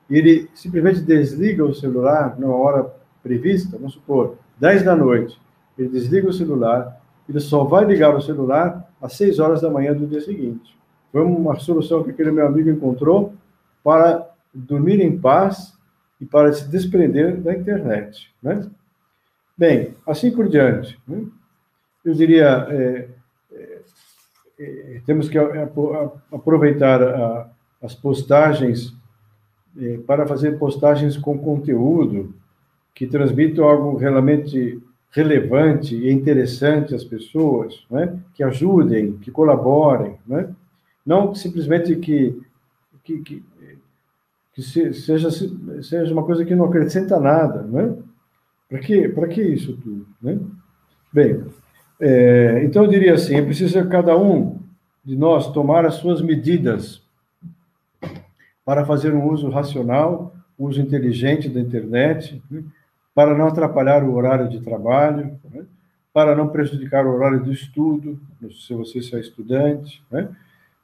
ele 0.09 0.49
simplesmente 0.53 1.01
desliga 1.01 1.64
o 1.64 1.74
celular 1.74 2.38
na 2.38 2.47
hora 2.47 2.93
prevista, 3.24 3.78
vamos 3.78 3.93
supor, 3.93 4.38
10 4.59 4.84
da 4.84 4.95
noite, 4.95 5.39
ele 5.78 5.89
desliga 5.89 6.28
o 6.28 6.34
celular, 6.34 7.01
ele 7.30 7.39
só 7.39 7.64
vai 7.64 7.86
ligar 7.86 8.14
o 8.16 8.22
celular 8.22 8.89
às 9.01 9.14
6 9.14 9.39
horas 9.39 9.62
da 9.62 9.70
manhã 9.70 9.93
do 9.93 10.05
dia 10.05 10.20
seguinte. 10.20 10.78
Foi 11.12 11.22
uma 11.22 11.57
solução 11.59 12.03
que 12.03 12.12
aquele 12.12 12.32
meu 12.32 12.45
amigo 12.45 12.70
encontrou 12.70 13.34
para 13.84 14.30
dormir 14.53 14.99
em 14.99 15.18
paz 15.18 15.74
e 16.20 16.26
para 16.26 16.51
se 16.51 16.68
desprender 16.70 17.39
da 17.39 17.53
internet. 17.53 18.34
Né? 18.41 18.70
Bem, 19.57 19.95
assim 20.05 20.32
por 20.32 20.47
diante. 20.49 20.99
Né? 21.07 21.26
Eu 22.03 22.14
diria, 22.14 22.68
é, 22.70 23.07
temos 25.05 25.30
que 25.30 25.38
aproveitar 26.32 27.01
a, 27.01 27.49
as 27.82 27.95
postagens 27.95 28.93
é, 29.80 29.97
para 29.99 30.28
fazer 30.28 30.59
postagens 30.59 31.18
com 31.18 31.38
conteúdo 31.38 32.34
que 32.93 33.07
transmitam 33.07 33.66
algo 33.66 33.97
realmente 33.97 34.82
relevante 35.12 35.95
e 35.95 36.12
interessante 36.12 36.95
às 36.95 37.03
pessoas, 37.03 37.86
né? 37.89 38.18
que 38.34 38.43
ajudem, 38.43 39.14
que 39.18 39.32
colaborem, 39.32 40.18
né? 40.26 40.49
não 41.05 41.36
simplesmente 41.36 41.95
que, 41.97 42.41
que, 43.03 43.20
que, 43.20 43.43
que 44.53 44.62
seja, 44.62 45.30
seja 45.32 46.14
uma 46.14 46.24
coisa 46.24 46.45
que 46.45 46.55
não 46.55 46.66
acrescenta 46.66 47.20
nada. 47.20 47.64
Né? 47.64 47.95
Para 48.70 48.80
que, 48.80 49.09
que 49.34 49.41
isso 49.41 49.76
tudo? 49.78 50.05
Né? 50.22 50.39
Bem, 51.12 51.43
é, 52.02 52.64
então 52.64 52.84
eu 52.84 52.89
diria 52.89 53.14
assim: 53.14 53.36
é 53.36 53.41
preciso 53.41 53.88
cada 53.88 54.18
um 54.18 54.60
de 55.06 55.16
nós 55.16 55.52
tomar 55.52 55.86
as 55.86 55.95
suas 55.95 56.22
medidas 56.22 57.02
para 58.66 58.84
fazer 58.86 59.14
um 59.14 59.30
uso 59.30 59.49
racional, 59.49 60.34
uso 60.58 60.82
inteligente 60.82 61.47
da 61.47 61.60
internet, 61.60 62.41
né? 62.49 62.64
para 63.14 63.38
não 63.38 63.47
atrapalhar 63.47 64.04
o 64.04 64.16
horário 64.16 64.49
de 64.49 64.60
trabalho, 64.62 65.38
né? 65.54 65.64
para 66.14 66.36
não 66.36 66.47
prejudicar 66.47 67.06
o 67.06 67.14
horário 67.14 67.43
do 67.43 67.52
estudo, 67.52 68.20
se 68.52 68.74
você 68.74 68.99
é 69.16 69.20
estudante, 69.20 70.04
né? 70.12 70.28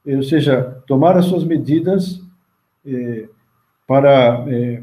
ou 0.06 0.22
seja, 0.22 0.82
tomar 0.86 1.16
as 1.16 1.26
suas 1.26 1.44
medidas 1.44 2.22
eh, 2.86 3.28
para, 3.86 4.44
eh, 4.48 4.82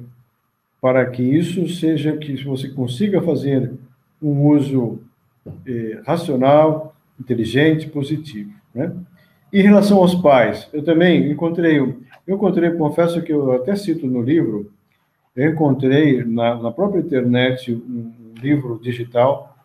para 0.79 1.05
que 1.07 1.23
isso 1.23 1.67
seja, 1.69 2.15
que 2.17 2.43
você 2.43 2.69
consiga 2.69 3.21
fazer 3.21 3.73
um 4.21 4.47
uso 4.49 4.99
eh, 5.67 6.01
racional, 6.05 6.95
inteligente, 7.19 7.87
positivo. 7.87 8.51
Né? 8.73 8.91
Em 9.51 9.61
relação 9.61 9.99
aos 9.99 10.15
pais, 10.15 10.67
eu 10.73 10.83
também 10.83 11.31
encontrei 11.31 11.79
eu 12.27 12.37
encontrei, 12.37 12.71
confesso 12.71 13.21
que 13.21 13.31
eu 13.31 13.51
até 13.51 13.75
cito 13.75 14.07
no 14.07 14.21
livro, 14.21 14.71
eu 15.35 15.51
encontrei 15.51 16.23
na, 16.23 16.55
na 16.55 16.71
própria 16.71 16.99
internet 16.99 17.71
um 17.71 18.33
livro 18.41 18.79
digital 18.81 19.55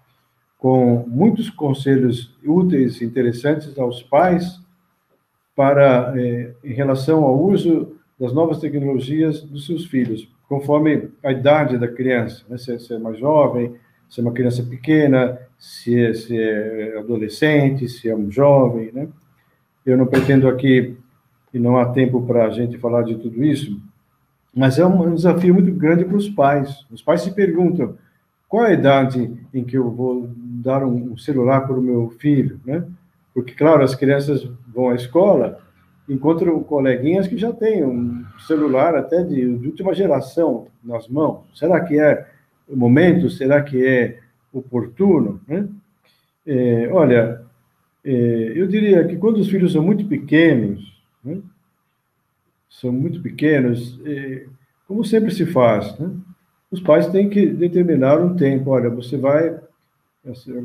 com 0.59 1.07
muitos 1.09 1.49
conselhos 1.49 2.37
úteis, 2.45 3.01
interessantes 3.01 3.79
aos 3.79 4.03
pais 4.03 4.61
para 5.57 6.13
é, 6.19 6.53
em 6.63 6.75
relação 6.75 7.25
ao 7.25 7.41
uso 7.41 7.97
das 8.19 8.35
novas 8.35 8.59
tecnologias 8.59 9.43
dos 9.43 9.65
seus 9.65 9.87
filhos, 9.87 10.29
conforme 10.47 11.09
a 11.25 11.33
idade 11.33 11.79
da 11.79 11.89
criança, 11.89 12.45
né? 12.47 12.59
se, 12.59 12.79
se, 12.79 12.93
é 12.93 12.99
mais 12.99 13.19
jovem, 13.19 13.75
se 14.11 14.21
é 14.21 14.23
uma 14.23 14.33
criança 14.33 14.63
pequena, 14.65 15.39
se 15.57 15.99
é, 15.99 16.13
se 16.13 16.37
é 16.37 16.99
adolescente, 16.99 17.89
se 17.89 18.09
é 18.09 18.15
um 18.15 18.31
jovem, 18.31 18.91
né? 18.93 19.09
Eu 19.87 19.97
não 19.97 20.07
pretendo 20.07 20.49
aqui 20.49 20.99
e 21.55 21.59
não 21.59 21.79
há 21.79 21.87
tempo 21.87 22.21
para 22.27 22.47
a 22.47 22.51
gente 22.51 22.77
falar 22.77 23.03
de 23.03 23.15
tudo 23.15 23.43
isso, 23.45 23.81
mas 24.55 24.79
é 24.79 24.85
um 24.85 25.15
desafio 25.15 25.55
muito 25.55 25.73
grande 25.73 26.05
para 26.05 26.17
os 26.17 26.29
pais. 26.29 26.85
Os 26.91 27.01
pais 27.01 27.23
se 27.23 27.31
perguntam 27.31 27.97
qual 28.49 28.65
a 28.65 28.73
idade 28.73 29.33
em 29.55 29.65
que 29.65 29.79
eu 29.79 29.89
vou 29.91 30.29
dar 30.37 30.85
um 30.85 31.17
celular 31.17 31.61
para 31.63 31.79
o 31.79 31.83
meu 31.83 32.11
filho, 32.19 32.61
né? 32.65 32.85
Porque, 33.33 33.55
claro, 33.55 33.85
as 33.85 33.95
crianças 33.95 34.51
vão 34.75 34.91
à 34.91 34.97
escola, 34.97 35.61
encontram 36.09 36.61
coleguinhas 36.65 37.29
que 37.29 37.39
já 37.39 37.53
têm 37.53 37.85
um 37.85 38.25
celular 38.41 38.97
até 38.97 39.23
de, 39.23 39.57
de 39.57 39.69
última 39.69 39.95
geração 39.95 40.67
nas 40.83 41.07
mãos. 41.07 41.45
Será 41.55 41.81
que 41.81 41.99
é 41.99 42.27
momento? 42.77 43.31
Será 43.31 43.63
que 43.63 43.85
é 43.85 44.21
oportuno? 44.53 45.41
Né? 45.47 45.69
É, 46.47 46.89
olha, 46.93 47.43
é, 48.05 48.53
eu 48.55 48.67
diria 48.67 49.07
que 49.07 49.17
quando 49.17 49.39
os 49.39 49.49
filhos 49.49 49.73
são 49.73 49.83
muito 49.83 50.07
pequenos, 50.07 51.01
né? 51.25 51.41
são 52.69 52.93
muito 52.93 53.21
pequenos, 53.21 54.01
como 54.87 55.05
sempre 55.05 55.31
se 55.33 55.45
faz, 55.45 55.99
né? 55.99 56.11
os 56.71 56.81
pais 56.81 57.09
têm 57.09 57.29
que 57.29 57.47
determinar 57.47 58.19
um 58.21 58.37
tempo. 58.37 58.71
Olha, 58.71 58.89
você 58.89 59.17
vai, 59.17 59.59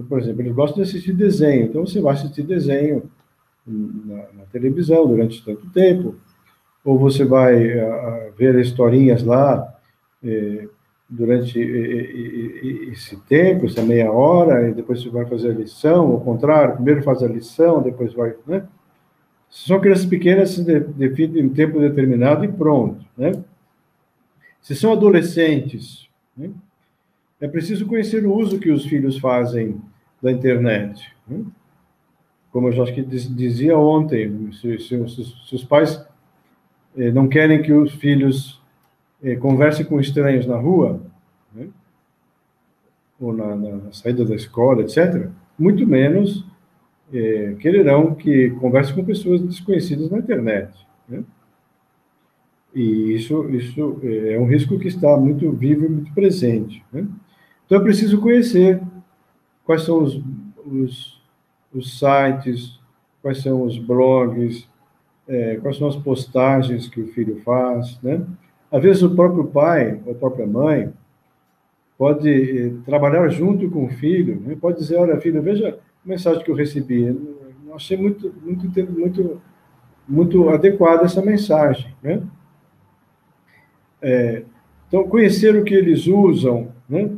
por 0.07 0.19
exemplo, 0.19 0.41
eles 0.41 0.53
gostam 0.53 0.83
de 0.83 0.89
assistir 0.89 1.13
desenho, 1.13 1.65
então 1.65 1.85
você 1.85 1.99
vai 1.99 2.13
assistir 2.13 2.43
desenho 2.43 3.09
na, 3.65 4.15
na 4.33 4.45
televisão 4.51 5.07
durante 5.07 5.43
tanto 5.43 5.67
tempo, 5.71 6.15
ou 6.83 6.99
você 6.99 7.25
vai 7.25 7.79
a, 7.79 7.87
a 7.87 8.29
ver 8.37 8.59
historinhas 8.59 9.23
lá 9.23 9.75
é, 10.23 10.67
durante 11.15 11.59
esse 12.91 13.17
tempo, 13.21 13.65
essa 13.65 13.81
meia 13.81 14.11
hora, 14.11 14.69
e 14.69 14.73
depois 14.73 15.01
você 15.01 15.09
vai 15.09 15.25
fazer 15.25 15.51
a 15.51 15.53
lição, 15.53 16.11
ao 16.11 16.21
contrário, 16.21 16.75
primeiro 16.75 17.03
faz 17.03 17.23
a 17.23 17.27
lição, 17.27 17.81
depois 17.81 18.13
vai, 18.13 18.35
né? 18.45 18.65
Se 19.49 19.67
são 19.67 19.79
crianças 19.79 20.05
pequenas, 20.05 20.49
se 20.49 20.63
define 20.63 21.39
em 21.39 21.49
tempo 21.49 21.79
determinado 21.79 22.43
e 22.43 22.47
pronto, 22.49 23.05
né? 23.17 23.31
Se 24.61 24.75
são 24.75 24.91
adolescentes, 24.91 26.09
né? 26.35 26.49
é 27.39 27.47
preciso 27.47 27.85
conhecer 27.85 28.25
o 28.25 28.33
uso 28.33 28.59
que 28.59 28.71
os 28.71 28.85
filhos 28.85 29.17
fazem 29.17 29.79
da 30.21 30.31
internet. 30.31 31.15
Né? 31.27 31.45
Como 32.51 32.67
eu 32.67 32.71
já 32.71 32.83
acho 32.83 32.93
que 32.93 33.01
dizia 33.03 33.77
ontem, 33.77 34.51
se, 34.53 34.79
se, 34.79 35.07
se 35.07 35.55
os 35.55 35.63
pais 35.63 36.03
eh, 36.97 37.11
não 37.11 37.27
querem 37.27 37.61
que 37.61 37.71
os 37.71 37.93
filhos 37.93 38.61
eh, 39.23 39.35
conversem 39.35 39.85
com 39.85 39.99
estranhos 39.99 40.45
na 40.45 40.57
rua, 40.57 41.01
né? 41.53 41.67
ou 43.19 43.33
na, 43.33 43.55
na, 43.55 43.91
saída 43.91 44.25
da 44.25 44.35
escola, 44.35 44.81
etc., 44.81 45.29
muito 45.57 45.87
menos 45.87 46.45
eh, 47.13 47.55
quererão 47.59 48.13
que 48.13 48.49
converse 48.51 48.93
com 48.93 49.05
pessoas 49.05 49.41
desconhecidas 49.41 50.09
na 50.09 50.19
internet. 50.19 50.73
Né? 51.07 51.23
E 52.73 53.13
isso, 53.13 53.49
isso 53.51 54.01
é 54.03 54.37
um 54.37 54.45
risco 54.45 54.77
que 54.77 54.89
está 54.89 55.15
muito 55.15 55.49
vivo 55.53 55.85
e 55.85 55.89
muito 55.89 56.13
presente. 56.13 56.83
Né? 56.91 57.07
Então, 57.65 57.79
é 57.79 57.81
preciso 57.81 58.19
conhecer 58.19 58.81
quais 59.63 59.83
são 59.83 60.03
os, 60.03 60.21
os, 60.65 61.21
os 61.73 61.97
sites, 61.97 62.79
quais 63.21 63.41
são 63.41 63.63
os 63.63 63.77
blogs, 63.77 64.67
é, 65.27 65.55
quais 65.55 65.77
são 65.77 65.87
as 65.87 65.95
postagens 65.95 66.87
que 66.87 67.01
o 67.01 67.07
filho 67.07 67.41
faz. 67.41 67.99
Né? 68.01 68.21
Às 68.75 68.83
vezes, 68.83 69.03
o 69.03 69.15
próprio 69.15 69.45
pai 69.45 70.01
ou 70.05 70.11
a 70.11 70.15
própria 70.15 70.45
mãe 70.45 70.91
pode 71.97 72.29
eh, 72.29 72.73
trabalhar 72.85 73.25
junto 73.29 73.69
com 73.69 73.85
o 73.85 73.89
filho, 73.89 74.37
né? 74.41 74.57
pode 74.59 74.79
dizer: 74.79 74.97
Olha, 74.97 75.17
filho, 75.17 75.41
veja 75.41 75.69
a 75.69 76.07
mensagem 76.07 76.43
que 76.43 76.51
eu 76.51 76.55
recebi. 76.55 77.05
Eu 77.05 77.73
achei 77.73 77.95
muito, 77.95 78.35
muito, 78.43 78.91
muito, 78.91 79.41
muito 80.05 80.49
adequada 80.49 81.05
essa 81.05 81.21
mensagem. 81.21 81.95
Né? 82.03 82.21
É, 84.01 84.43
então, 84.89 85.07
conhecer 85.07 85.55
o 85.55 85.63
que 85.63 85.73
eles 85.73 86.05
usam, 86.05 86.67
né? 86.89 87.11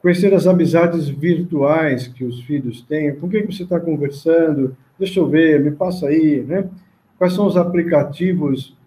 conhecer 0.00 0.32
as 0.32 0.46
amizades 0.46 1.08
virtuais 1.08 2.06
que 2.06 2.24
os 2.24 2.40
filhos 2.42 2.82
têm, 2.82 3.16
com 3.16 3.28
quem 3.28 3.44
você 3.44 3.64
está 3.64 3.80
conversando, 3.80 4.76
deixa 4.96 5.18
eu 5.18 5.28
ver, 5.28 5.60
me 5.60 5.72
passa 5.72 6.06
aí, 6.06 6.40
né? 6.42 6.70
Quais 7.18 7.32
são 7.32 7.46
os 7.46 7.56
aplicativos 7.56 8.78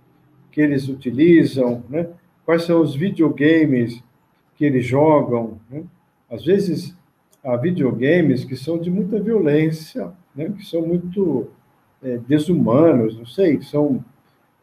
que 0.54 0.62
eles 0.62 0.88
utilizam, 0.88 1.84
né? 1.90 2.08
Quais 2.46 2.64
são 2.64 2.80
os 2.80 2.96
videogames 2.96 4.04
que 4.56 4.64
eles 4.64 4.86
jogam, 4.86 5.60
né? 5.70 5.84
Às 6.30 6.46
vezes, 6.46 6.96
há 7.44 7.58
videogames 7.58 8.46
que 8.46 8.56
são 8.56 8.78
de 8.78 8.92
muita 8.92 9.20
violência, 9.20 10.12
né? 10.36 10.54
Que 10.56 10.64
são 10.64 10.86
muito 10.86 11.48
é, 12.04 12.20
desumanos, 12.28 13.18
não 13.18 13.26
sei, 13.26 13.62
são... 13.64 14.06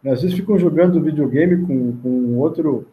Né? 0.03 0.13
Às 0.13 0.23
vezes 0.23 0.37
ficam 0.37 0.57
jogando 0.57 1.03
videogame 1.03 1.67
com, 1.67 1.97
com 1.97 2.39
outro 2.39 2.87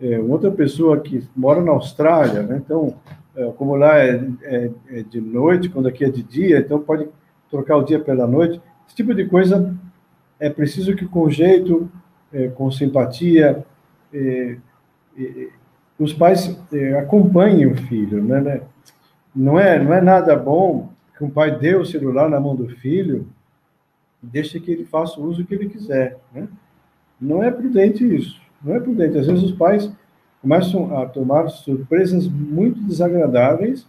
é, 0.00 0.18
outra 0.18 0.50
pessoa 0.50 0.98
que 0.98 1.22
mora 1.36 1.62
na 1.62 1.70
Austrália, 1.70 2.42
né? 2.42 2.60
então, 2.64 2.94
é, 3.36 3.44
como 3.56 3.76
lá 3.76 3.98
é, 3.98 4.28
é, 4.42 4.70
é, 4.90 5.02
de 5.02 5.20
noite, 5.20 5.68
quando 5.68 5.86
aqui 5.86 6.04
é 6.04 6.10
de 6.10 6.22
dia, 6.22 6.58
então 6.58 6.80
pode 6.80 7.06
trocar 7.48 7.76
o 7.76 7.84
dia 7.84 8.00
pela 8.00 8.26
noite. 8.26 8.60
Esse 8.86 8.96
tipo 8.96 9.14
de 9.14 9.26
coisa 9.26 9.74
é 10.40 10.50
preciso 10.50 10.96
que 10.96 11.06
com 11.06 11.30
jeito, 11.30 11.88
é, 12.32 12.48
com 12.48 12.70
simpatia, 12.70 13.64
é, 14.12 14.56
os 15.98 16.12
pais 16.12 16.58
acompanhem 16.98 17.66
o 17.66 17.76
filho, 17.76 18.22
né, 18.22 18.40
né? 18.40 18.60
Não 19.34 19.58
é, 19.58 19.82
não 19.82 19.94
é 19.94 20.00
nada 20.00 20.36
bom 20.36 20.90
que 21.16 21.24
um 21.24 21.30
pai 21.30 21.58
dê 21.58 21.74
o 21.74 21.84
celular 21.84 22.28
na 22.28 22.40
mão 22.40 22.54
do 22.54 22.68
filho 22.68 23.26
e 24.22 24.26
deixe 24.26 24.60
que 24.60 24.70
ele 24.70 24.84
faça 24.84 25.20
o 25.20 25.24
uso 25.24 25.44
que 25.44 25.54
ele 25.54 25.68
quiser, 25.68 26.18
né? 26.34 26.48
Não 27.20 27.42
é 27.42 27.50
prudente 27.50 28.04
isso. 28.04 28.40
Não 28.62 28.74
é 28.74 28.80
prudente. 28.80 29.16
Às 29.16 29.26
vezes 29.26 29.44
os 29.44 29.52
pais 29.52 29.90
começam 30.40 30.98
a 30.98 31.06
tomar 31.06 31.48
surpresas 31.48 32.26
muito 32.26 32.80
desagradáveis 32.80 33.86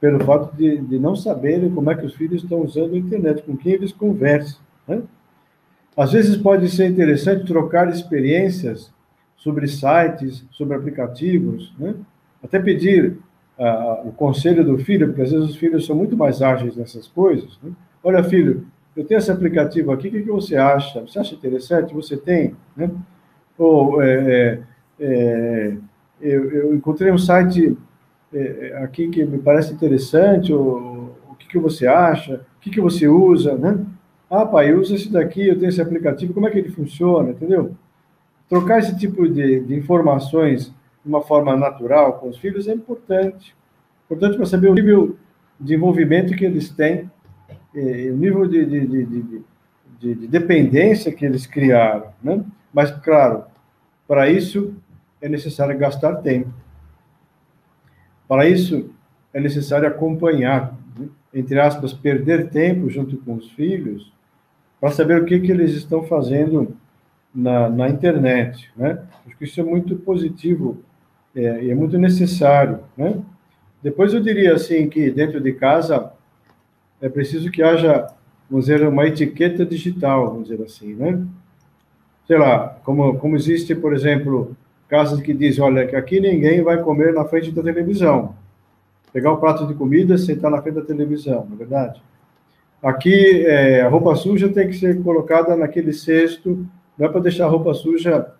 pelo 0.00 0.24
fato 0.24 0.54
de, 0.56 0.78
de 0.78 0.98
não 0.98 1.16
saberem 1.16 1.70
como 1.70 1.90
é 1.90 1.94
que 1.96 2.06
os 2.06 2.14
filhos 2.14 2.42
estão 2.42 2.60
usando 2.60 2.94
a 2.94 2.98
internet, 2.98 3.42
com 3.42 3.56
quem 3.56 3.72
eles 3.72 3.92
conversam. 3.92 4.60
Né? 4.86 5.02
Às 5.96 6.12
vezes 6.12 6.36
pode 6.36 6.68
ser 6.68 6.88
interessante 6.88 7.46
trocar 7.46 7.88
experiências 7.88 8.92
sobre 9.36 9.68
sites, 9.68 10.44
sobre 10.50 10.76
aplicativos, 10.76 11.72
né? 11.78 11.94
até 12.42 12.58
pedir 12.58 13.18
uh, 13.58 14.08
o 14.08 14.12
conselho 14.12 14.64
do 14.64 14.78
filho, 14.78 15.08
porque 15.08 15.22
às 15.22 15.30
vezes 15.30 15.50
os 15.50 15.56
filhos 15.56 15.86
são 15.86 15.94
muito 15.94 16.16
mais 16.16 16.42
ágeis 16.42 16.76
nessas 16.76 17.06
coisas. 17.06 17.58
Né? 17.62 17.70
Olha, 18.02 18.22
filho, 18.24 18.66
eu 18.96 19.04
tenho 19.04 19.18
esse 19.18 19.30
aplicativo 19.30 19.92
aqui, 19.92 20.08
o 20.08 20.10
que, 20.10 20.22
que 20.22 20.30
você 20.30 20.56
acha? 20.56 21.00
Você 21.00 21.18
acha 21.18 21.34
interessante? 21.34 21.94
Você 21.94 22.16
tem? 22.16 22.56
Né? 22.76 22.90
ou 23.58 24.02
é, 24.02 24.60
é, 24.98 25.06
é, 25.06 25.76
eu, 26.20 26.50
eu, 26.50 26.74
encontrei 26.74 27.12
um 27.12 27.18
site 27.18 27.76
é, 28.32 28.78
aqui 28.82 29.08
que 29.08 29.24
me 29.24 29.38
parece 29.38 29.72
interessante, 29.72 30.52
ou, 30.52 31.16
o 31.30 31.34
que, 31.36 31.46
que 31.48 31.58
você 31.58 31.86
acha, 31.86 32.44
o 32.56 32.60
que, 32.60 32.70
que 32.70 32.80
você 32.80 33.06
usa, 33.06 33.54
né? 33.56 33.78
Ah, 34.36 34.44
pai, 34.44 34.74
usa 34.74 34.96
esse 34.96 35.12
daqui, 35.12 35.46
eu 35.46 35.56
tenho 35.56 35.68
esse 35.68 35.80
aplicativo, 35.80 36.34
como 36.34 36.48
é 36.48 36.50
que 36.50 36.58
ele 36.58 36.68
funciona, 36.68 37.30
entendeu? 37.30 37.76
Trocar 38.48 38.80
esse 38.80 38.98
tipo 38.98 39.28
de, 39.28 39.60
de 39.60 39.76
informações 39.76 40.74
de 41.04 41.08
uma 41.08 41.22
forma 41.22 41.56
natural 41.56 42.14
com 42.14 42.30
os 42.30 42.38
filhos 42.38 42.66
é 42.66 42.72
importante. 42.74 43.54
Importante 44.06 44.36
para 44.36 44.46
saber 44.46 44.70
o 44.70 44.74
nível 44.74 45.16
de 45.60 45.76
envolvimento 45.76 46.34
que 46.34 46.44
eles 46.44 46.68
têm, 46.68 47.08
o 47.72 48.16
nível 48.16 48.48
de, 48.48 48.66
de, 48.66 49.44
de 50.00 50.26
dependência 50.26 51.12
que 51.12 51.24
eles 51.24 51.46
criaram, 51.46 52.08
né? 52.20 52.44
Mas, 52.72 52.90
claro, 52.90 53.44
para 54.08 54.28
isso 54.28 54.74
é 55.22 55.28
necessário 55.28 55.78
gastar 55.78 56.16
tempo. 56.16 56.52
Para 58.26 58.48
isso 58.48 58.90
é 59.32 59.38
necessário 59.38 59.86
acompanhar, 59.86 60.76
né? 60.98 61.08
entre 61.32 61.60
aspas, 61.60 61.92
perder 61.92 62.50
tempo 62.50 62.90
junto 62.90 63.16
com 63.18 63.34
os 63.34 63.52
filhos, 63.52 64.12
para 64.84 64.92
saber 64.92 65.22
o 65.22 65.24
que, 65.24 65.40
que 65.40 65.50
eles 65.50 65.70
estão 65.70 66.02
fazendo 66.02 66.76
na, 67.34 67.70
na 67.70 67.88
internet. 67.88 68.70
Né? 68.76 68.98
Acho 69.26 69.38
que 69.38 69.44
isso 69.44 69.58
é 69.58 69.64
muito 69.64 69.96
positivo 69.96 70.76
é, 71.34 71.64
e 71.64 71.70
é 71.70 71.74
muito 71.74 71.96
necessário. 71.96 72.80
Né? 72.94 73.18
Depois 73.82 74.12
eu 74.12 74.20
diria 74.20 74.52
assim 74.52 74.86
que 74.90 75.10
dentro 75.10 75.40
de 75.40 75.54
casa 75.54 76.12
é 77.00 77.08
preciso 77.08 77.50
que 77.50 77.62
haja, 77.62 78.08
vamos 78.50 78.66
dizer, 78.66 78.86
uma 78.86 79.06
etiqueta 79.06 79.64
digital, 79.64 80.32
vamos 80.32 80.50
dizer 80.50 80.62
assim, 80.62 80.92
né? 80.92 81.26
sei 82.26 82.36
lá, 82.36 82.78
como, 82.84 83.18
como 83.18 83.36
existe, 83.36 83.74
por 83.74 83.94
exemplo, 83.94 84.54
casas 84.86 85.18
que 85.22 85.32
dizem, 85.32 85.64
olha, 85.64 85.86
que 85.86 85.96
aqui 85.96 86.20
ninguém 86.20 86.60
vai 86.62 86.82
comer 86.82 87.14
na 87.14 87.24
frente 87.24 87.50
da 87.50 87.62
televisão. 87.62 88.34
Pegar 89.14 89.32
um 89.32 89.40
prato 89.40 89.66
de 89.66 89.72
comida, 89.72 90.18
sentar 90.18 90.50
na 90.50 90.60
frente 90.60 90.74
da 90.74 90.84
televisão, 90.84 91.46
não 91.46 91.54
é 91.54 91.58
verdade? 91.58 92.02
Aqui, 92.84 93.46
é, 93.46 93.80
a 93.80 93.88
roupa 93.88 94.14
suja 94.14 94.46
tem 94.46 94.68
que 94.68 94.74
ser 94.74 95.02
colocada 95.02 95.56
naquele 95.56 95.90
cesto, 95.90 96.68
não 96.98 97.06
é 97.06 97.08
para 97.08 97.22
deixar 97.22 97.46
a 97.46 97.48
roupa 97.48 97.72
suja 97.72 98.30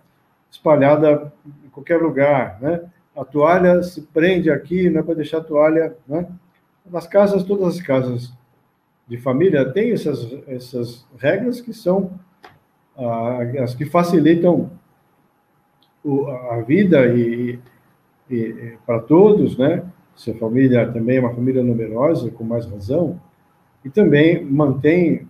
espalhada 0.50 1.32
em 1.64 1.70
qualquer 1.70 1.96
lugar, 1.96 2.58
né? 2.60 2.82
A 3.16 3.24
toalha 3.24 3.82
se 3.82 4.02
prende 4.02 4.50
aqui, 4.50 4.90
não 4.90 5.00
é 5.00 5.02
para 5.02 5.14
deixar 5.14 5.38
a 5.38 5.44
toalha, 5.44 5.96
né? 6.06 6.28
Nas 6.84 7.06
casas, 7.06 7.42
todas 7.42 7.76
as 7.76 7.80
casas 7.80 8.34
de 9.08 9.16
família 9.16 9.64
têm 9.72 9.92
essas, 9.92 10.30
essas 10.46 11.06
regras 11.18 11.62
que 11.62 11.72
são 11.72 12.10
as 13.62 13.74
que 13.74 13.86
facilitam 13.86 14.70
a 16.50 16.60
vida 16.60 17.06
e, 17.06 17.58
e, 18.28 18.36
e 18.36 18.78
para 18.84 19.00
todos, 19.00 19.56
né? 19.56 19.82
Se 20.14 20.32
a 20.32 20.34
família 20.34 20.86
também 20.92 21.16
é 21.16 21.20
uma 21.20 21.34
família 21.34 21.62
numerosa, 21.62 22.30
com 22.30 22.44
mais 22.44 22.66
razão, 22.66 23.18
e 23.84 23.90
também 23.90 24.44
mantém 24.44 25.28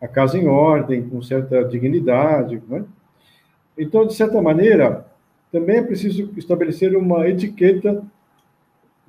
a 0.00 0.08
casa 0.08 0.36
em 0.36 0.48
ordem, 0.48 1.08
com 1.08 1.22
certa 1.22 1.64
dignidade, 1.64 2.60
né? 2.68 2.84
Então, 3.78 4.06
de 4.06 4.14
certa 4.14 4.42
maneira, 4.42 5.06
também 5.50 5.76
é 5.76 5.82
preciso 5.82 6.30
estabelecer 6.36 6.96
uma 6.96 7.28
etiqueta 7.28 8.04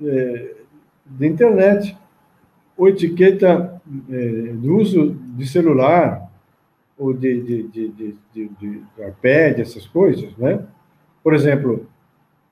é, 0.02 0.56
de 1.06 1.28
internet, 1.28 1.98
ou 2.78 2.88
etiqueta 2.88 3.82
é, 4.10 4.54
do 4.54 4.78
uso 4.78 5.12
de 5.36 5.48
celular, 5.48 6.32
ou 6.98 7.14
de, 7.14 7.42
de, 7.42 7.64
de, 7.64 7.88
de, 7.90 8.16
de, 8.34 8.50
de 8.50 8.84
iPad, 8.98 9.60
essas 9.60 9.88
coisas, 9.88 10.36
né? 10.38 10.64
Por 11.24 11.34
exemplo, 11.34 11.88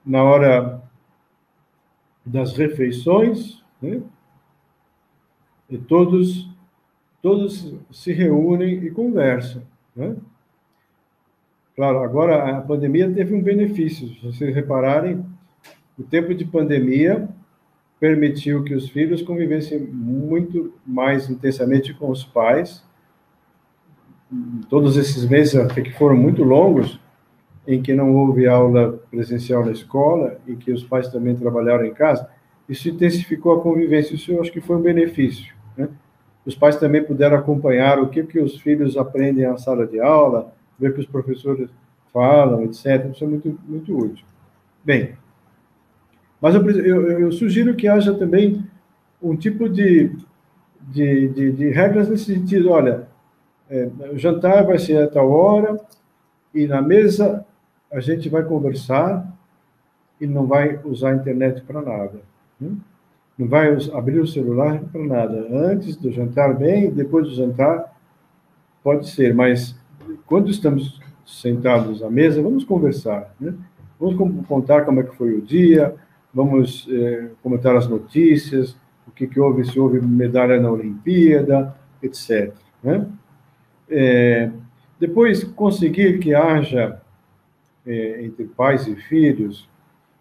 na 0.06 0.24
hora 0.24 0.82
das 2.26 2.54
refeições, 2.58 3.64
né? 3.82 4.02
E 5.72 5.78
todos, 5.78 6.50
todos 7.22 7.74
se 7.90 8.12
reúnem 8.12 8.84
e 8.84 8.92
conversam, 8.92 9.62
né? 9.96 10.18
Claro, 11.74 12.00
agora 12.00 12.58
a 12.58 12.62
pandemia 12.62 13.10
teve 13.10 13.34
um 13.34 13.42
benefício. 13.42 14.10
Se 14.10 14.20
vocês 14.26 14.54
repararem, 14.54 15.26
o 15.98 16.04
tempo 16.04 16.36
de 16.36 16.44
pandemia 16.44 17.30
permitiu 18.00 18.64
que 18.64 18.74
os 18.74 18.90
filhos 18.90 19.22
convivessem 19.22 19.80
muito 19.80 20.74
mais 20.86 21.30
intensamente 21.30 21.94
com 21.94 22.10
os 22.10 22.26
pais. 22.26 22.84
Todos 24.70 24.98
esses 24.98 25.26
meses, 25.26 25.56
até 25.56 25.82
que 25.82 25.94
foram 25.94 26.18
muito 26.18 26.44
longos, 26.44 27.00
em 27.66 27.82
que 27.82 27.94
não 27.94 28.14
houve 28.14 28.48
aula 28.48 29.00
presencial 29.10 29.64
na 29.64 29.72
escola 29.72 30.38
e 30.46 30.56
que 30.56 30.72
os 30.72 30.84
pais 30.84 31.08
também 31.08 31.36
trabalharam 31.36 31.86
em 31.86 31.94
casa, 31.94 32.30
isso 32.68 32.90
intensificou 32.90 33.54
a 33.54 33.62
convivência. 33.62 34.16
Isso 34.16 34.32
eu 34.32 34.42
acho 34.42 34.52
que 34.52 34.62
foi 34.62 34.76
um 34.76 34.82
benefício. 34.82 35.61
Os 36.46 36.56
pais 36.56 36.76
também 36.76 37.04
puderam 37.04 37.38
acompanhar 37.38 38.00
o 38.00 38.08
que, 38.08 38.24
que 38.24 38.40
os 38.40 38.60
filhos 38.60 38.98
aprendem 38.98 39.48
na 39.48 39.58
sala 39.58 39.86
de 39.86 40.00
aula, 40.00 40.52
ver 40.80 40.90
o 40.90 40.94
que 40.94 41.02
os 41.02 41.06
professores 41.06 41.70
falam, 42.12 42.64
etc. 42.64 43.10
Isso 43.12 43.24
é 43.24 43.28
muito, 43.28 43.60
muito 43.68 43.98
útil. 43.98 44.26
Bem, 44.84 45.16
mas 46.42 46.56
eu, 46.56 46.68
eu, 46.70 47.20
eu 47.20 47.32
sugiro 47.32 47.76
que 47.76 47.88
haja 47.88 48.14
também 48.14 48.66
um 49.22 49.36
tipo 49.36 49.70
de, 49.70 50.12
de, 50.82 51.28
de, 51.30 51.52
de 51.52 51.70
regras 51.70 52.10
nesse 52.10 52.34
sentido. 52.34 52.72
Olha, 52.72 53.08
é, 53.70 53.90
o 54.12 54.18
jantar 54.18 54.66
vai 54.66 54.80
ser 54.80 55.04
a 55.04 55.08
tal 55.08 55.30
hora 55.30 55.80
e 56.54 56.66
na 56.66 56.82
mesa 56.82 57.46
a 57.92 58.00
gente 58.00 58.28
vai 58.28 58.44
conversar 58.44 59.32
e 60.20 60.26
não 60.26 60.48
vai 60.48 60.80
usar 60.84 61.12
a 61.12 61.16
internet 61.16 61.62
para 61.62 61.82
nada. 61.82 62.20
Né? 62.60 62.72
Não 63.42 63.48
vai 63.48 63.76
abrir 63.92 64.20
o 64.20 64.28
celular 64.28 64.80
para 64.92 65.04
nada. 65.04 65.48
Antes 65.50 65.96
do 65.96 66.12
jantar, 66.12 66.56
bem, 66.56 66.92
depois 66.92 67.28
do 67.28 67.34
jantar, 67.34 67.92
pode 68.84 69.10
ser, 69.10 69.34
mas 69.34 69.76
quando 70.28 70.52
estamos 70.52 71.02
sentados 71.26 72.04
à 72.04 72.10
mesa, 72.12 72.40
vamos 72.40 72.64
conversar. 72.64 73.34
Né? 73.40 73.56
Vamos 74.00 74.46
contar 74.46 74.86
como 74.86 75.00
é 75.00 75.04
que 75.04 75.16
foi 75.16 75.34
o 75.34 75.42
dia, 75.42 75.96
vamos 76.32 76.88
é, 76.88 77.30
comentar 77.42 77.76
as 77.76 77.88
notícias, 77.88 78.78
o 79.08 79.12
que, 79.12 79.26
que 79.26 79.40
houve, 79.40 79.66
se 79.66 79.80
houve 79.80 80.00
medalha 80.00 80.62
na 80.62 80.70
Olimpíada, 80.70 81.76
etc. 82.04 82.54
Né? 82.84 83.08
É, 83.90 84.52
depois, 85.00 85.44
conseguir 85.44 86.20
que 86.20 86.36
haja 86.36 87.02
é, 87.88 88.24
entre 88.24 88.46
pais 88.46 88.86
e 88.86 88.96
filhos 88.96 89.68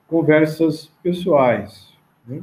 conversas 0.08 0.90
pessoais, 1.02 1.92
né? 2.26 2.40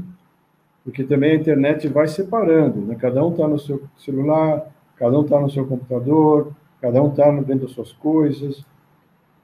Porque 0.87 1.03
também 1.03 1.33
a 1.33 1.35
internet 1.35 1.85
vai 1.89 2.07
separando, 2.07 2.79
né? 2.79 2.95
cada 2.95 3.21
um 3.21 3.31
está 3.31 3.45
no 3.45 3.59
seu 3.59 3.83
celular, 3.97 4.73
cada 4.95 5.19
um 5.19 5.21
está 5.21 5.37
no 5.37 5.49
seu 5.49 5.67
computador, 5.67 6.53
cada 6.81 7.03
um 7.03 7.09
está 7.09 7.29
dentro 7.41 7.67
das 7.67 7.71
suas 7.71 7.91
coisas, 7.91 8.65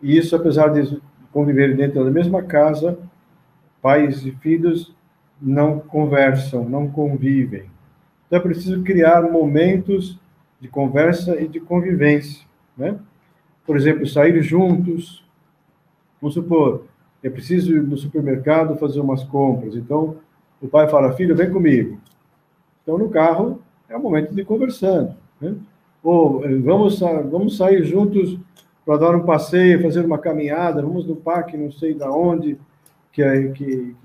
e 0.01 0.17
isso, 0.17 0.37
apesar 0.37 0.69
de 0.69 1.01
conviver 1.33 1.75
dentro 1.75 2.05
da 2.05 2.09
mesma 2.09 2.41
casa, 2.43 2.97
pais 3.81 4.25
e 4.25 4.31
filhos 4.31 4.95
não 5.41 5.81
conversam, 5.81 6.63
não 6.63 6.89
convivem. 6.89 7.65
Então 8.25 8.39
é 8.39 8.41
preciso 8.41 8.81
criar 8.81 9.23
momentos 9.23 10.17
de 10.61 10.69
conversa 10.69 11.41
e 11.41 11.45
de 11.45 11.59
convivência, 11.59 12.47
né? 12.77 12.97
Por 13.65 13.75
exemplo, 13.75 14.07
sair 14.07 14.41
juntos. 14.41 15.25
Vamos 16.21 16.35
supor, 16.35 16.85
é 17.21 17.29
preciso 17.29 17.75
ir 17.75 17.83
no 17.83 17.97
supermercado 17.97 18.77
fazer 18.77 19.01
umas 19.01 19.25
compras. 19.25 19.75
Então, 19.75 20.22
o 20.63 20.67
pai 20.67 20.87
fala: 20.87 21.13
"Filho, 21.13 21.35
vem 21.35 21.51
comigo". 21.51 21.97
Então, 22.81 22.97
no 22.97 23.09
carro 23.09 23.61
é 23.89 23.95
o 23.95 24.01
momento 24.01 24.33
de 24.33 24.43
conversando, 24.43 25.15
né? 25.39 25.55
Ou 26.03 26.41
vamos 26.61 26.99
vamos 26.99 27.55
sair 27.55 27.83
juntos 27.83 28.37
para 28.85 28.97
dar 28.97 29.15
um 29.15 29.23
passeio, 29.23 29.81
fazer 29.81 30.05
uma 30.05 30.17
caminhada, 30.17 30.81
vamos 30.81 31.07
no 31.07 31.15
parque, 31.15 31.55
não 31.55 31.71
sei 31.71 31.93
da 31.93 32.11
onde 32.11 32.57
que, 33.13 33.21
é, 33.21 33.47
que, 33.49 33.95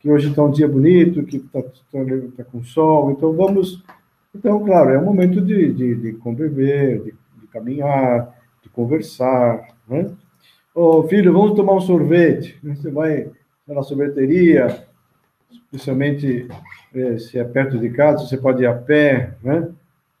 que 0.00 0.10
hoje 0.10 0.30
está 0.30 0.42
um 0.42 0.50
dia 0.50 0.68
bonito, 0.68 1.24
que 1.24 1.36
está 1.36 1.60
tá, 1.60 1.98
tá 2.36 2.44
com 2.44 2.62
sol, 2.62 3.10
então 3.10 3.32
vamos. 3.32 3.82
Então, 4.34 4.64
claro, 4.64 4.90
é 4.90 4.98
um 4.98 5.04
momento 5.04 5.40
de, 5.40 5.72
de, 5.72 5.94
de 5.96 6.12
conviver, 6.14 7.02
de, 7.02 7.14
de 7.40 7.46
caminhar, 7.48 8.34
de 8.62 8.68
conversar, 8.68 9.76
né? 9.88 10.06
Ô, 10.74 11.02
filho, 11.02 11.32
vamos 11.32 11.54
tomar 11.54 11.74
um 11.74 11.80
sorvete. 11.80 12.56
Você 12.62 12.88
vai 12.88 13.28
na 13.66 13.82
sorveteria, 13.82 14.87
especialmente 15.70 16.48
é, 16.94 17.18
se 17.18 17.38
é 17.38 17.44
perto 17.44 17.78
de 17.78 17.90
casa, 17.90 18.26
você 18.26 18.36
pode 18.36 18.62
ir 18.62 18.66
a 18.66 18.74
pé, 18.74 19.34
né? 19.42 19.68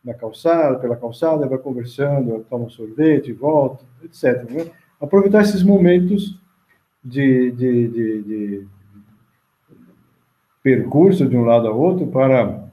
Na 0.04 0.14
calçada, 0.14 0.78
pela 0.78 0.96
calçada, 0.96 1.46
vai 1.46 1.58
conversando, 1.58 2.44
toma 2.48 2.66
um 2.66 2.70
sorvete, 2.70 3.32
volta, 3.32 3.84
etc. 4.04 4.48
Né? 4.48 4.70
Aproveitar 5.00 5.42
esses 5.42 5.62
momentos 5.62 6.38
de, 7.04 7.50
de, 7.52 7.88
de, 7.88 8.22
de 8.22 8.66
percurso 10.62 11.26
de 11.26 11.36
um 11.36 11.44
lado 11.44 11.66
ao 11.66 11.78
outro 11.78 12.06
para, 12.06 12.64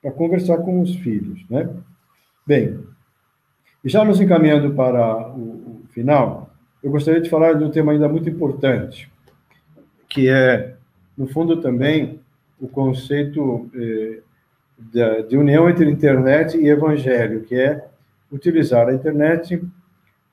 para 0.00 0.10
conversar 0.12 0.58
com 0.58 0.80
os 0.80 0.94
filhos, 0.96 1.44
né? 1.48 1.68
Bem, 2.46 2.80
já 3.84 4.04
nos 4.04 4.20
encaminhando 4.20 4.74
para 4.74 5.28
o, 5.28 5.82
o 5.84 5.88
final, 5.90 6.50
eu 6.82 6.90
gostaria 6.90 7.20
de 7.20 7.30
falar 7.30 7.54
de 7.54 7.64
um 7.64 7.70
tema 7.70 7.92
ainda 7.92 8.08
muito 8.08 8.28
importante, 8.28 9.10
que 10.08 10.28
é, 10.28 10.73
no 11.16 11.26
fundo, 11.28 11.60
também 11.60 12.20
o 12.60 12.68
conceito 12.68 13.70
eh, 13.74 14.20
de, 14.78 15.22
de 15.24 15.36
união 15.36 15.68
entre 15.68 15.90
internet 15.90 16.56
e 16.56 16.68
evangelho, 16.68 17.42
que 17.42 17.54
é 17.54 17.86
utilizar 18.30 18.88
a 18.88 18.94
internet 18.94 19.62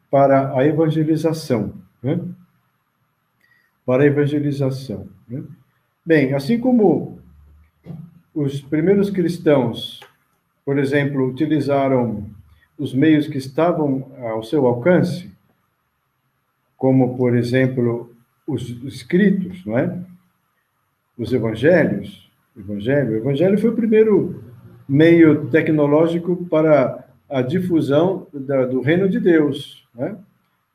para 0.09 0.57
a 0.57 0.65
evangelização. 0.65 1.73
Né? 2.01 2.19
para 3.85 4.03
a 4.03 4.05
evangelização. 4.05 5.07
Né? 5.27 5.43
Bem, 6.05 6.33
assim 6.33 6.59
como 6.59 7.19
os 8.33 8.61
primeiros 8.61 9.09
cristãos, 9.09 9.99
por 10.65 10.77
exemplo, 10.79 11.27
utilizaram 11.27 12.29
os 12.77 12.93
meios 12.93 13.27
que 13.27 13.37
estavam 13.37 14.11
ao 14.17 14.43
seu 14.43 14.65
alcance, 14.65 15.31
como, 16.77 17.17
por 17.17 17.35
exemplo, 17.35 18.15
os 18.47 18.69
escritos, 18.85 19.65
não 19.65 19.77
é? 19.77 19.99
Os 21.21 21.31
evangelhos. 21.31 22.27
Evangelho, 22.57 23.11
o 23.11 23.15
evangelho 23.17 23.59
foi 23.59 23.69
o 23.69 23.75
primeiro 23.75 24.43
meio 24.89 25.45
tecnológico 25.51 26.35
para 26.49 27.05
a 27.29 27.43
difusão 27.43 28.25
da, 28.33 28.65
do 28.65 28.81
reino 28.81 29.07
de 29.07 29.19
Deus. 29.19 29.87
Né? 29.93 30.15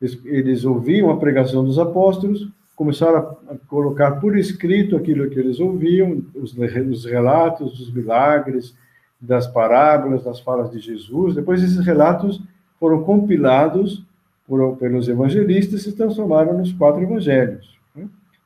Eles, 0.00 0.20
eles 0.24 0.64
ouviam 0.64 1.10
a 1.10 1.16
pregação 1.16 1.64
dos 1.64 1.80
apóstolos, 1.80 2.48
começaram 2.76 3.36
a 3.48 3.56
colocar 3.66 4.20
por 4.20 4.38
escrito 4.38 4.94
aquilo 4.94 5.28
que 5.28 5.38
eles 5.40 5.58
ouviam, 5.58 6.22
os, 6.32 6.56
os 6.56 7.04
relatos 7.04 7.76
dos 7.76 7.92
milagres, 7.92 8.72
das 9.20 9.48
parábolas, 9.48 10.22
das 10.22 10.38
falas 10.38 10.70
de 10.70 10.78
Jesus. 10.78 11.34
Depois, 11.34 11.60
esses 11.60 11.84
relatos 11.84 12.40
foram 12.78 13.02
compilados 13.02 14.04
por, 14.46 14.76
pelos 14.76 15.08
evangelistas 15.08 15.80
e 15.80 15.90
se 15.90 15.96
transformaram 15.96 16.56
nos 16.56 16.72
quatro 16.72 17.02
evangelhos. 17.02 17.76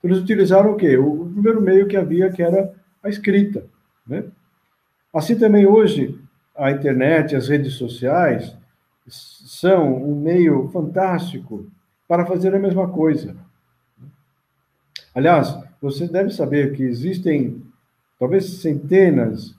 Eles 0.02 0.18
utilizaram 0.18 0.72
o 0.72 0.76
quê? 0.76 0.96
O 0.96 1.30
primeiro 1.32 1.60
meio 1.60 1.86
que 1.86 1.96
havia, 1.96 2.30
que 2.30 2.42
era 2.42 2.74
a 3.02 3.08
escrita. 3.08 3.64
Né? 4.06 4.24
Assim 5.12 5.36
também 5.36 5.66
hoje, 5.66 6.18
a 6.56 6.70
internet, 6.70 7.36
as 7.36 7.48
redes 7.48 7.74
sociais 7.74 8.56
são 9.08 10.04
um 10.04 10.20
meio 10.20 10.68
fantástico 10.68 11.66
para 12.06 12.26
fazer 12.26 12.54
a 12.54 12.58
mesma 12.58 12.88
coisa. 12.88 13.36
Aliás, 15.14 15.56
você 15.80 16.06
deve 16.06 16.30
saber 16.30 16.72
que 16.72 16.82
existem 16.82 17.62
talvez 18.18 18.60
centenas 18.60 19.54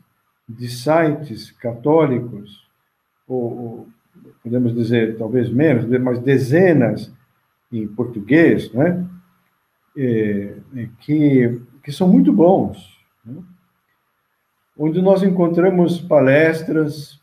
de 0.47 0.69
sites 0.69 1.51
católicos, 1.51 2.67
ou, 3.27 3.57
ou 3.57 3.87
podemos 4.43 4.73
dizer 4.73 5.17
talvez 5.17 5.49
menos, 5.49 5.85
mas 5.99 6.19
dezenas 6.19 7.11
em 7.71 7.87
português, 7.87 8.71
né? 8.73 9.05
É, 9.97 10.55
é, 10.75 10.89
que, 11.01 11.61
que 11.83 11.91
são 11.91 12.07
muito 12.07 12.31
bons, 12.31 12.97
né? 13.25 13.41
onde 14.77 15.01
nós 15.01 15.21
encontramos 15.21 15.99
palestras, 15.99 17.19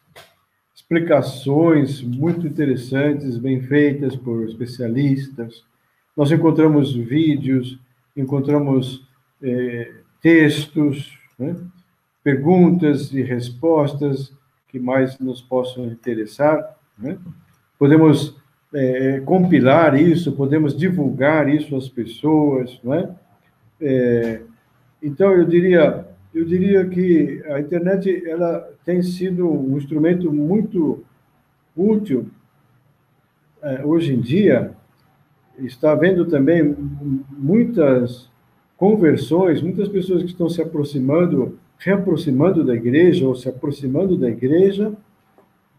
explicações 0.75 2.03
muito 2.03 2.47
interessantes, 2.47 3.39
bem 3.39 3.63
feitas 3.63 4.15
por 4.15 4.45
especialistas, 4.45 5.65
nós 6.17 6.31
encontramos 6.31 6.95
vídeos, 6.95 7.79
encontramos 8.17 9.07
é, 9.43 9.93
textos, 10.21 11.17
né? 11.39 11.57
perguntas 12.23 13.13
e 13.13 13.23
respostas 13.23 14.33
que 14.69 14.79
mais 14.79 15.19
nos 15.19 15.41
possam 15.41 15.87
interessar. 15.87 16.77
Né? 16.99 17.19
Podemos 17.79 18.37
é, 18.75 19.21
compilar 19.21 20.01
isso, 20.01 20.33
podemos 20.33 20.77
divulgar 20.77 21.49
isso 21.49 21.75
às 21.77 21.89
pessoas, 21.89 22.79
não 22.83 22.95
é? 22.95 23.11
é? 23.81 24.43
então 25.03 25.33
eu 25.33 25.45
diria, 25.45 26.07
eu 26.35 26.45
diria 26.45 26.87
que 26.87 27.43
a 27.47 27.61
internet 27.61 28.23
ela 28.29 28.69
tem 28.85 29.03
sido 29.03 29.49
um 29.51 29.77
instrumento 29.77 30.33
muito 30.33 31.05
útil 31.77 32.29
é, 33.63 33.85
hoje 33.85 34.15
em 34.15 34.21
dia 34.21 34.73
está 35.59 35.93
havendo 35.93 36.25
também 36.27 36.77
muitas 37.37 38.31
conversões, 38.77 39.61
muitas 39.61 39.89
pessoas 39.89 40.23
que 40.23 40.31
estão 40.31 40.49
se 40.49 40.63
aproximando, 40.63 41.59
reaproximando 41.79 42.65
da 42.65 42.75
igreja 42.75 43.27
ou 43.27 43.35
se 43.35 43.49
aproximando 43.49 44.17
da 44.17 44.29
igreja 44.29 44.93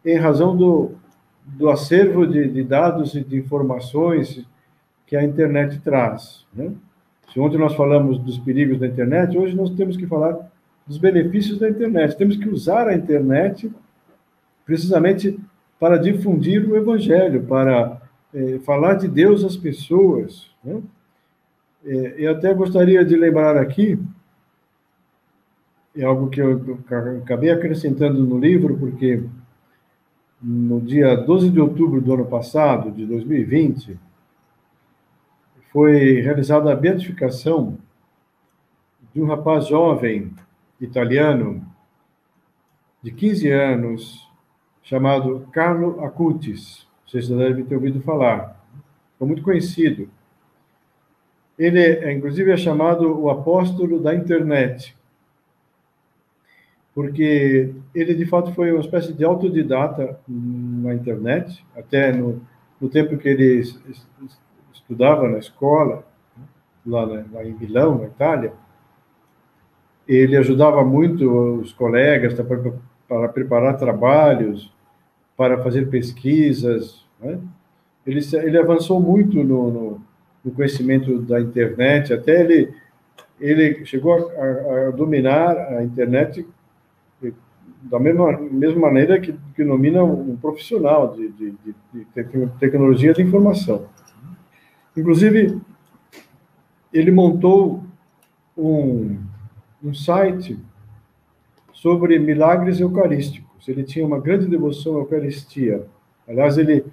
em 0.03 0.17
razão 0.17 0.55
do, 0.55 0.91
do 1.57 1.69
acervo 1.69 2.25
de, 2.25 2.47
de 2.47 2.63
dados 2.63 3.15
e 3.15 3.23
de 3.23 3.37
informações 3.37 4.45
que 5.05 5.15
a 5.15 5.23
internet 5.23 5.79
traz. 5.79 6.45
Né? 6.53 6.71
Se 7.33 7.39
ontem 7.39 7.57
nós 7.57 7.75
falamos 7.75 8.19
dos 8.19 8.37
perigos 8.37 8.79
da 8.79 8.87
internet, 8.87 9.37
hoje 9.37 9.55
nós 9.55 9.69
temos 9.71 9.97
que 9.97 10.05
falar 10.07 10.37
dos 10.85 10.97
benefícios 10.97 11.59
da 11.59 11.69
internet. 11.69 12.17
Temos 12.17 12.37
que 12.37 12.49
usar 12.49 12.87
a 12.87 12.95
internet 12.95 13.71
precisamente 14.65 15.39
para 15.79 15.97
difundir 15.97 16.69
o 16.69 16.75
evangelho, 16.75 17.43
para 17.43 18.01
é, 18.33 18.59
falar 18.59 18.95
de 18.95 19.07
Deus 19.07 19.43
às 19.43 19.55
pessoas. 19.55 20.49
Né? 20.63 20.81
É, 21.85 22.15
eu 22.17 22.31
até 22.31 22.53
gostaria 22.53 23.03
de 23.05 23.15
lembrar 23.15 23.57
aqui, 23.57 23.97
é 25.95 26.03
algo 26.03 26.29
que 26.29 26.41
eu 26.41 26.79
acabei 27.23 27.49
acrescentando 27.49 28.23
no 28.23 28.37
livro, 28.37 28.77
porque 28.77 29.23
no 30.41 30.79
dia 30.79 31.15
12 31.15 31.49
de 31.49 31.59
outubro 31.59 32.01
do 32.01 32.13
ano 32.13 32.25
passado, 32.25 32.91
de 32.91 33.05
2020, 33.05 33.99
foi 35.71 36.21
realizada 36.21 36.71
a 36.71 36.75
beatificação 36.75 37.77
de 39.13 39.21
um 39.21 39.25
rapaz 39.25 39.67
jovem 39.67 40.31
italiano 40.79 41.65
de 43.01 43.11
15 43.11 43.49
anos, 43.49 44.29
chamado 44.83 45.47
Carlo 45.51 46.03
Acutis. 46.03 46.87
Vocês 47.05 47.27
já 47.27 47.35
devem 47.35 47.65
ter 47.65 47.75
ouvido 47.75 48.01
falar. 48.01 48.63
Foi 49.17 49.27
muito 49.27 49.41
conhecido. 49.41 50.09
Ele, 51.57 51.79
é, 51.79 52.13
inclusive, 52.13 52.51
é 52.51 52.57
chamado 52.57 53.19
o 53.19 53.29
apóstolo 53.29 53.99
da 53.99 54.15
internet, 54.15 54.95
porque 56.99 57.73
ele, 57.95 58.13
de 58.13 58.25
fato, 58.25 58.51
foi 58.51 58.73
uma 58.73 58.81
espécie 58.81 59.13
de 59.13 59.23
autodidata 59.23 60.19
na 60.27 60.93
internet, 60.93 61.65
até 61.73 62.11
no, 62.11 62.41
no 62.79 62.89
tempo 62.89 63.17
que 63.17 63.29
ele 63.29 63.63
estudava 64.73 65.29
na 65.29 65.37
escola, 65.37 66.05
lá, 66.85 67.05
lá 67.05 67.45
em 67.45 67.53
Milão, 67.53 67.99
na 67.99 68.07
Itália. 68.07 68.51
Ele 70.05 70.35
ajudava 70.35 70.83
muito 70.83 71.61
os 71.61 71.71
colegas 71.71 72.33
para, 72.33 72.73
para 73.07 73.29
preparar 73.29 73.77
trabalhos, 73.77 74.69
para 75.37 75.63
fazer 75.63 75.89
pesquisas. 75.89 77.05
Né? 77.21 77.39
Ele, 78.05 78.19
ele 78.43 78.57
avançou 78.57 78.99
muito 78.99 79.41
no, 79.41 79.71
no, 79.71 80.01
no, 80.43 80.51
conhecimento 80.51 81.17
da 81.21 81.39
internet, 81.39 82.11
até 82.13 82.41
ele, 82.41 82.73
ele 83.39 83.85
chegou 83.85 84.33
a, 84.37 84.87
a 84.87 84.91
dominar 84.91 85.55
a 85.77 85.81
internet 85.81 86.45
da 87.81 87.99
mesma, 87.99 88.37
mesma 88.37 88.81
maneira 88.81 89.19
que, 89.19 89.33
que 89.55 89.63
domina 89.63 90.03
um 90.03 90.35
profissional 90.35 91.15
de, 91.15 91.29
de, 91.29 91.51
de, 91.51 91.75
de 91.93 92.05
tecnologia 92.59 93.13
de 93.13 93.21
informação. 93.21 93.85
Inclusive, 94.95 95.59
ele 96.93 97.11
montou 97.11 97.83
um, 98.57 99.17
um 99.83 99.93
site 99.93 100.59
sobre 101.71 102.19
milagres 102.19 102.79
eucarísticos 102.79 103.49
ele 103.69 103.83
tinha 103.83 104.05
uma 104.05 104.19
grande 104.19 104.47
devoção 104.47 104.95
à 104.95 104.99
Eucaristia. 104.99 105.85
Aliás, 106.27 106.57
ele, 106.57 106.85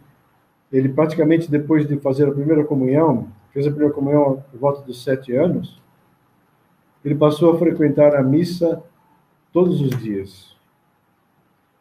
ele 0.72 0.88
praticamente, 0.88 1.50
depois 1.50 1.86
de 1.86 1.96
fazer 1.98 2.28
a 2.28 2.32
primeira 2.32 2.64
comunhão, 2.64 3.28
fez 3.52 3.66
a 3.66 3.70
primeira 3.70 3.94
comunhão 3.94 4.44
por 4.50 4.58
volta 4.58 4.82
dos 4.82 5.02
sete 5.02 5.34
anos, 5.34 5.80
ele 7.04 7.14
passou 7.14 7.54
a 7.54 7.58
frequentar 7.58 8.16
a 8.16 8.22
missa 8.22 8.82
todos 9.52 9.80
os 9.80 9.90
dias. 10.02 10.55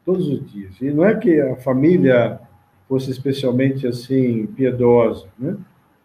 Todos 0.05 0.27
os 0.27 0.51
dias. 0.51 0.79
E 0.79 0.91
não 0.91 1.03
é 1.03 1.15
que 1.15 1.41
a 1.41 1.55
família 1.57 2.39
fosse 2.87 3.09
especialmente 3.09 3.87
assim 3.87 4.45
piedosa, 4.45 5.27
né? 5.37 5.57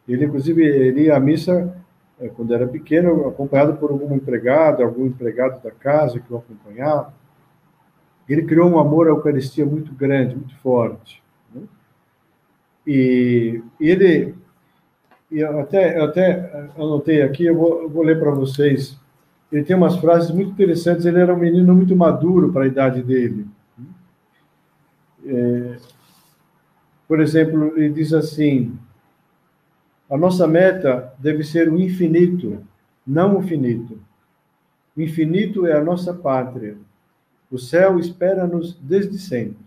Ele, 0.09 0.24
inclusive, 0.24 0.92
ia 0.92 1.16
à 1.16 1.20
missa 1.20 1.72
eh, 2.20 2.28
quando 2.28 2.53
era 2.53 2.66
pequeno, 2.66 3.28
acompanhado 3.28 3.74
por 3.74 3.90
algum 3.90 4.16
empregado, 4.16 4.82
algum 4.82 5.07
empregado 5.07 5.62
da 5.62 5.70
casa 5.70 6.18
que 6.18 6.32
o 6.32 6.36
acompanhava. 6.36 7.14
Ele 8.28 8.42
criou 8.42 8.68
um 8.68 8.78
amor 8.78 9.07
à 9.07 9.11
Eucaristia 9.11 9.64
muito 9.64 9.92
grande, 9.92 10.34
muito 10.34 10.57
forte. 10.57 11.22
Né? 11.55 11.62
E, 12.86 13.62
ele, 13.80 14.34
e 15.30 15.42
até, 15.44 16.01
até 16.01 16.68
anotei 16.76 17.22
aqui, 17.22 17.44
eu 17.44 17.57
vou, 17.57 17.82
eu 17.82 17.88
vou 17.88 18.03
ler 18.03 18.18
para 18.18 18.30
vocês. 18.30 18.98
Ele 19.53 19.64
tem 19.64 19.76
umas 19.76 19.96
frases 19.96 20.30
muito 20.30 20.53
interessantes. 20.53 21.05
Ele 21.05 21.18
era 21.20 21.34
um 21.34 21.38
menino 21.38 21.74
muito 21.74 21.94
maduro 21.96 22.53
para 22.53 22.64
a 22.64 22.68
idade 22.68 23.03
dele. 23.03 23.46
É, 25.26 25.76
por 27.06 27.20
exemplo, 27.20 27.76
ele 27.76 27.90
diz 27.90 28.12
assim: 28.12 28.78
a 30.08 30.16
nossa 30.16 30.46
meta 30.46 31.12
deve 31.18 31.44
ser 31.44 31.68
o 31.72 31.78
infinito, 31.78 32.64
não 33.06 33.38
o 33.38 33.42
finito. 33.42 33.98
O 34.96 35.00
infinito 35.00 35.66
é 35.66 35.72
a 35.72 35.84
nossa 35.84 36.12
pátria. 36.12 36.76
O 37.50 37.58
céu 37.58 37.98
espera-nos 37.98 38.74
desde 38.74 39.18
sempre. 39.18 39.58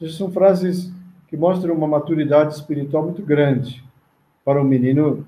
Essas 0.00 0.14
são 0.14 0.30
frases 0.30 0.92
que 1.26 1.36
mostram 1.36 1.74
uma 1.74 1.86
maturidade 1.86 2.54
espiritual 2.54 3.04
muito 3.04 3.22
grande 3.22 3.84
para 4.44 4.60
um 4.60 4.64
menino 4.64 5.26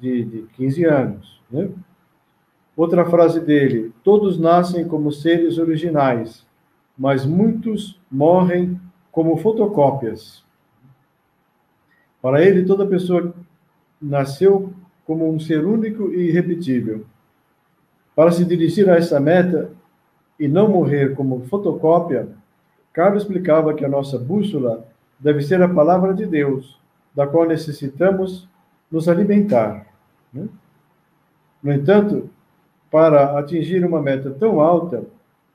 de, 0.00 0.24
de 0.24 0.42
15 0.54 0.84
anos. 0.84 1.40
Né? 1.50 1.68
Outra 2.76 3.04
frase 3.04 3.40
dele: 3.40 3.92
Todos 4.04 4.38
nascem 4.38 4.86
como 4.86 5.10
seres 5.10 5.58
originais, 5.58 6.46
mas 6.96 7.24
muitos 7.24 8.00
morrem 8.10 8.80
como 9.10 9.36
fotocópias. 9.36 10.44
Para 12.20 12.42
ele, 12.44 12.64
toda 12.64 12.86
pessoa 12.86 13.34
nasceu 14.00 14.72
como 15.04 15.28
um 15.30 15.40
ser 15.40 15.64
único 15.64 16.12
e 16.12 16.28
irrepetível. 16.28 17.04
Para 18.14 18.30
se 18.30 18.44
dirigir 18.44 18.88
a 18.88 18.96
essa 18.96 19.18
meta, 19.18 19.72
e 20.42 20.48
não 20.48 20.68
morrer 20.68 21.14
como 21.14 21.44
fotocópia, 21.46 22.28
Carlos 22.92 23.22
explicava 23.22 23.74
que 23.74 23.84
a 23.84 23.88
nossa 23.88 24.18
bússola 24.18 24.84
deve 25.18 25.40
ser 25.40 25.62
a 25.62 25.68
palavra 25.68 26.12
de 26.12 26.26
Deus, 26.26 26.80
da 27.14 27.28
qual 27.28 27.46
necessitamos 27.46 28.48
nos 28.90 29.08
alimentar. 29.08 29.86
Né? 30.32 30.48
No 31.62 31.72
entanto, 31.72 32.28
para 32.90 33.38
atingir 33.38 33.84
uma 33.84 34.02
meta 34.02 34.32
tão 34.32 34.60
alta, 34.60 35.04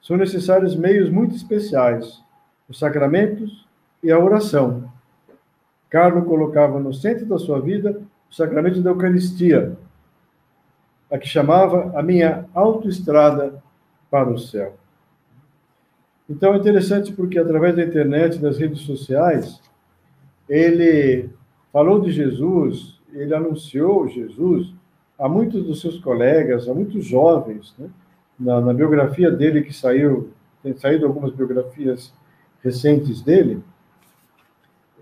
são 0.07 0.15
necessários 0.15 0.73
meios 0.73 1.09
muito 1.09 1.35
especiais, 1.35 2.23
os 2.69 2.79
sacramentos 2.79 3.67
e 4.01 4.09
a 4.09 4.17
oração. 4.17 4.89
Carlos 5.89 6.23
colocava 6.25 6.79
no 6.79 6.93
centro 6.93 7.25
da 7.25 7.37
sua 7.37 7.59
vida 7.59 8.01
o 8.31 8.33
sacramento 8.33 8.79
da 8.79 8.91
Eucaristia, 8.91 9.77
a 11.11 11.17
que 11.17 11.27
chamava 11.27 11.91
a 11.93 12.01
minha 12.01 12.45
autoestrada 12.53 13.61
para 14.09 14.29
o 14.29 14.39
céu. 14.39 14.77
Então 16.29 16.53
é 16.53 16.57
interessante 16.57 17.11
porque 17.11 17.37
através 17.37 17.75
da 17.75 17.83
internet, 17.83 18.39
das 18.39 18.57
redes 18.57 18.83
sociais, 18.83 19.61
ele 20.47 21.29
falou 21.73 21.99
de 21.99 22.11
Jesus, 22.11 22.97
ele 23.11 23.35
anunciou 23.35 24.07
Jesus 24.07 24.73
a 25.19 25.27
muitos 25.27 25.65
dos 25.65 25.81
seus 25.81 25.99
colegas, 25.99 26.69
a 26.69 26.73
muitos 26.73 27.03
jovens, 27.03 27.75
né? 27.77 27.89
Na, 28.39 28.61
na, 28.61 28.73
biografia 28.73 29.31
dele 29.31 29.61
que 29.61 29.73
saiu, 29.73 30.31
tem 30.61 30.75
saído 30.77 31.05
algumas 31.05 31.31
biografias 31.31 32.13
recentes 32.63 33.21
dele, 33.21 33.63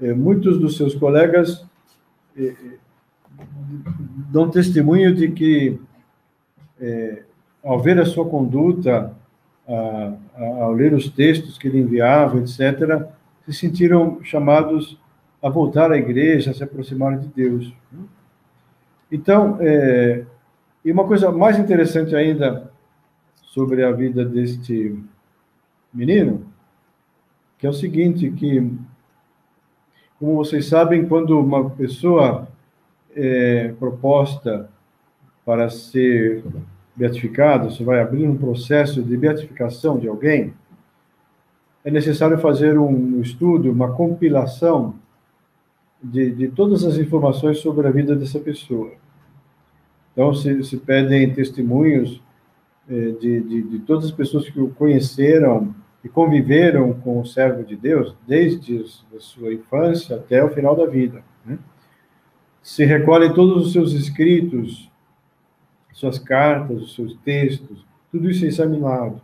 eh, 0.01 0.13
muitos 0.13 0.59
dos 0.59 0.77
seus 0.77 0.95
colegas 0.95 1.65
eh, 2.38 2.55
dão 4.31 4.49
testemunho 4.49 5.13
de 5.13 5.31
que 5.31 5.79
eh, 6.79 7.23
ao 7.63 7.79
ver 7.79 7.99
a 7.99 8.05
sua 8.05 8.25
conduta, 8.25 9.13
a, 9.67 10.13
a, 10.38 10.45
ao 10.63 10.71
ler 10.71 10.93
os 10.93 11.09
textos 11.09 11.57
que 11.57 11.67
ele 11.67 11.79
enviava, 11.79 12.38
etc., 12.38 13.07
se 13.45 13.53
sentiram 13.53 14.19
chamados 14.23 14.99
a 15.41 15.49
voltar 15.49 15.91
à 15.91 15.97
igreja, 15.97 16.51
a 16.51 16.53
se 16.53 16.63
aproximar 16.63 17.19
de 17.19 17.27
Deus. 17.27 17.71
Então, 19.11 19.57
é, 19.61 20.23
e 20.83 20.91
uma 20.91 21.05
coisa 21.05 21.31
mais 21.31 21.59
interessante 21.59 22.15
ainda 22.15 22.71
sobre 23.56 23.86
a 23.86 23.91
vida 23.93 24.26
deste 24.26 24.99
menino, 25.93 26.45
que 27.58 27.66
é 27.66 27.70
o 27.70 27.74
seguinte, 27.74 28.30
que, 28.32 28.70
como 30.20 30.36
vocês 30.36 30.66
sabem, 30.66 31.08
quando 31.08 31.39
uma 31.39 31.70
pessoa 31.70 32.49
é 33.16 33.74
proposta 33.80 34.70
para 35.45 35.70
ser 35.70 36.43
beatificado, 36.93 37.72
você 37.72 37.82
vai 37.82 38.01
abrir 38.01 38.28
um 38.28 38.36
processo 38.36 39.01
de 39.01 39.16
beatificação 39.16 39.97
de 39.97 40.10
alguém, 40.10 40.53
é 41.86 41.89
necessário 41.89 42.38
fazer 42.38 42.78
um 42.78 43.22
estudo, 43.22 43.72
uma 43.72 43.93
compilação 43.93 44.95
de, 46.03 46.30
de 46.30 46.49
todas 46.49 46.84
as 46.84 46.97
informações 46.97 47.60
sobre 47.60 47.88
a 47.88 47.91
vida 47.91 48.18
dessa 48.18 48.39
pessoa. 48.39 48.91
Então, 50.12 50.34
se, 50.34 50.62
se 50.66 50.76
pedem 50.76 51.34
testemunhos 51.34 52.22
de, 52.88 53.41
de, 53.41 53.61
de, 53.63 53.79
todas 53.79 54.05
as 54.05 54.11
pessoas 54.11 54.47
que 54.49 54.59
o 54.59 54.69
conheceram 54.69 55.73
e 56.03 56.09
conviveram 56.09 56.93
com 56.93 57.19
o 57.19 57.25
servo 57.25 57.63
de 57.63 57.75
Deus, 57.75 58.15
desde 58.27 58.86
a 59.15 59.19
sua 59.19 59.53
infância 59.53 60.17
até 60.17 60.43
o 60.43 60.49
final 60.49 60.75
da 60.75 60.86
vida. 60.86 61.23
Né? 61.43 61.57
Se 62.61 62.86
recolhem 62.86 63.33
todos 63.33 63.65
os 63.65 63.73
seus 63.73 63.93
escritos, 63.93 64.91
suas 65.91 66.19
cartas, 66.19 66.81
os 66.81 66.93
seus 66.93 67.15
textos, 67.17 67.86
tudo 68.11 68.29
isso 68.29 68.45
é 68.45 68.49
examinado. 68.49 69.19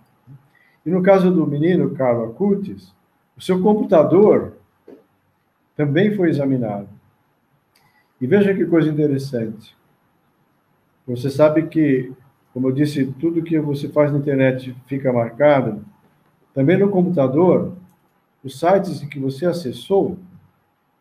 E 0.86 0.90
no 0.90 1.04
caso 1.04 1.30
do 1.30 1.46
menino 1.46 1.92
Carlos 1.92 2.30
Acutis, 2.30 2.94
o 3.38 3.42
seu 3.42 3.62
computador 3.62 4.54
também 5.76 6.16
foi 6.16 6.30
examinado. 6.30 6.90
E 8.20 8.28
veja 8.28 8.54
que 8.54 8.66
coisa 8.66 8.90
interessante. 8.90 9.76
Você 11.08 11.30
sabe 11.30 11.64
que, 11.64 12.12
como 12.54 12.68
eu 12.68 12.72
disse, 12.72 13.06
tudo 13.20 13.42
que 13.42 13.60
você 13.60 13.88
faz 13.88 14.12
na 14.12 14.20
internet 14.20 14.76
fica 14.86 15.12
marcado. 15.12 15.84
Também 16.54 16.78
no 16.78 16.90
computador, 16.90 17.74
os 18.44 18.60
sites 18.60 19.00
que 19.02 19.20
você 19.20 19.46
acessou, 19.46 20.18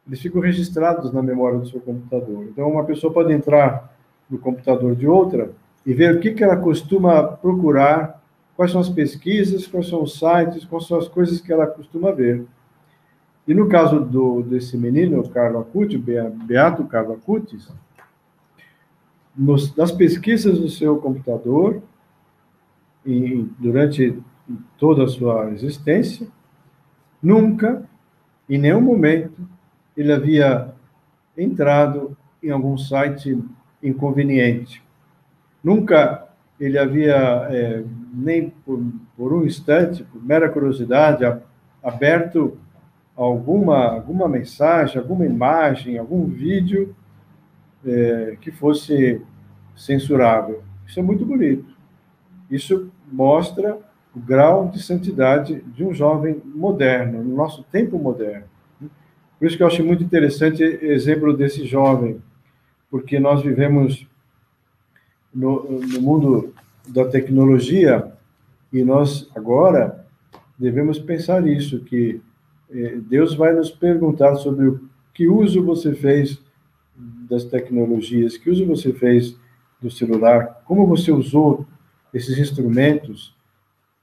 eles 0.06 0.20
ficam 0.20 0.40
registrados 0.40 1.12
na 1.12 1.22
memória 1.22 1.58
do 1.58 1.68
seu 1.68 1.80
computador. 1.80 2.44
Então, 2.44 2.70
uma 2.70 2.84
pessoa 2.84 3.12
pode 3.12 3.32
entrar 3.32 3.92
no 4.28 4.38
computador 4.38 4.94
de 4.94 5.06
outra 5.06 5.50
e 5.84 5.92
ver 5.92 6.14
o 6.14 6.20
que, 6.20 6.32
que 6.32 6.44
ela 6.44 6.56
costuma 6.56 7.22
procurar, 7.22 8.22
quais 8.56 8.70
são 8.70 8.80
as 8.80 8.88
pesquisas, 8.88 9.66
quais 9.66 9.88
são 9.88 10.02
os 10.02 10.18
sites, 10.18 10.64
quais 10.64 10.86
são 10.86 10.98
as 10.98 11.08
coisas 11.08 11.40
que 11.40 11.52
ela 11.52 11.66
costuma 11.66 12.12
ver. 12.12 12.44
E 13.46 13.54
no 13.54 13.68
caso 13.68 14.00
do, 14.00 14.42
desse 14.42 14.76
menino, 14.76 15.28
Carlo 15.30 15.58
Acuti, 15.58 15.98
Beato 15.98 16.84
Carlo 16.84 17.14
Acutis, 17.14 17.68
nos, 19.36 19.74
nas 19.76 19.92
pesquisas 19.92 20.58
do 20.58 20.68
seu 20.68 20.98
computador, 20.98 21.82
e 23.04 23.46
durante 23.58 24.18
toda 24.78 25.04
a 25.04 25.08
sua 25.08 25.50
existência, 25.50 26.26
nunca, 27.22 27.82
em 28.48 28.58
nenhum 28.58 28.80
momento, 28.80 29.48
ele 29.96 30.12
havia 30.12 30.72
entrado 31.36 32.16
em 32.42 32.50
algum 32.50 32.76
site 32.76 33.38
inconveniente. 33.82 34.82
Nunca 35.62 36.26
ele 36.58 36.78
havia, 36.78 37.16
é, 37.50 37.84
nem 38.12 38.50
por, 38.50 38.82
por, 39.16 39.32
um 39.32 39.44
instante, 39.44 40.04
por 40.04 40.22
mera 40.22 40.48
curiosidade, 40.48 41.24
aberto 41.82 42.58
alguma, 43.16 43.94
alguma 43.94 44.28
mensagem, 44.28 44.98
alguma 44.98 45.24
imagem, 45.24 45.96
algum 45.96 46.26
vídeo 46.26 46.94
é, 47.84 48.36
que 48.40 48.50
fosse 48.50 49.20
censurável. 49.76 50.62
Isso 50.86 51.00
é 51.00 51.02
muito 51.02 51.24
bonito. 51.24 51.74
Isso 52.50 52.90
mostra 53.10 53.78
o 54.14 54.18
grau 54.18 54.68
de 54.68 54.82
santidade 54.82 55.62
de 55.62 55.84
um 55.84 55.94
jovem 55.94 56.40
moderno, 56.44 57.22
no 57.22 57.36
nosso 57.36 57.62
tempo 57.64 57.98
moderno. 57.98 58.44
Por 59.38 59.46
isso 59.46 59.56
que 59.56 59.62
eu 59.62 59.66
acho 59.66 59.84
muito 59.84 60.02
interessante 60.02 60.62
o 60.62 60.84
exemplo 60.92 61.34
desse 61.34 61.64
jovem, 61.64 62.20
porque 62.90 63.18
nós 63.18 63.42
vivemos 63.42 64.06
no, 65.32 65.80
no 65.80 66.02
mundo 66.02 66.52
da 66.88 67.06
tecnologia 67.06 68.12
e 68.72 68.82
nós 68.82 69.30
agora 69.34 70.04
devemos 70.58 70.98
pensar 70.98 71.46
isso, 71.46 71.80
que 71.80 72.20
eh, 72.70 72.98
Deus 73.08 73.34
vai 73.34 73.54
nos 73.54 73.70
perguntar 73.70 74.36
sobre 74.36 74.66
o 74.68 74.80
que 75.14 75.26
uso 75.26 75.64
você 75.64 75.94
fez 75.94 76.42
das 77.30 77.44
tecnologias, 77.44 78.36
que 78.36 78.50
uso 78.50 78.66
você 78.66 78.92
fez 78.92 79.38
do 79.80 79.90
celular, 79.90 80.62
como 80.66 80.86
você 80.86 81.12
usou 81.12 81.64
esses 82.12 82.36
instrumentos 82.38 83.34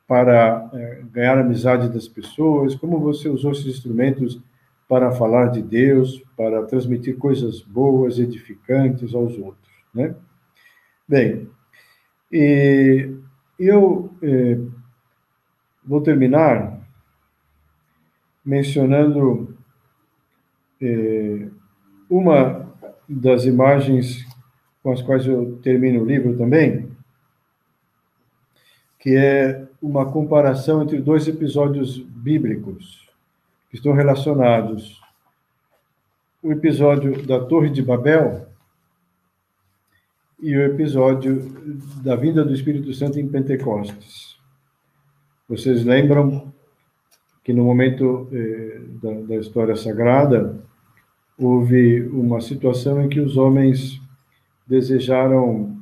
para 0.07 0.69
é, 0.73 1.03
ganhar 1.11 1.37
a 1.37 1.41
amizade 1.41 1.89
das 1.89 2.07
pessoas, 2.07 2.73
como 2.73 2.99
você 2.99 3.27
usou 3.27 3.51
esses 3.51 3.65
instrumentos 3.65 4.41
para 4.87 5.11
falar 5.11 5.47
de 5.47 5.61
Deus, 5.61 6.23
para 6.37 6.63
transmitir 6.63 7.17
coisas 7.17 7.61
boas, 7.61 8.17
edificantes 8.17 9.13
aos 9.13 9.37
outros, 9.37 9.73
né? 9.93 10.15
Bem, 11.05 11.49
e 12.31 13.13
eu 13.59 14.09
é, 14.21 14.57
vou 15.83 15.99
terminar 16.01 16.79
mencionando 18.45 19.57
é, 20.81 21.47
uma 22.09 22.66
das 23.07 23.45
imagens 23.45 24.25
com 24.83 24.91
as 24.91 25.01
quais 25.01 25.25
eu 25.25 25.57
termino 25.57 26.01
o 26.01 26.05
livro 26.05 26.37
também, 26.37 26.89
que 28.99 29.15
é 29.15 29.67
uma 29.81 30.11
comparação 30.11 30.83
entre 30.83 30.99
dois 30.99 31.27
episódios 31.27 31.97
bíblicos 31.97 33.09
que 33.69 33.75
estão 33.75 33.93
relacionados. 33.93 35.01
O 36.41 36.51
episódio 36.51 37.25
da 37.25 37.43
Torre 37.43 37.69
de 37.69 37.81
Babel 37.81 38.47
e 40.39 40.55
o 40.55 40.61
episódio 40.61 41.41
da 42.03 42.15
vinda 42.15 42.43
do 42.43 42.53
Espírito 42.53 42.93
Santo 42.93 43.19
em 43.19 43.27
Pentecostes. 43.27 44.37
Vocês 45.49 45.83
lembram 45.83 46.53
que 47.43 47.53
no 47.53 47.63
momento 47.63 48.29
eh, 48.31 48.81
da, 49.01 49.11
da 49.21 49.35
história 49.35 49.75
sagrada 49.75 50.61
houve 51.37 52.01
uma 52.09 52.41
situação 52.41 53.01
em 53.01 53.09
que 53.09 53.19
os 53.19 53.37
homens 53.37 54.01
desejaram 54.65 55.77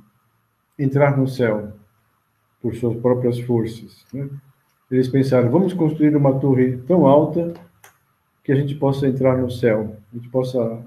entrar 0.77 1.17
no 1.17 1.27
céu 1.27 1.71
por 2.61 2.75
suas 2.75 2.97
próprias 2.97 3.39
forças. 3.39 4.05
Né? 4.13 4.27
Eles 4.91 5.07
pensaram: 5.07 5.49
vamos 5.49 5.73
construir 5.73 6.15
uma 6.15 6.39
torre 6.39 6.77
tão 6.87 7.07
alta 7.07 7.53
que 8.43 8.51
a 8.51 8.55
gente 8.55 8.75
possa 8.75 9.07
entrar 9.07 9.37
no 9.37 9.49
céu, 9.49 9.97
a 10.13 10.17
gente 10.17 10.29
possa 10.29 10.85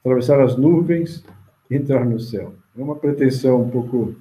atravessar 0.00 0.40
as 0.40 0.56
nuvens 0.56 1.24
e 1.68 1.74
entrar 1.74 2.04
no 2.04 2.20
céu. 2.20 2.54
É 2.78 2.82
uma 2.82 2.94
pretensão 2.94 3.62
um 3.62 3.70
pouco, 3.70 4.14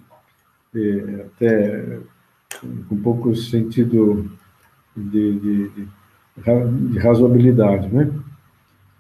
eh, 0.76 1.26
até 1.28 2.00
com 2.60 2.96
um 2.96 3.02
pouco 3.02 3.36
sentido 3.36 4.32
de, 4.96 5.40
de, 5.40 5.70
de, 5.70 5.88
de 6.92 7.00
razoabilidade, 7.00 7.94
né? 7.94 8.12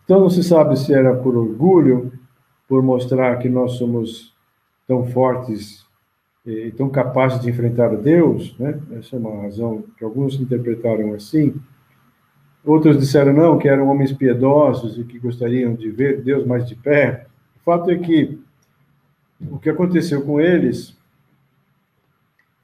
Então 0.05 0.19
não 0.19 0.29
se 0.29 0.43
sabe 0.43 0.77
se 0.77 0.93
era 0.93 1.13
por 1.15 1.35
orgulho, 1.35 2.13
por 2.67 2.81
mostrar 2.81 3.37
que 3.37 3.49
nós 3.49 3.73
somos 3.73 4.33
tão 4.87 5.05
fortes 5.07 5.83
e 6.45 6.71
tão 6.71 6.87
capazes 6.89 7.41
de 7.41 7.49
enfrentar 7.49 7.95
Deus, 7.97 8.55
né? 8.59 8.79
Essa 8.91 9.15
é 9.15 9.19
uma 9.19 9.41
razão 9.41 9.83
que 9.97 10.03
alguns 10.03 10.39
interpretaram 10.39 11.13
assim. 11.15 11.55
Outros 12.63 12.99
disseram 12.99 13.33
não, 13.33 13.57
que 13.57 13.67
eram 13.67 13.89
homens 13.89 14.11
piedosos 14.11 14.97
e 14.97 15.03
que 15.03 15.17
gostariam 15.17 15.73
de 15.73 15.89
ver 15.89 16.21
Deus 16.21 16.45
mais 16.45 16.67
de 16.67 16.75
perto. 16.75 17.27
O 17.57 17.63
fato 17.63 17.89
é 17.89 17.97
que 17.97 18.39
o 19.41 19.57
que 19.57 19.69
aconteceu 19.69 20.21
com 20.21 20.39
eles, 20.39 20.95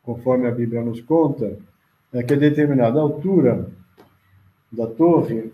conforme 0.03 0.47
a 0.47 0.51
Bíblia 0.51 0.83
nos 0.83 1.01
conta, 1.01 1.57
é 2.13 2.21
que 2.21 2.33
a 2.33 2.37
determinada 2.37 2.99
altura 2.99 3.67
da 4.71 4.85
torre, 4.85 5.51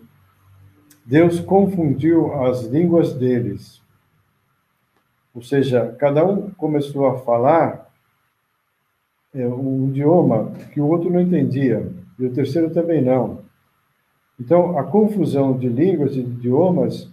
Deus 1.08 1.40
confundiu 1.40 2.34
as 2.44 2.66
línguas 2.66 3.14
deles. 3.14 3.80
Ou 5.34 5.40
seja, 5.40 5.96
cada 5.98 6.22
um 6.22 6.50
começou 6.50 7.06
a 7.06 7.18
falar 7.20 7.90
é, 9.34 9.48
um 9.48 9.88
idioma 9.88 10.52
que 10.70 10.78
o 10.82 10.86
outro 10.86 11.08
não 11.08 11.18
entendia, 11.18 11.90
e 12.18 12.26
o 12.26 12.32
terceiro 12.34 12.68
também 12.68 13.00
não. 13.00 13.40
Então, 14.38 14.78
a 14.78 14.84
confusão 14.84 15.56
de 15.56 15.66
línguas 15.66 16.14
e 16.14 16.22
de 16.22 16.30
idiomas 16.30 17.10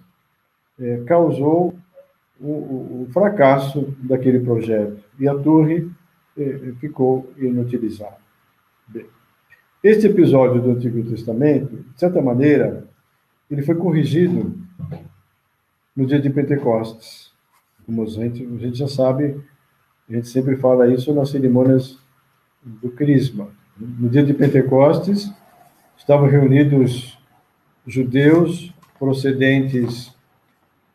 é, 0.78 0.98
causou 1.06 1.74
o, 2.38 2.52
o, 2.52 3.04
o, 3.04 3.14
fracasso 3.14 3.96
daquele 4.00 4.41
projeto, 4.41 5.02
e 5.18 5.26
a 5.26 5.36
torre 5.36 5.89
é, 6.38 6.74
ficou 6.82 7.32
inutilizada. 7.38 8.18
Este 9.82 10.08
episódio 10.08 10.62
do 10.62 10.72
Antigo 10.72 11.02
Testamento, 11.10 11.78
de 11.78 11.98
certa 12.00 12.22
maneira, 12.22 12.93
ele 13.50 13.62
foi 13.62 13.76
corrigido 13.76 14.58
no 15.96 16.06
dia 16.06 16.20
de 16.20 16.30
Pentecostes. 16.30 17.32
Como 17.86 18.04
a 18.04 18.06
gente, 18.08 18.43
a 18.43 18.58
gente 18.58 18.78
já 18.78 18.88
sabe, 18.88 19.39
a 20.10 20.14
gente 20.14 20.28
sempre 20.28 20.56
fala 20.58 20.88
isso 20.88 21.14
nas 21.14 21.30
cerimônias 21.30 22.00
do 22.64 22.89
Crisma. 22.89 23.50
No 23.78 24.10
dia 24.10 24.24
de 24.24 24.34
Pentecostes, 24.34 25.32
estavam 25.98 26.28
reunidos 26.28 27.18
judeus 27.86 28.74
procedentes 28.98 30.16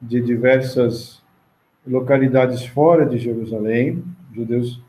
de 0.00 0.20
diversas 0.20 1.22
localidades 1.86 2.64
fora 2.66 3.06
de 3.06 3.18
Jerusalém, 3.18 4.02
judeus 4.32 4.82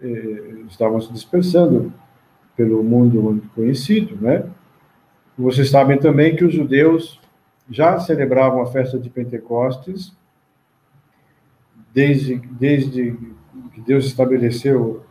eh, 0.00 0.64
estavam 0.68 1.00
se 1.00 1.12
dispersando 1.12 1.92
pelo 2.56 2.82
mundo 2.82 3.42
conhecido, 3.54 4.16
né? 4.20 4.48
Vocês 5.38 5.68
sabem 5.68 5.98
também 5.98 6.34
que 6.34 6.44
os 6.44 6.54
judeus 6.54 7.20
já 7.70 7.98
celebravam 7.98 8.62
a 8.62 8.66
festa 8.66 8.98
de 8.98 9.10
Pentecostes 9.10 10.16
desde, 11.92 12.36
desde 12.36 13.16
que 13.72 13.80
Deus 13.82 14.06
estabeleceu 14.06 15.02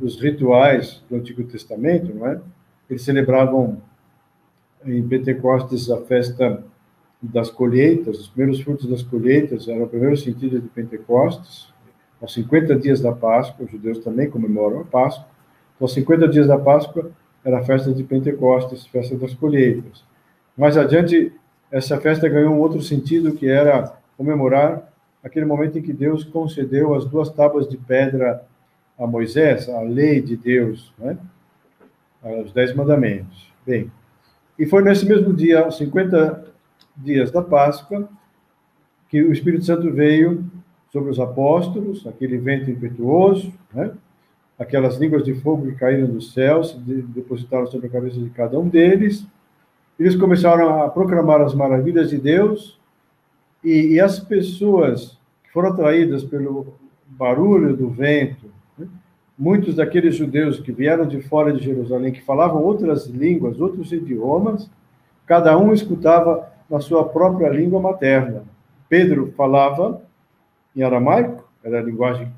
os 0.00 0.20
rituais 0.20 1.02
do 1.08 1.16
Antigo 1.16 1.44
Testamento, 1.44 2.14
não 2.14 2.26
é? 2.26 2.40
Eles 2.88 3.02
celebravam 3.02 3.82
em 4.84 5.06
Pentecostes 5.06 5.90
a 5.90 5.98
festa 6.02 6.64
das 7.22 7.50
colheitas, 7.50 8.18
os 8.18 8.28
primeiros 8.28 8.60
frutos 8.60 8.88
das 8.88 9.02
colheitas, 9.02 9.68
era 9.68 9.82
o 9.82 9.88
primeiro 9.88 10.16
sentido 10.16 10.60
de 10.60 10.68
Pentecostes, 10.68 11.72
aos 12.20 12.32
50 12.34 12.76
dias 12.76 13.00
da 13.00 13.12
Páscoa, 13.12 13.64
os 13.64 13.70
judeus 13.70 13.98
também 13.98 14.30
comemoram 14.30 14.80
a 14.80 14.84
Páscoa, 14.84 15.26
então, 15.74 15.86
aos 15.86 15.94
50 15.94 16.28
dias 16.28 16.46
da 16.46 16.58
Páscoa 16.58 17.10
era 17.44 17.58
a 17.58 17.64
festa 17.64 17.92
de 17.92 18.02
Pentecostes, 18.02 18.86
festa 18.86 19.16
das 19.16 19.34
colheitas. 19.34 20.04
Mais 20.56 20.76
adiante, 20.76 21.32
essa 21.70 22.00
festa 22.00 22.28
ganhou 22.28 22.54
um 22.54 22.60
outro 22.60 22.80
sentido, 22.80 23.34
que 23.34 23.48
era 23.48 23.96
comemorar 24.16 24.92
aquele 25.22 25.44
momento 25.44 25.78
em 25.78 25.82
que 25.82 25.92
Deus 25.92 26.24
concedeu 26.24 26.94
as 26.94 27.04
duas 27.04 27.30
tábuas 27.30 27.68
de 27.68 27.76
pedra 27.76 28.44
a 28.98 29.06
Moisés, 29.06 29.68
a 29.68 29.80
lei 29.80 30.20
de 30.20 30.36
Deus, 30.36 30.92
né? 30.98 31.18
os 32.44 32.52
dez 32.52 32.74
mandamentos. 32.74 33.52
Bem, 33.66 33.90
e 34.58 34.66
foi 34.66 34.82
nesse 34.82 35.04
mesmo 35.04 35.32
dia, 35.32 35.60
aos 35.60 35.76
50 35.76 36.44
dias 36.96 37.30
da 37.30 37.42
Páscoa, 37.42 38.08
que 39.08 39.22
o 39.22 39.32
Espírito 39.32 39.64
Santo 39.64 39.92
veio 39.92 40.44
sobre 40.92 41.10
os 41.10 41.18
apóstolos, 41.18 42.06
aquele 42.06 42.38
vento 42.38 42.70
impetuoso, 42.70 43.52
né? 43.72 43.90
Aquelas 44.58 44.96
línguas 44.96 45.24
de 45.24 45.34
fogo 45.34 45.66
que 45.66 45.76
caíram 45.76 46.06
dos 46.06 46.32
céus, 46.32 46.76
depositaram 46.84 47.66
sobre 47.66 47.88
a 47.88 47.90
cabeça 47.90 48.18
de 48.18 48.30
cada 48.30 48.58
um 48.58 48.68
deles. 48.68 49.26
Eles 49.98 50.16
começaram 50.16 50.82
a 50.82 50.88
proclamar 50.88 51.40
as 51.40 51.54
maravilhas 51.54 52.10
de 52.10 52.18
Deus, 52.18 52.78
e, 53.64 53.94
e 53.94 54.00
as 54.00 54.20
pessoas 54.20 55.18
que 55.42 55.50
foram 55.50 55.70
atraídas 55.70 56.22
pelo 56.22 56.74
barulho 57.06 57.74
do 57.74 57.88
vento, 57.88 58.50
né? 58.78 58.86
muitos 59.38 59.76
daqueles 59.76 60.14
judeus 60.14 60.60
que 60.60 60.70
vieram 60.70 61.06
de 61.06 61.22
fora 61.22 61.52
de 61.52 61.64
Jerusalém, 61.64 62.12
que 62.12 62.22
falavam 62.22 62.62
outras 62.62 63.06
línguas, 63.06 63.60
outros 63.60 63.90
idiomas, 63.90 64.70
cada 65.26 65.56
um 65.56 65.72
escutava 65.72 66.52
na 66.68 66.80
sua 66.80 67.08
própria 67.08 67.48
língua 67.48 67.80
materna. 67.80 68.44
Pedro 68.88 69.32
falava 69.36 70.02
em 70.76 70.82
aramaico, 70.82 71.48
era 71.62 71.78
a 71.78 71.82
linguagem 71.82 72.30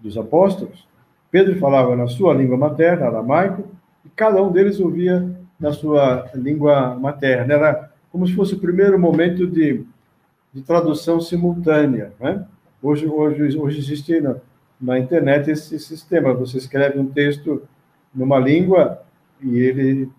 dos 0.00 0.16
apóstolos. 0.16 0.86
Pedro 1.32 1.58
falava 1.58 1.96
na 1.96 2.06
sua 2.06 2.34
língua 2.34 2.58
materna, 2.58 3.06
aramaico, 3.06 3.64
e 4.04 4.10
cada 4.10 4.42
um 4.42 4.52
deles 4.52 4.78
ouvia 4.78 5.34
na 5.58 5.72
sua 5.72 6.30
língua 6.34 6.94
materna. 6.94 7.54
Era 7.54 7.90
como 8.10 8.26
se 8.26 8.34
fosse 8.34 8.54
o 8.54 8.58
primeiro 8.58 8.98
momento 8.98 9.46
de, 9.46 9.82
de 10.52 10.60
tradução 10.60 11.22
simultânea. 11.22 12.12
Né? 12.20 12.44
Hoje, 12.82 13.06
hoje, 13.06 13.58
hoje 13.58 13.78
existe 13.78 14.20
na, 14.20 14.36
na 14.78 14.98
internet 14.98 15.50
esse 15.50 15.78
sistema. 15.78 16.34
Você 16.34 16.58
escreve 16.58 16.98
um 16.98 17.06
texto 17.06 17.62
numa 18.14 18.38
língua 18.38 19.00
e 19.40 19.58
ele, 19.58 20.10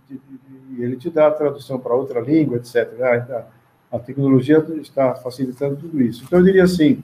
ele 0.79 0.95
te 0.95 1.11
dá 1.11 1.27
a 1.27 1.31
tradução 1.31 1.77
para 1.77 1.93
outra 1.93 2.21
língua, 2.21 2.57
etc. 2.57 2.89
Ah, 3.01 3.45
a 3.91 3.99
tecnologia 3.99 4.57
está 4.81 5.13
facilitando 5.13 5.75
tudo 5.75 6.01
isso. 6.01 6.23
Então, 6.25 6.39
eu 6.39 6.45
diria 6.45 6.63
assim, 6.63 7.03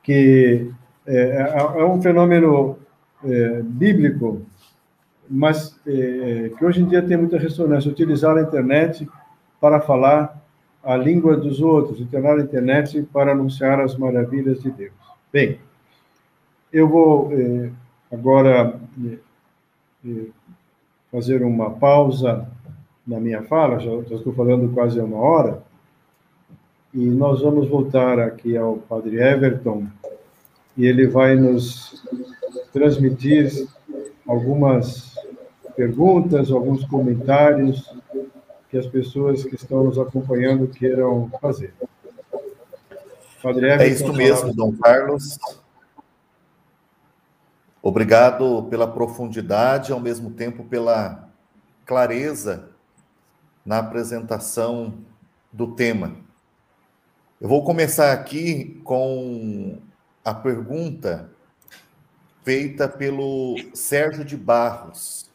que 0.00 0.70
é, 1.08 1.16
é, 1.16 1.80
é 1.80 1.84
um 1.84 2.00
fenômeno 2.02 2.78
é, 3.24 3.62
bíblico, 3.62 4.42
mas 5.28 5.78
é, 5.86 6.50
que 6.56 6.64
hoje 6.64 6.82
em 6.82 6.86
dia 6.86 7.02
tem 7.02 7.16
muita 7.16 7.38
ressonância. 7.38 7.90
Utilizar 7.90 8.36
a 8.36 8.42
internet 8.42 9.08
para 9.60 9.80
falar 9.80 10.38
a 10.84 10.96
língua 10.96 11.36
dos 11.36 11.60
outros, 11.60 12.00
utilizar 12.00 12.38
a 12.38 12.42
internet 12.42 13.02
para 13.12 13.32
anunciar 13.32 13.80
as 13.80 13.96
maravilhas 13.96 14.62
de 14.62 14.70
Deus. 14.70 14.92
Bem, 15.32 15.58
eu 16.72 16.86
vou 16.86 17.30
é, 17.32 17.70
agora 18.12 18.78
é, 20.04 20.26
fazer 21.10 21.42
uma 21.42 21.70
pausa 21.70 22.46
na 23.06 23.18
minha 23.18 23.42
fala, 23.44 23.80
já 23.80 23.90
estou 24.14 24.34
falando 24.34 24.72
quase 24.74 25.00
uma 25.00 25.16
hora, 25.16 25.62
e 26.92 26.98
nós 26.98 27.40
vamos 27.40 27.66
voltar 27.66 28.18
aqui 28.18 28.54
ao 28.56 28.76
Padre 28.76 29.16
Everton, 29.16 29.86
e 30.78 30.86
ele 30.86 31.08
vai 31.08 31.34
nos 31.34 32.04
transmitir 32.72 33.66
algumas 34.24 35.12
perguntas, 35.74 36.52
alguns 36.52 36.84
comentários 36.84 37.92
que 38.70 38.78
as 38.78 38.86
pessoas 38.86 39.42
que 39.42 39.56
estão 39.56 39.82
nos 39.82 39.98
acompanhando 39.98 40.68
queiram 40.68 41.28
fazer. 41.40 41.74
Padre 43.42 43.66
Everton, 43.66 43.82
é 43.82 43.88
isso 43.88 44.12
mesmo, 44.12 44.54
Dom 44.54 44.72
Carlos. 44.76 45.38
Obrigado 47.82 48.66
pela 48.70 48.86
profundidade, 48.86 49.90
ao 49.90 49.98
mesmo 49.98 50.30
tempo 50.30 50.62
pela 50.64 51.28
clareza 51.84 52.70
na 53.64 53.78
apresentação 53.78 54.94
do 55.52 55.74
tema. 55.74 56.16
Eu 57.40 57.48
vou 57.48 57.64
começar 57.64 58.12
aqui 58.12 58.80
com 58.84 59.80
a 60.24 60.34
pergunta 60.34 61.30
feita 62.44 62.88
pelo 62.88 63.56
Sérgio 63.74 64.24
de 64.24 64.36
Barros. 64.36 65.30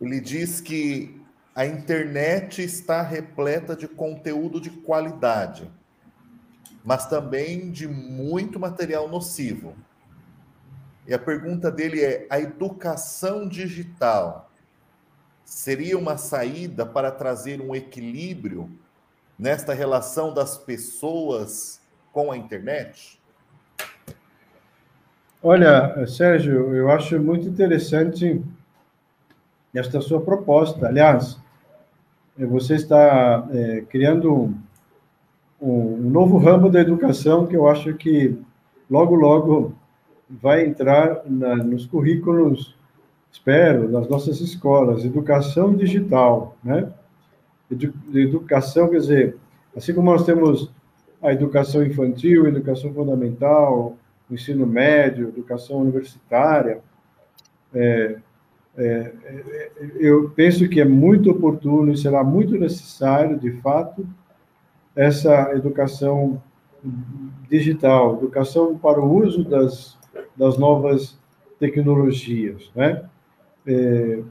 Ele 0.00 0.20
diz 0.20 0.60
que 0.60 1.20
a 1.54 1.66
internet 1.66 2.62
está 2.62 3.02
repleta 3.02 3.76
de 3.76 3.86
conteúdo 3.86 4.60
de 4.60 4.70
qualidade, 4.70 5.70
mas 6.84 7.06
também 7.06 7.70
de 7.70 7.86
muito 7.86 8.58
material 8.58 9.08
nocivo. 9.08 9.76
E 11.06 11.14
a 11.14 11.18
pergunta 11.18 11.70
dele 11.70 12.02
é: 12.02 12.26
a 12.30 12.40
educação 12.40 13.48
digital 13.48 14.50
seria 15.44 15.98
uma 15.98 16.16
saída 16.16 16.86
para 16.86 17.10
trazer 17.10 17.60
um 17.60 17.74
equilíbrio 17.74 18.70
nesta 19.38 19.74
relação 19.74 20.32
das 20.32 20.56
pessoas 20.56 21.79
com 22.12 22.30
a 22.32 22.36
internet? 22.36 23.20
Olha, 25.42 26.06
Sérgio, 26.06 26.74
eu 26.74 26.90
acho 26.90 27.18
muito 27.18 27.48
interessante 27.48 28.42
esta 29.74 30.00
sua 30.00 30.20
proposta. 30.20 30.86
Aliás, 30.86 31.38
você 32.36 32.74
está 32.74 33.48
é, 33.50 33.80
criando 33.88 34.54
um, 35.60 35.96
novo 35.96 36.38
ramo 36.38 36.68
da 36.70 36.80
educação 36.80 37.46
que 37.46 37.56
eu 37.56 37.68
acho 37.68 37.94
que 37.94 38.36
logo, 38.90 39.14
logo 39.14 39.74
vai 40.28 40.66
entrar 40.66 41.22
na, 41.26 41.56
nos 41.56 41.86
currículos, 41.86 42.74
espero, 43.32 43.88
nas 43.88 44.08
nossas 44.08 44.40
escolas, 44.40 45.04
educação 45.04 45.74
digital, 45.74 46.56
né? 46.62 46.92
Edu, 47.70 47.94
educação, 48.14 48.88
quer 48.88 48.98
dizer, 48.98 49.36
assim 49.76 49.94
como 49.94 50.10
nós 50.10 50.24
temos 50.24 50.70
a 51.22 51.32
educação 51.32 51.84
infantil, 51.84 52.46
a 52.46 52.48
educação 52.48 52.92
fundamental, 52.92 53.96
o 54.30 54.34
ensino 54.34 54.66
médio, 54.66 55.28
educação 55.28 55.78
universitária, 55.78 56.80
é, 57.74 58.16
é, 58.76 59.12
é, 59.24 59.70
eu 59.96 60.30
penso 60.30 60.68
que 60.68 60.80
é 60.80 60.84
muito 60.84 61.30
oportuno 61.30 61.92
e 61.92 61.96
será 61.96 62.24
muito 62.24 62.58
necessário, 62.58 63.38
de 63.38 63.52
fato, 63.60 64.06
essa 64.94 65.52
educação 65.54 66.42
digital, 67.48 68.14
educação 68.14 68.78
para 68.78 69.00
o 69.00 69.12
uso 69.12 69.44
das 69.44 69.98
das 70.36 70.58
novas 70.58 71.18
tecnologias, 71.58 72.70
né? 72.74 73.04
É, 73.66 74.22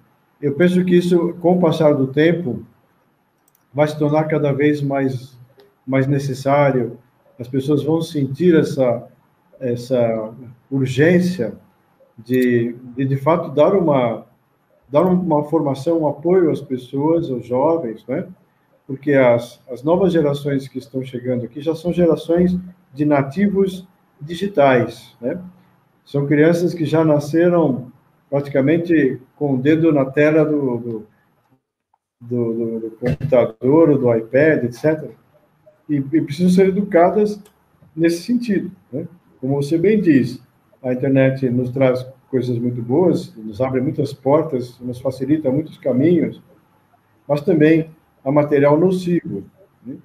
eu 0.41 0.55
penso 0.55 0.83
que 0.83 0.95
isso, 0.95 1.33
com 1.35 1.57
o 1.57 1.59
passar 1.59 1.93
do 1.93 2.07
tempo, 2.07 2.65
vai 3.73 3.87
se 3.87 3.97
tornar 3.97 4.23
cada 4.25 4.51
vez 4.51 4.81
mais 4.81 5.38
mais 5.89 6.05
necessário. 6.05 6.99
As 7.39 7.47
pessoas 7.47 7.83
vão 7.83 7.99
sentir 8.01 8.55
essa 8.55 9.07
essa 9.59 10.33
urgência 10.71 11.53
de, 12.17 12.73
de, 12.95 13.05
de 13.05 13.17
fato 13.17 13.49
dar 13.49 13.73
uma 13.73 14.25
dar 14.87 15.03
uma 15.03 15.43
formação, 15.43 16.01
um 16.01 16.07
apoio 16.07 16.49
às 16.49 16.61
pessoas, 16.61 17.29
aos 17.29 17.45
jovens, 17.45 18.03
né? 18.07 18.27
Porque 18.87 19.13
as, 19.13 19.61
as 19.69 19.83
novas 19.83 20.11
gerações 20.11 20.67
que 20.67 20.79
estão 20.79 21.03
chegando 21.03 21.45
aqui 21.45 21.61
já 21.61 21.75
são 21.75 21.93
gerações 21.93 22.57
de 22.91 23.05
nativos 23.05 23.87
digitais, 24.19 25.15
né? 25.21 25.39
São 26.05 26.25
crianças 26.25 26.73
que 26.73 26.85
já 26.85 27.05
nasceram 27.05 27.91
praticamente 28.29 29.21
com 29.35 29.55
o 29.55 29.57
dedo 29.57 29.91
na 29.91 30.05
tela 30.05 30.43
do, 30.43 30.77
do, 30.77 31.07
do, 32.21 32.79
do 32.79 32.91
computador, 32.99 33.97
do 33.97 34.15
iPad, 34.15 34.63
etc. 34.63 35.11
E, 35.89 35.95
e, 35.95 36.21
precisam 36.21 36.51
ser 36.51 36.67
educadas 36.67 37.41
nesse 37.95 38.23
sentido. 38.23 38.71
Né? 38.91 39.07
Como 39.41 39.55
você 39.55 39.77
bem 39.77 39.99
diz, 39.99 40.41
a 40.83 40.93
internet 40.93 41.49
nos 41.49 41.71
traz 41.71 42.05
coisas 42.29 42.57
muito 42.59 42.81
boas, 42.81 43.35
nos 43.35 43.59
abre 43.59 43.81
muitas 43.81 44.13
portas, 44.13 44.79
nos 44.79 44.99
facilita 44.99 45.49
muitos 45.49 45.77
caminhos, 45.77 46.41
mas 47.27 47.41
também 47.41 47.89
há 48.23 48.31
material 48.31 48.79
nocivo. 48.79 49.43
Né? 49.85 49.97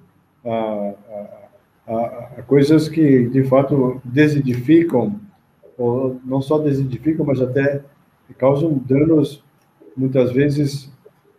Coisas 2.47 2.89
que, 2.89 3.27
de 3.29 3.43
fato, 3.43 4.01
desedificam, 4.03 5.19
ou 5.77 6.19
não 6.25 6.41
só 6.41 6.57
desedificam, 6.57 7.25
mas 7.25 7.41
até 7.41 7.81
causam 8.37 8.81
danos, 8.85 9.43
muitas 9.95 10.31
vezes, 10.31 10.91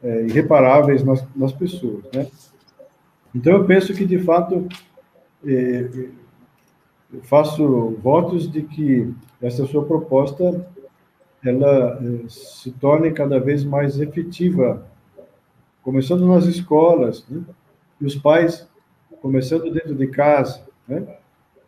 é, 0.03 0.27
irreparáveis 0.27 1.03
nas, 1.03 1.27
nas 1.35 1.53
pessoas, 1.53 2.05
né? 2.15 2.27
Então, 3.37 3.53
eu 3.53 3.67
penso 3.67 3.93
que, 3.93 4.07
de 4.07 4.19
fato, 4.19 4.67
é, 5.47 6.09
eu 7.13 7.23
faço 7.25 7.91
votos 8.03 8.51
de 8.51 8.63
que 8.63 9.15
essa 9.43 9.67
sua 9.67 9.85
proposta 9.85 10.67
ela 11.45 12.01
é, 12.03 12.29
se 12.31 12.71
torne 12.73 13.13
cada 13.13 13.39
vez 13.39 13.63
mais 13.63 14.01
efetiva, 14.01 14.87
começando 15.83 16.27
nas 16.27 16.47
escolas, 16.47 17.27
né? 17.29 17.43
e 18.01 18.07
os 18.07 18.15
pais, 18.15 18.67
começando 19.21 19.71
dentro 19.71 19.95
de 19.95 20.07
casa, 20.07 20.63
né? 20.89 21.07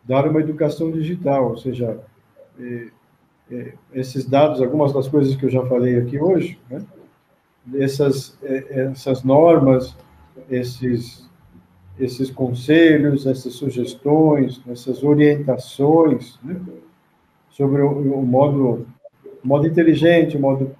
dar 0.03 0.27
uma 0.27 0.39
educação 0.39 0.91
digital, 0.91 1.51
ou 1.51 1.57
seja, 1.57 1.99
é, 2.59 2.87
esses 3.93 4.25
dados, 4.25 4.59
algumas 4.59 4.91
das 4.91 5.07
coisas 5.07 5.35
que 5.35 5.45
eu 5.45 5.51
já 5.51 5.63
falei 5.67 5.99
aqui 5.99 6.19
hoje, 6.19 6.59
né? 6.67 6.83
essas, 7.75 8.35
essas 8.41 9.23
normas, 9.23 9.95
esses 10.49 11.28
esses 11.99 12.31
conselhos, 12.31 13.25
essas 13.25 13.53
sugestões, 13.53 14.61
essas 14.69 15.03
orientações 15.03 16.39
né, 16.41 16.55
sobre 17.49 17.81
o, 17.81 17.89
o, 17.89 18.25
modo, 18.25 18.87
modo 19.43 19.67
inteligente, 19.67 20.37
o 20.37 20.39
modo 20.39 20.75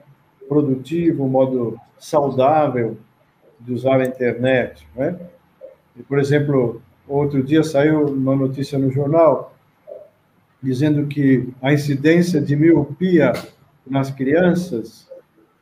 produtivo, 0.47 1.25
o 1.25 1.29
modo 1.29 1.77
saudável 1.97 2.97
de 3.59 3.73
usar 3.73 3.99
a 3.99 4.05
internet. 4.05 4.87
Né? 4.95 5.19
E, 5.97 6.01
por 6.01 6.19
exemplo, 6.19 6.81
outro 7.07 7.43
dia 7.43 7.63
saiu 7.63 8.05
uma 8.05 8.35
notícia 8.35 8.79
no 8.79 8.89
jornal 8.89 9.53
dizendo 10.61 11.07
que 11.07 11.49
a 11.61 11.73
incidência 11.73 12.39
de 12.39 12.55
miopia 12.55 13.33
nas 13.85 14.11
crianças 14.11 15.09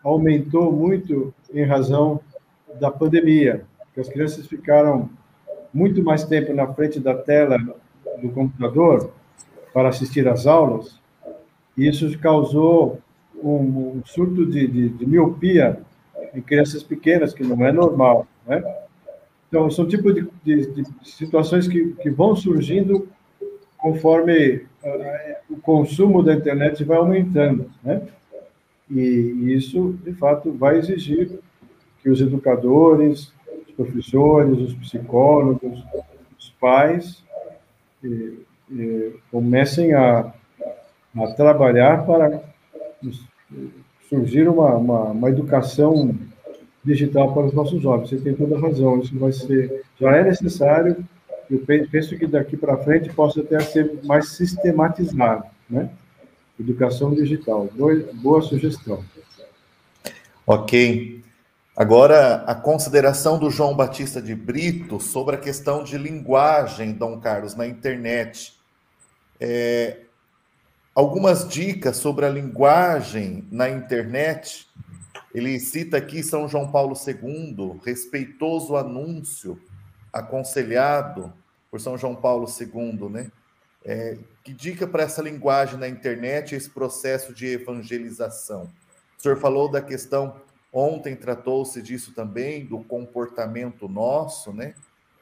aumentou 0.04 0.72
muito 0.72 1.34
em 1.54 1.64
razão 1.64 2.20
da 2.80 2.92
pandemia, 2.92 3.64
que 3.94 4.00
as 4.00 4.10
crianças 4.10 4.46
ficaram 4.48 5.10
muito 5.74 6.04
mais 6.04 6.24
tempo 6.24 6.54
na 6.54 6.68
frente 6.74 7.00
da 7.00 7.16
tela 7.16 7.58
do 8.22 8.30
computador 8.30 9.12
para 9.74 9.90
assistir 9.90 10.28
às 10.28 10.48
aulas, 10.48 11.00
e 11.78 11.88
isso 11.88 12.18
causou 12.20 13.00
um, 13.44 13.98
um 13.98 14.02
surto 14.06 14.46
de, 14.46 14.68
de, 14.68 14.90
de, 14.90 15.06
miopia 15.06 15.80
em 16.34 16.42
crianças 16.42 16.82
pequenas, 16.82 17.34
que 17.34 17.44
não 17.44 17.64
é 17.66 17.72
normal, 17.72 18.28
né? 18.46 18.64
Então, 19.48 19.70
são 19.70 19.88
tipos 19.88 20.14
de, 20.14 20.28
de, 20.44 20.84
situações 21.04 21.68
que, 21.68 21.94
que 22.02 22.10
vão 22.10 22.36
surgindo 22.36 23.08
conforme 23.78 24.56
uh, 24.84 25.36
o 25.50 25.58
consumo 25.58 26.22
da 26.22 26.34
internet 26.34 26.84
vai 26.84 26.98
aumentando, 26.98 27.70
né? 27.84 28.02
E, 28.90 29.00
e 29.00 29.54
isso, 29.54 29.98
de 30.04 30.14
fato, 30.14 30.52
vai 30.52 30.80
exigir 30.80 31.40
que 32.02 32.10
os 32.10 32.20
educadores, 32.20 33.32
professores, 33.78 34.58
os 34.58 34.74
psicólogos, 34.74 35.84
os 36.38 36.50
pais 36.60 37.24
e, 38.04 38.40
e 38.72 39.14
comecem 39.32 39.94
a, 39.94 40.34
a 41.16 41.28
trabalhar 41.36 42.06
para 42.06 42.42
surgir 44.10 44.50
uma, 44.50 44.76
uma, 44.76 45.04
uma, 45.12 45.30
educação 45.30 46.18
digital 46.84 47.34
para 47.34 47.46
os 47.46 47.54
nossos 47.54 47.82
jovens. 47.82 48.10
Você 48.10 48.18
tem 48.18 48.34
toda 48.34 48.58
a 48.58 48.60
razão, 48.60 49.00
isso 49.00 49.18
vai 49.18 49.32
ser, 49.32 49.84
já 50.00 50.16
é 50.16 50.24
necessário, 50.24 51.06
eu 51.50 51.60
penso 51.60 52.18
que 52.18 52.26
daqui 52.26 52.58
para 52.58 52.78
frente 52.78 53.14
possa 53.14 53.42
até 53.42 53.60
ser 53.60 54.00
mais 54.04 54.30
sistematizado, 54.30 55.46
né? 55.70 55.90
Educação 56.60 57.14
digital, 57.14 57.70
boa, 57.76 57.96
boa 58.16 58.42
sugestão. 58.42 59.04
Ok. 60.46 61.22
Agora, 61.78 62.38
a 62.48 62.56
consideração 62.56 63.38
do 63.38 63.52
João 63.52 63.76
Batista 63.76 64.20
de 64.20 64.34
Brito 64.34 65.00
sobre 65.00 65.36
a 65.36 65.40
questão 65.40 65.84
de 65.84 65.96
linguagem, 65.96 66.92
Dom 66.92 67.20
Carlos, 67.20 67.54
na 67.54 67.68
internet. 67.68 68.60
É, 69.40 70.00
algumas 70.96 71.48
dicas 71.48 71.98
sobre 71.98 72.26
a 72.26 72.30
linguagem 72.30 73.48
na 73.52 73.70
internet. 73.70 74.68
Ele 75.32 75.60
cita 75.60 75.98
aqui 75.98 76.24
São 76.24 76.48
João 76.48 76.72
Paulo 76.72 76.96
II, 76.96 77.80
respeitoso 77.86 78.76
anúncio 78.76 79.62
aconselhado 80.12 81.32
por 81.70 81.80
São 81.80 81.96
João 81.96 82.16
Paulo 82.16 82.48
II, 82.60 83.08
né? 83.08 83.32
É, 83.86 84.18
que 84.44 84.52
dica 84.52 84.88
para 84.88 85.04
essa 85.04 85.22
linguagem 85.22 85.78
na 85.78 85.88
internet, 85.88 86.56
esse 86.56 86.72
processo 86.72 87.36
de 87.36 87.46
evangelização? 87.46 88.68
O 89.16 89.22
senhor 89.22 89.38
falou 89.38 89.70
da 89.70 89.80
questão 89.80 90.42
Ontem 90.72 91.16
tratou-se 91.16 91.82
disso 91.82 92.14
também, 92.14 92.66
do 92.66 92.80
comportamento 92.84 93.88
nosso, 93.88 94.54
né? 94.54 94.74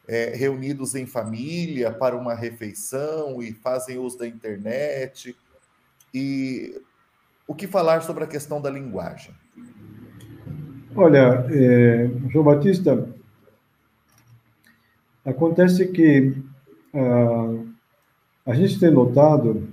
É, 0.08 0.36
reunidos 0.36 0.94
em 0.94 1.06
família 1.06 1.92
para 1.92 2.16
uma 2.16 2.36
refeição 2.36 3.42
e 3.42 3.54
fazem 3.54 3.98
uso 3.98 4.20
da 4.20 4.28
internet. 4.28 5.36
E 6.14 6.80
o 7.48 7.56
que 7.56 7.68
falar 7.68 8.02
sobre 8.02 8.24
a 8.24 8.28
questão 8.28 8.62
da 8.62 8.70
linguagem? 8.70 9.34
Olha, 10.96 11.46
é, 11.50 12.08
João 12.30 12.46
Batista, 12.46 13.10
acontece 15.26 15.88
que 15.88 16.36
ah, 16.94 17.66
a 18.46 18.54
gente 18.54 18.80
tem 18.80 18.92
notado 18.92 19.68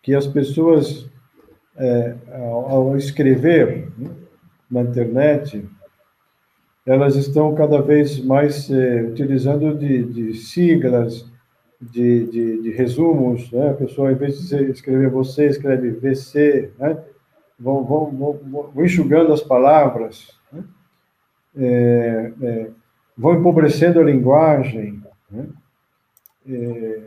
que 0.00 0.14
as 0.14 0.26
pessoas, 0.26 1.06
é, 1.76 2.16
ao, 2.32 2.70
ao 2.70 2.96
escrever, 2.96 3.81
na 4.72 4.80
internet, 4.80 5.68
elas 6.86 7.14
estão 7.14 7.54
cada 7.54 7.80
vez 7.82 8.18
mais 8.24 8.70
eh, 8.70 9.02
utilizando 9.02 9.76
de, 9.76 10.02
de 10.02 10.34
siglas, 10.34 11.30
de, 11.78 12.26
de, 12.26 12.62
de, 12.62 12.70
resumos, 12.70 13.52
né? 13.52 13.70
A 13.70 13.74
pessoa, 13.74 14.10
em 14.10 14.14
vez 14.14 14.48
de 14.48 14.70
escrever 14.70 15.10
você, 15.10 15.46
escreve 15.46 15.90
VC, 15.90 16.72
né? 16.78 16.98
Vão, 17.58 17.84
vão, 17.84 18.10
vão, 18.10 18.70
vão 18.74 18.84
enxugando 18.84 19.32
as 19.32 19.42
palavras, 19.42 20.28
né? 20.52 20.64
é, 21.56 22.32
é, 22.42 22.70
vão 23.16 23.38
empobrecendo 23.38 24.00
a 24.00 24.04
linguagem, 24.04 25.00
né? 25.30 25.46
é, 26.48 27.02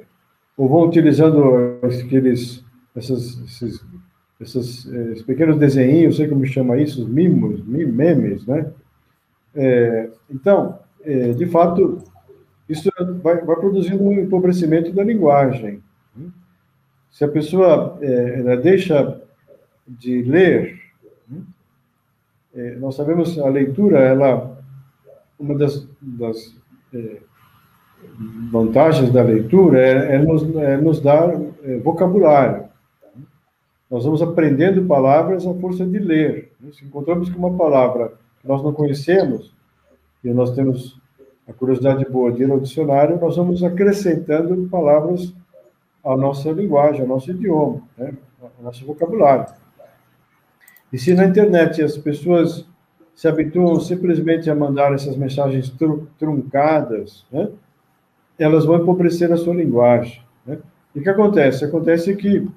ou 0.56 0.70
vão 0.70 0.88
utilizando 0.88 1.80
aqueles, 1.84 2.64
essas, 2.96 3.38
esses 3.40 3.84
esses, 4.40 4.86
esses 4.86 5.24
pequenos 5.24 5.58
desenhos, 5.58 6.18
sei 6.18 6.28
como 6.28 6.46
chama 6.46 6.78
isso, 6.78 7.04
os 7.04 7.10
mimos, 7.10 7.66
memes, 7.66 8.46
né? 8.46 8.72
É, 9.56 10.10
então, 10.30 10.80
é, 11.04 11.32
de 11.32 11.46
fato, 11.46 12.00
isso 12.68 12.90
vai, 13.22 13.42
vai, 13.42 13.56
produzindo 13.56 14.04
um 14.04 14.12
empobrecimento 14.12 14.92
da 14.92 15.04
linguagem. 15.04 15.82
Se 17.12 17.24
a 17.24 17.30
pessoa 17.30 17.98
é, 18.02 18.58
deixa 18.58 19.22
de 19.88 20.22
ler, 20.24 20.82
é, 22.54 22.76
nós 22.76 22.96
sabemos 22.96 23.40
a 23.40 23.48
leitura, 23.48 24.00
ela 24.00 24.58
uma 25.40 25.56
das, 25.56 25.88
das 26.02 26.56
é, 26.94 27.18
vantagens 28.52 29.12
da 29.12 29.22
leitura 29.22 29.80
é, 29.80 30.16
é 30.16 30.20
nos, 30.20 30.44
nos 30.82 31.02
dar 31.02 31.30
vocabulário. 31.84 32.65
Nós 33.90 34.04
vamos 34.04 34.22
aprendendo 34.22 34.86
palavras 34.86 35.46
à 35.46 35.54
força 35.54 35.86
de 35.86 36.00
ler. 36.00 36.52
Se 36.72 36.84
encontramos 36.86 37.30
com 37.30 37.38
uma 37.38 37.56
palavra 37.56 38.14
que 38.42 38.48
nós 38.48 38.64
não 38.64 38.74
conhecemos, 38.74 39.56
e 40.24 40.34
nós 40.34 40.52
temos 40.52 41.00
a 41.48 41.54
curiosidade 41.54 42.04
boa 42.06 42.32
de 42.32 42.44
ir 42.44 42.52
ao 42.52 42.60
dicionário, 42.60 43.20
nós 43.20 43.38
vamos 43.38 43.64
acrescentando 43.64 44.68
palavras 44.70 45.34
à 46.04 46.18
nossa 46.18 46.52
linguagem, 46.52 47.02
ao 47.02 47.08
nosso 47.08 47.30
idioma, 47.30 47.82
né? 47.96 48.14
ao 48.42 48.64
nosso 48.64 48.84
vocabulário. 48.86 49.54
E 50.92 50.98
se 50.98 51.14
na 51.14 51.26
internet 51.26 51.82
as 51.84 51.98
pessoas 51.98 52.66
se 53.14 53.28
habituam 53.28 53.80
simplesmente 53.80 54.50
a 54.50 54.56
mandar 54.56 54.94
essas 54.94 55.16
mensagens 55.16 55.74
truncadas, 56.18 57.26
né? 57.32 57.50
elas 58.38 58.66
vão 58.66 58.78
empobrecer 58.78 59.32
a 59.32 59.38
sua 59.38 59.54
linguagem. 59.54 60.22
Né? 60.46 60.58
E 60.96 61.00
o 61.00 61.04
que 61.04 61.10
acontece? 61.10 61.64
Acontece 61.64 62.16
que 62.16 62.48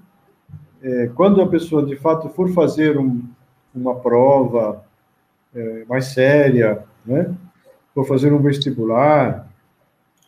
é, 0.82 1.10
quando 1.14 1.40
a 1.40 1.48
pessoa 1.48 1.84
de 1.84 1.96
fato 1.96 2.28
for 2.28 2.48
fazer 2.52 2.98
um, 2.98 3.22
uma 3.74 3.94
prova 3.96 4.84
é, 5.54 5.84
mais 5.88 6.06
séria, 6.06 6.84
né, 7.04 7.34
for 7.94 8.06
fazer 8.06 8.32
um 8.32 8.42
vestibular, 8.42 9.48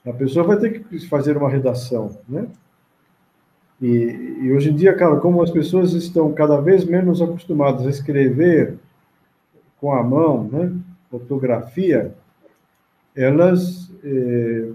a 0.06 0.12
pessoa 0.12 0.46
vai 0.46 0.58
ter 0.58 0.82
que 0.82 1.06
fazer 1.08 1.36
uma 1.36 1.48
redação, 1.48 2.18
né? 2.28 2.46
E, 3.80 4.38
e 4.42 4.52
hoje 4.52 4.70
em 4.70 4.74
dia, 4.74 4.94
cara, 4.94 5.16
como 5.16 5.42
as 5.42 5.50
pessoas 5.50 5.94
estão 5.94 6.32
cada 6.32 6.60
vez 6.60 6.84
menos 6.84 7.22
acostumadas 7.22 7.86
a 7.86 7.90
escrever 7.90 8.78
com 9.80 9.92
a 9.92 10.02
mão, 10.02 10.44
né, 10.44 10.72
fotografia, 11.10 12.14
elas 13.16 13.90
é, 14.04 14.68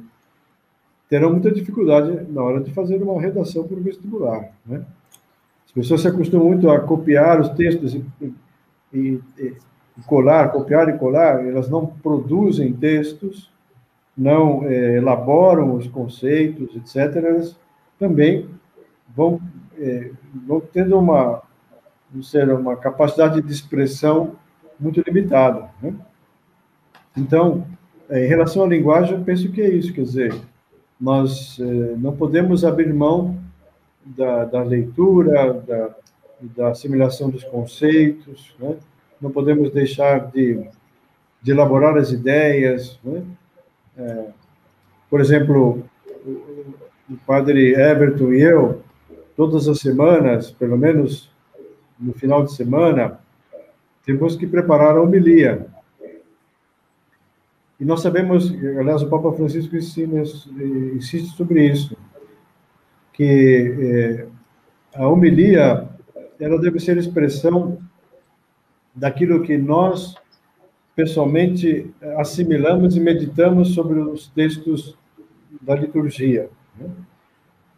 terão 1.07 1.31
muita 1.31 1.51
dificuldade 1.51 2.31
na 2.31 2.41
hora 2.41 2.61
de 2.61 2.73
fazer 2.73 3.01
uma 3.01 3.21
redação 3.21 3.67
para 3.67 3.77
o 3.77 3.81
vestibular. 3.81 4.51
Né? 4.65 4.83
As 5.75 5.81
pessoas 5.81 6.01
se 6.01 6.07
acostumam 6.07 6.47
muito 6.47 6.69
a 6.69 6.79
copiar 6.79 7.41
os 7.41 7.49
textos 7.49 7.93
e, 7.93 8.05
e, 8.93 9.19
e 9.37 9.55
colar, 10.05 10.49
copiar 10.49 10.87
e 10.87 10.97
colar, 10.97 11.45
elas 11.45 11.69
não 11.69 11.85
produzem 11.85 12.71
textos, 12.71 13.51
não 14.17 14.63
é, 14.65 14.95
elaboram 14.95 15.75
os 15.75 15.87
conceitos, 15.87 16.73
etc. 16.77 17.17
Elas 17.17 17.59
também 17.99 18.49
vão, 19.13 19.41
é, 19.77 20.11
vão 20.47 20.61
tendo 20.61 20.97
uma, 20.97 21.41
ser 22.23 22.49
uma 22.53 22.77
capacidade 22.77 23.41
de 23.41 23.51
expressão 23.51 24.35
muito 24.79 25.03
limitada. 25.05 25.69
Né? 25.81 25.93
Então, 27.17 27.65
é, 28.09 28.25
em 28.25 28.29
relação 28.29 28.63
à 28.63 28.67
linguagem, 28.67 29.17
eu 29.17 29.23
penso 29.25 29.51
que 29.51 29.61
é 29.61 29.69
isso, 29.69 29.93
quer 29.93 30.03
dizer, 30.03 30.35
nós 30.99 31.59
é, 31.59 31.63
não 31.97 32.15
podemos 32.15 32.63
abrir 32.63 32.93
mão 32.93 33.37
da, 34.05 34.45
da 34.45 34.63
leitura, 34.63 35.53
da, 35.53 35.95
da 36.41 36.69
assimilação 36.69 37.29
dos 37.29 37.43
conceitos, 37.43 38.55
né? 38.59 38.75
não 39.19 39.31
podemos 39.31 39.71
deixar 39.71 40.31
de, 40.31 40.63
de 41.41 41.51
elaborar 41.51 41.97
as 41.97 42.11
ideias. 42.11 42.99
Né? 43.03 43.23
É, 43.97 44.25
por 45.09 45.19
exemplo, 45.19 45.83
o 47.09 47.17
padre 47.25 47.73
Everton 47.73 48.33
e 48.33 48.41
eu, 48.41 48.81
todas 49.35 49.67
as 49.67 49.79
semanas, 49.79 50.51
pelo 50.51 50.77
menos 50.77 51.31
no 51.99 52.13
final 52.13 52.43
de 52.43 52.53
semana, 52.53 53.19
temos 54.05 54.35
que 54.35 54.45
preparar 54.45 54.97
a 54.97 55.01
homilia. 55.01 55.67
E 57.79 57.83
nós 57.83 58.01
sabemos, 58.01 58.53
aliás, 58.79 59.01
o 59.01 59.09
Papa 59.09 59.33
Francisco 59.33 59.75
ensina, 59.75 60.21
insiste 60.21 61.35
sobre 61.35 61.67
isso, 61.67 61.97
que 63.15 63.75
é, 63.79 64.27
a 64.93 65.07
homilia 65.07 65.87
ela 66.39 66.59
deve 66.59 66.79
ser 66.79 66.97
expressão 66.97 67.79
daquilo 68.93 69.41
que 69.41 69.57
nós 69.57 70.15
pessoalmente 70.95 71.93
assimilamos 72.17 72.95
e 72.95 72.99
meditamos 72.99 73.73
sobre 73.73 73.99
os 73.99 74.27
textos 74.27 74.97
da 75.61 75.75
liturgia. 75.75 76.49
Né? 76.77 76.89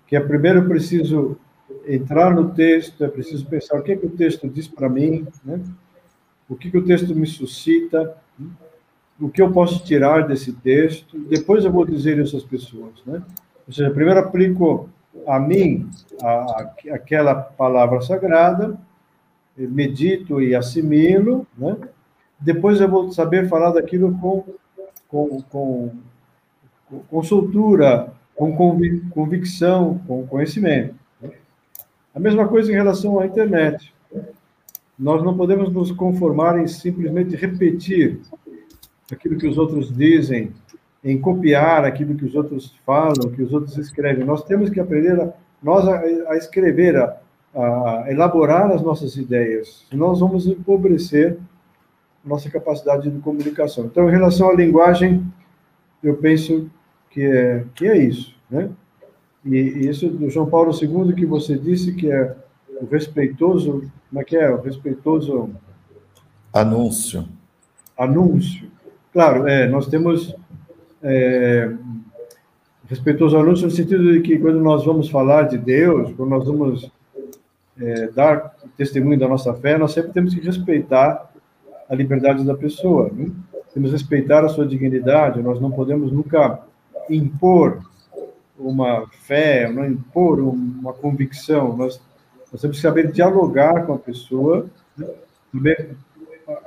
Que 0.07 0.15
é 0.15 0.19
primeiro 0.19 0.67
preciso 0.67 1.37
entrar 1.87 2.33
no 2.33 2.51
texto, 2.53 3.03
é 3.03 3.07
preciso 3.07 3.45
pensar 3.45 3.77
o 3.79 3.83
que, 3.83 3.91
é 3.91 3.95
que 3.95 4.05
o 4.05 4.11
texto 4.11 4.47
diz 4.47 4.67
para 4.67 4.89
mim, 4.89 5.25
né? 5.43 5.61
o 6.49 6.55
que, 6.55 6.71
que 6.71 6.77
o 6.77 6.85
texto 6.85 7.15
me 7.15 7.27
suscita, 7.27 8.15
né? 8.37 8.47
o 9.19 9.29
que 9.29 9.41
eu 9.41 9.51
posso 9.51 9.83
tirar 9.83 10.27
desse 10.27 10.53
texto, 10.53 11.17
depois 11.27 11.65
eu 11.65 11.71
vou 11.71 11.85
dizer 11.85 12.19
isso 12.19 12.37
às 12.37 12.43
pessoas. 12.43 12.93
Né? 13.05 13.21
Ou 13.67 13.73
seja, 13.73 13.89
primeiro 13.91 14.19
aplico 14.19 14.89
a 15.25 15.39
mim 15.39 15.89
a, 16.21 16.71
aquela 16.91 17.35
palavra 17.35 18.01
sagrada, 18.01 18.77
medito 19.57 20.41
e 20.41 20.53
assimilo, 20.53 21.47
né? 21.57 21.75
depois 22.39 22.79
eu 22.79 22.87
vou 22.87 23.11
saber 23.11 23.49
falar 23.49 23.71
daquilo 23.71 24.17
com, 24.19 24.43
com, 25.07 25.41
com, 25.43 25.91
com 27.09 27.23
soltura, 27.23 28.13
com 28.35 28.55
convicção, 29.09 29.99
com 30.07 30.27
conhecimento. 30.27 30.95
A 32.13 32.19
mesma 32.19 32.47
coisa 32.47 32.71
em 32.71 32.75
relação 32.75 33.19
à 33.19 33.25
internet. 33.25 33.93
Nós 34.97 35.23
não 35.23 35.37
podemos 35.37 35.71
nos 35.71 35.91
conformar 35.91 36.59
em 36.59 36.67
simplesmente 36.67 37.35
repetir 37.35 38.19
aquilo 39.11 39.37
que 39.37 39.47
os 39.47 39.57
outros 39.57 39.95
dizem, 39.95 40.51
em 41.03 41.19
copiar 41.19 41.85
aquilo 41.85 42.15
que 42.15 42.25
os 42.25 42.35
outros 42.35 42.75
falam, 42.85 43.31
que 43.33 43.41
os 43.41 43.53
outros 43.53 43.77
escrevem. 43.77 44.25
Nós 44.25 44.43
temos 44.43 44.69
que 44.69 44.79
aprender 44.79 45.19
a, 45.19 45.33
nós 45.61 45.87
a, 45.87 45.99
a 46.29 46.37
escrever, 46.37 46.95
a, 46.95 47.17
a, 47.55 48.05
elaborar 48.09 48.71
as 48.71 48.81
nossas 48.81 49.15
ideias. 49.15 49.85
Nós 49.91 50.19
vamos 50.19 50.47
empobrecer 50.47 51.37
nossa 52.23 52.49
capacidade 52.49 53.09
de 53.09 53.19
comunicação. 53.19 53.85
Então, 53.85 54.07
em 54.07 54.11
relação 54.11 54.49
à 54.49 54.53
linguagem, 54.53 55.25
eu 56.03 56.15
penso 56.17 56.69
que 57.09 57.21
é, 57.21 57.63
que 57.73 57.87
é 57.87 57.97
isso, 57.97 58.35
né? 58.49 58.69
E, 59.45 59.55
e 59.55 59.89
isso 59.89 60.09
do 60.09 60.29
João 60.29 60.49
Paulo 60.49 60.71
II 60.71 61.13
que 61.13 61.25
você 61.25 61.57
disse 61.57 61.93
que 61.93 62.11
é 62.11 62.35
o 62.81 62.85
respeitoso, 62.85 63.89
como 64.09 64.21
é 64.21 64.23
que 64.23 64.35
é? 64.35 64.49
O 64.51 64.61
respeitoso 64.61 65.49
anúncio. 66.53 67.27
Anúncio. 67.97 68.69
Claro, 69.13 69.47
é, 69.47 69.67
nós 69.67 69.87
temos 69.87 70.35
é, 71.03 71.71
respeitoso 72.89 73.37
anúncio 73.37 73.65
no 73.65 73.71
sentido 73.71 74.11
de 74.11 74.21
que 74.21 74.37
quando 74.37 74.59
nós 74.59 74.85
vamos 74.85 75.09
falar 75.09 75.43
de 75.43 75.57
Deus, 75.57 76.11
quando 76.15 76.29
nós 76.29 76.45
vamos 76.45 76.91
é, 77.79 78.07
dar 78.07 78.55
testemunho 78.77 79.19
da 79.19 79.27
nossa 79.27 79.53
fé, 79.53 79.77
nós 79.77 79.91
sempre 79.91 80.11
temos 80.11 80.33
que 80.33 80.41
respeitar 80.41 81.31
a 81.89 81.95
liberdade 81.95 82.43
da 82.43 82.55
pessoa. 82.55 83.09
Né? 83.13 83.29
Temos 83.73 83.89
que 83.91 83.97
respeitar 83.97 84.43
a 84.43 84.49
sua 84.49 84.65
dignidade, 84.65 85.41
nós 85.41 85.59
não 85.59 85.71
podemos 85.71 86.11
nunca 86.11 86.59
impor 87.09 87.81
uma 88.57 89.05
fé, 89.07 89.71
não 89.71 89.85
impor 89.85 90.39
uma 90.39 90.93
convicção, 90.93 91.77
nós, 91.77 92.01
nós 92.51 92.61
temos 92.61 92.77
que 92.77 92.81
saber 92.81 93.11
dialogar 93.11 93.85
com 93.85 93.93
a 93.93 93.99
pessoa, 93.99 94.65
né? 95.53 95.75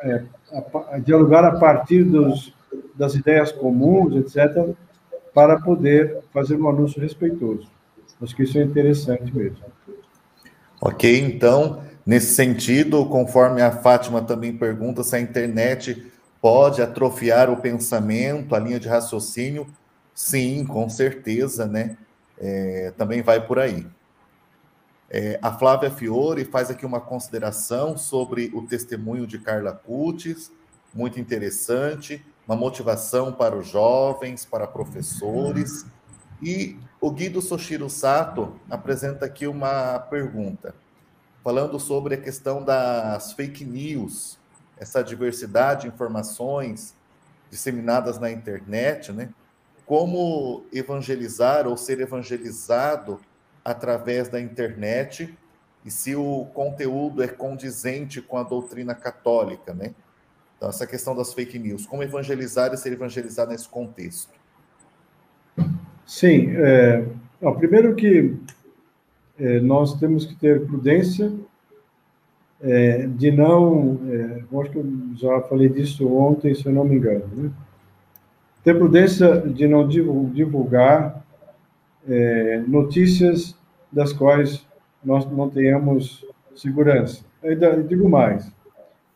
é, 0.02 0.23
a, 0.52 0.94
a, 0.94 0.98
dialogar 0.98 1.44
a 1.44 1.59
partir 1.59 2.05
dos, 2.05 2.55
das 3.01 3.14
ideias 3.14 3.51
comuns, 3.51 4.14
etc., 4.14 4.74
para 5.32 5.59
poder 5.59 6.18
fazer 6.35 6.56
um 6.56 6.68
anúncio 6.68 7.01
respeitoso. 7.01 7.66
Acho 8.20 8.36
que 8.36 8.43
isso 8.43 8.59
é 8.59 8.62
interessante 8.62 9.35
mesmo. 9.35 9.56
Ok, 10.82 11.18
então, 11.18 11.82
nesse 12.05 12.35
sentido, 12.35 13.06
conforme 13.06 13.62
a 13.62 13.72
Fátima 13.72 14.20
também 14.20 14.55
pergunta 14.55 15.02
se 15.02 15.16
a 15.16 15.20
internet 15.20 16.12
pode 16.43 16.82
atrofiar 16.82 17.48
o 17.48 17.56
pensamento, 17.56 18.55
a 18.55 18.59
linha 18.59 18.78
de 18.78 18.89
raciocínio, 18.89 19.66
sim, 20.14 20.66
com 20.66 20.86
certeza, 20.90 21.66
né? 21.66 21.97
É, 22.39 22.93
também 22.98 23.22
vai 23.22 23.47
por 23.47 23.59
aí. 23.59 23.86
É, 25.09 25.39
a 25.40 25.52
Flávia 25.52 25.90
Fiore 25.90 26.44
faz 26.44 26.70
aqui 26.70 26.85
uma 26.85 27.01
consideração 27.01 27.97
sobre 27.97 28.51
o 28.55 28.62
testemunho 28.62 29.27
de 29.27 29.39
Carla 29.39 29.72
Cutis, 29.72 30.52
muito 30.94 31.18
interessante, 31.18 32.24
uma 32.51 32.56
motivação 32.56 33.32
para 33.32 33.56
os 33.56 33.68
jovens, 33.68 34.44
para 34.44 34.66
professores. 34.66 35.86
E 36.43 36.77
o 37.01 37.09
Guido 37.09 37.40
Soshiro 37.40 37.89
Sato 37.89 38.59
apresenta 38.68 39.24
aqui 39.24 39.47
uma 39.47 40.01
pergunta, 40.01 40.74
falando 41.44 41.78
sobre 41.78 42.16
a 42.16 42.20
questão 42.20 42.64
das 42.64 43.35
fake 43.35 43.64
news, 43.64 44.36
essa 44.77 45.01
diversidade 45.01 45.82
de 45.82 45.89
informações 45.89 46.93
disseminadas 47.48 48.18
na 48.18 48.32
internet, 48.32 49.12
né? 49.12 49.28
Como 49.86 50.64
evangelizar 50.72 51.68
ou 51.68 51.77
ser 51.77 52.01
evangelizado 52.01 53.20
através 53.64 54.28
da 54.28 54.40
internet 54.40 55.39
e 55.85 55.90
se 55.90 56.16
o 56.16 56.47
conteúdo 56.47 57.22
é 57.22 57.28
condizente 57.28 58.20
com 58.20 58.36
a 58.36 58.43
doutrina 58.43 58.93
católica, 58.93 59.72
né? 59.72 59.94
Então, 60.61 60.69
essa 60.69 60.87
questão 60.87 61.16
das 61.16 61.32
fake 61.32 61.59
news, 61.59 61.87
como 61.87 62.03
evangelizar 62.03 62.70
e 62.74 62.77
ser 62.77 62.93
evangelizado 62.93 63.51
nesse 63.51 63.66
contexto? 63.66 64.28
Sim, 66.05 66.51
é, 66.55 67.07
ó, 67.41 67.53
primeiro 67.53 67.95
que 67.95 68.37
é, 69.39 69.59
nós 69.61 69.99
temos 69.99 70.27
que 70.27 70.35
ter 70.35 70.66
prudência 70.66 71.32
é, 72.61 73.07
de 73.07 73.31
não, 73.31 73.99
é, 74.07 74.61
acho 74.61 74.70
que 74.70 74.77
eu 74.77 74.87
já 75.15 75.41
falei 75.49 75.70
disso 75.70 76.07
ontem, 76.15 76.55
se 76.55 76.66
eu 76.66 76.73
não 76.73 76.85
me 76.85 76.97
engano, 76.97 77.27
né? 77.35 77.51
ter 78.62 78.77
prudência 78.77 79.39
de 79.41 79.66
não 79.66 79.89
divulgar 79.89 81.24
é, 82.07 82.62
notícias 82.69 83.57
das 83.91 84.12
quais 84.12 84.66
nós 85.03 85.24
não 85.24 85.49
tenhamos 85.49 86.23
segurança. 86.55 87.24
Eu 87.43 87.82
digo 87.82 88.07
mais, 88.11 88.53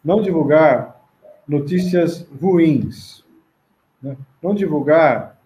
não 0.03 0.23
divulgar 0.23 0.94
notícias 1.47 2.27
ruins, 2.41 3.25
né? 4.03 4.17
não 4.43 4.55
divulgar 4.55 5.41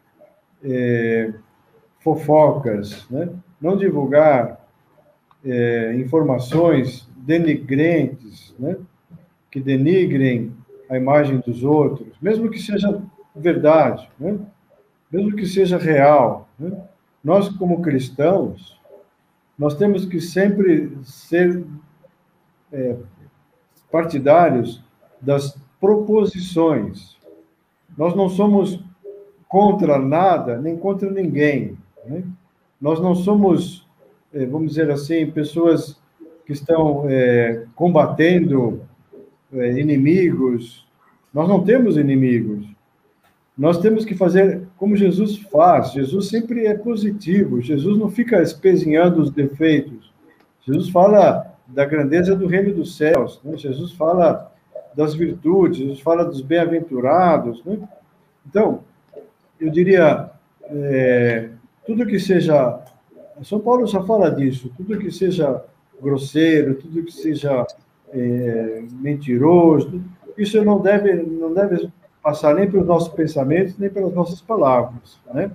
é, 0.62 1.32
fofocas, 2.00 3.08
né? 3.10 3.28
não 3.60 3.76
divulgar 3.76 4.66
é, 5.44 5.94
informações 5.94 7.08
denigrantes, 7.16 8.54
né? 8.58 8.76
que 9.50 9.60
denigrem 9.60 10.54
a 10.88 10.96
imagem 10.96 11.38
dos 11.38 11.62
outros, 11.62 12.16
mesmo 12.20 12.50
que 12.50 12.58
seja 12.58 13.02
verdade, 13.34 14.08
né? 14.18 14.38
mesmo 15.10 15.34
que 15.34 15.46
seja 15.46 15.78
real. 15.78 16.48
Né? 16.58 16.72
Nós, 17.22 17.48
como 17.48 17.82
cristãos, 17.82 18.78
nós 19.58 19.74
temos 19.74 20.04
que 20.04 20.20
sempre 20.20 20.96
ser 21.02 21.64
é, 22.72 22.96
partidários 23.90 24.82
das 25.20 25.58
proposições. 25.80 27.16
Nós 27.96 28.14
não 28.14 28.28
somos 28.28 28.80
contra 29.48 29.98
nada, 29.98 30.58
nem 30.58 30.76
contra 30.76 31.10
ninguém. 31.10 31.76
Né? 32.04 32.22
Nós 32.80 33.00
não 33.00 33.14
somos, 33.14 33.86
é, 34.32 34.44
vamos 34.46 34.70
dizer 34.70 34.90
assim, 34.90 35.30
pessoas 35.30 36.00
que 36.46 36.52
estão 36.52 37.04
é, 37.08 37.64
combatendo 37.74 38.82
é, 39.52 39.78
inimigos. 39.78 40.86
Nós 41.32 41.48
não 41.48 41.64
temos 41.64 41.96
inimigos. 41.96 42.66
Nós 43.56 43.78
temos 43.78 44.04
que 44.04 44.14
fazer 44.14 44.62
como 44.76 44.96
Jesus 44.96 45.36
faz. 45.36 45.92
Jesus 45.92 46.28
sempre 46.28 46.66
é 46.66 46.74
positivo. 46.74 47.60
Jesus 47.60 47.98
não 47.98 48.08
fica 48.08 48.40
espezinhando 48.40 49.20
os 49.20 49.30
defeitos. 49.30 50.12
Jesus 50.64 50.88
fala 50.90 51.56
da 51.66 51.84
grandeza 51.84 52.36
do 52.36 52.46
reino 52.46 52.72
dos 52.72 52.96
céus. 52.96 53.40
Né? 53.42 53.56
Jesus 53.56 53.92
fala 53.92 54.52
das 54.98 55.14
virtudes. 55.14 56.00
Fala 56.00 56.24
dos 56.24 56.40
bem-aventurados. 56.40 57.64
Né? 57.64 57.78
Então, 58.44 58.80
eu 59.60 59.70
diria, 59.70 60.28
é, 60.64 61.50
tudo 61.86 62.04
que 62.04 62.18
seja. 62.18 62.80
São 63.44 63.60
Paulo 63.60 63.86
só 63.86 64.04
fala 64.04 64.28
disso. 64.28 64.72
Tudo 64.76 64.98
que 64.98 65.12
seja 65.12 65.62
grosseiro, 66.02 66.74
tudo 66.74 67.04
que 67.04 67.12
seja 67.12 67.64
é, 68.10 68.82
mentiroso, 68.90 70.02
isso 70.36 70.64
não 70.64 70.80
deve, 70.80 71.14
não 71.14 71.54
deve 71.54 71.88
passar 72.20 72.54
nem 72.56 72.68
pelos 72.68 72.86
nossos 72.86 73.08
pensamentos, 73.14 73.78
nem 73.78 73.88
pelas 73.88 74.12
nossas 74.12 74.40
palavras, 74.40 75.20
né? 75.32 75.50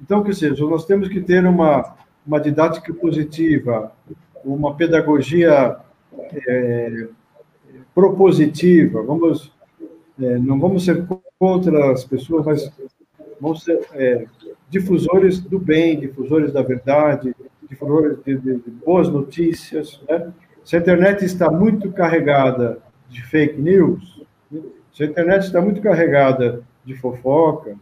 Então, 0.00 0.22
que 0.22 0.32
seja, 0.32 0.64
nós 0.64 0.86
temos 0.86 1.08
que 1.08 1.20
ter 1.20 1.44
uma, 1.44 1.94
uma 2.26 2.40
didática 2.40 2.92
positiva, 2.94 3.92
uma 4.42 4.74
pedagogia 4.74 5.76
é, 6.46 7.08
propositiva, 7.94 9.02
vamos, 9.02 9.52
é, 10.20 10.38
não 10.38 10.58
vamos 10.58 10.84
ser 10.84 11.06
contra 11.38 11.92
as 11.92 12.04
pessoas, 12.04 12.44
mas 12.44 12.72
vamos 13.40 13.64
ser 13.64 13.80
é, 13.94 14.26
difusores 14.68 15.40
do 15.40 15.58
bem, 15.58 15.98
difusores 15.98 16.52
da 16.52 16.62
verdade, 16.62 17.34
difusores 17.68 18.18
de, 18.24 18.36
de, 18.36 18.56
de 18.56 18.70
boas 18.70 19.08
notícias. 19.08 20.00
Né? 20.08 20.32
Se 20.64 20.76
a 20.76 20.78
internet 20.78 21.24
está 21.24 21.50
muito 21.50 21.90
carregada 21.92 22.78
de 23.08 23.22
fake 23.22 23.60
news, 23.60 24.22
né? 24.50 24.60
se 24.92 25.02
a 25.02 25.06
internet 25.06 25.44
está 25.44 25.60
muito 25.60 25.80
carregada 25.80 26.62
de 26.84 26.94
fofocas, 26.94 27.76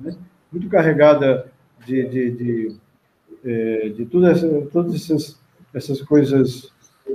né? 0.00 0.14
muito 0.52 0.68
carregada 0.68 1.50
de, 1.86 2.06
de, 2.08 2.30
de, 2.30 2.76
é, 3.44 3.88
de 3.90 4.06
todas, 4.06 4.40
todas 4.72 4.94
essas, 4.94 5.40
essas 5.74 6.02
coisas 6.02 6.72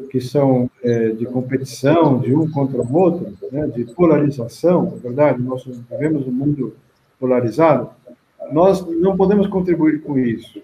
que 0.09 0.21
são 0.21 0.69
é, 0.83 1.09
de 1.09 1.25
competição 1.25 2.19
de 2.19 2.33
um 2.33 2.49
contra 2.49 2.81
o 2.81 2.95
outro, 2.95 3.33
né, 3.51 3.67
de 3.67 3.85
polarização, 3.93 4.91
na 4.91 4.97
verdade, 4.97 5.41
nós 5.41 5.65
vivemos 5.65 6.27
um 6.27 6.31
mundo 6.31 6.75
polarizado, 7.19 7.89
nós 8.51 8.85
não 8.85 9.17
podemos 9.17 9.47
contribuir 9.47 10.01
com 10.01 10.17
isso. 10.17 10.61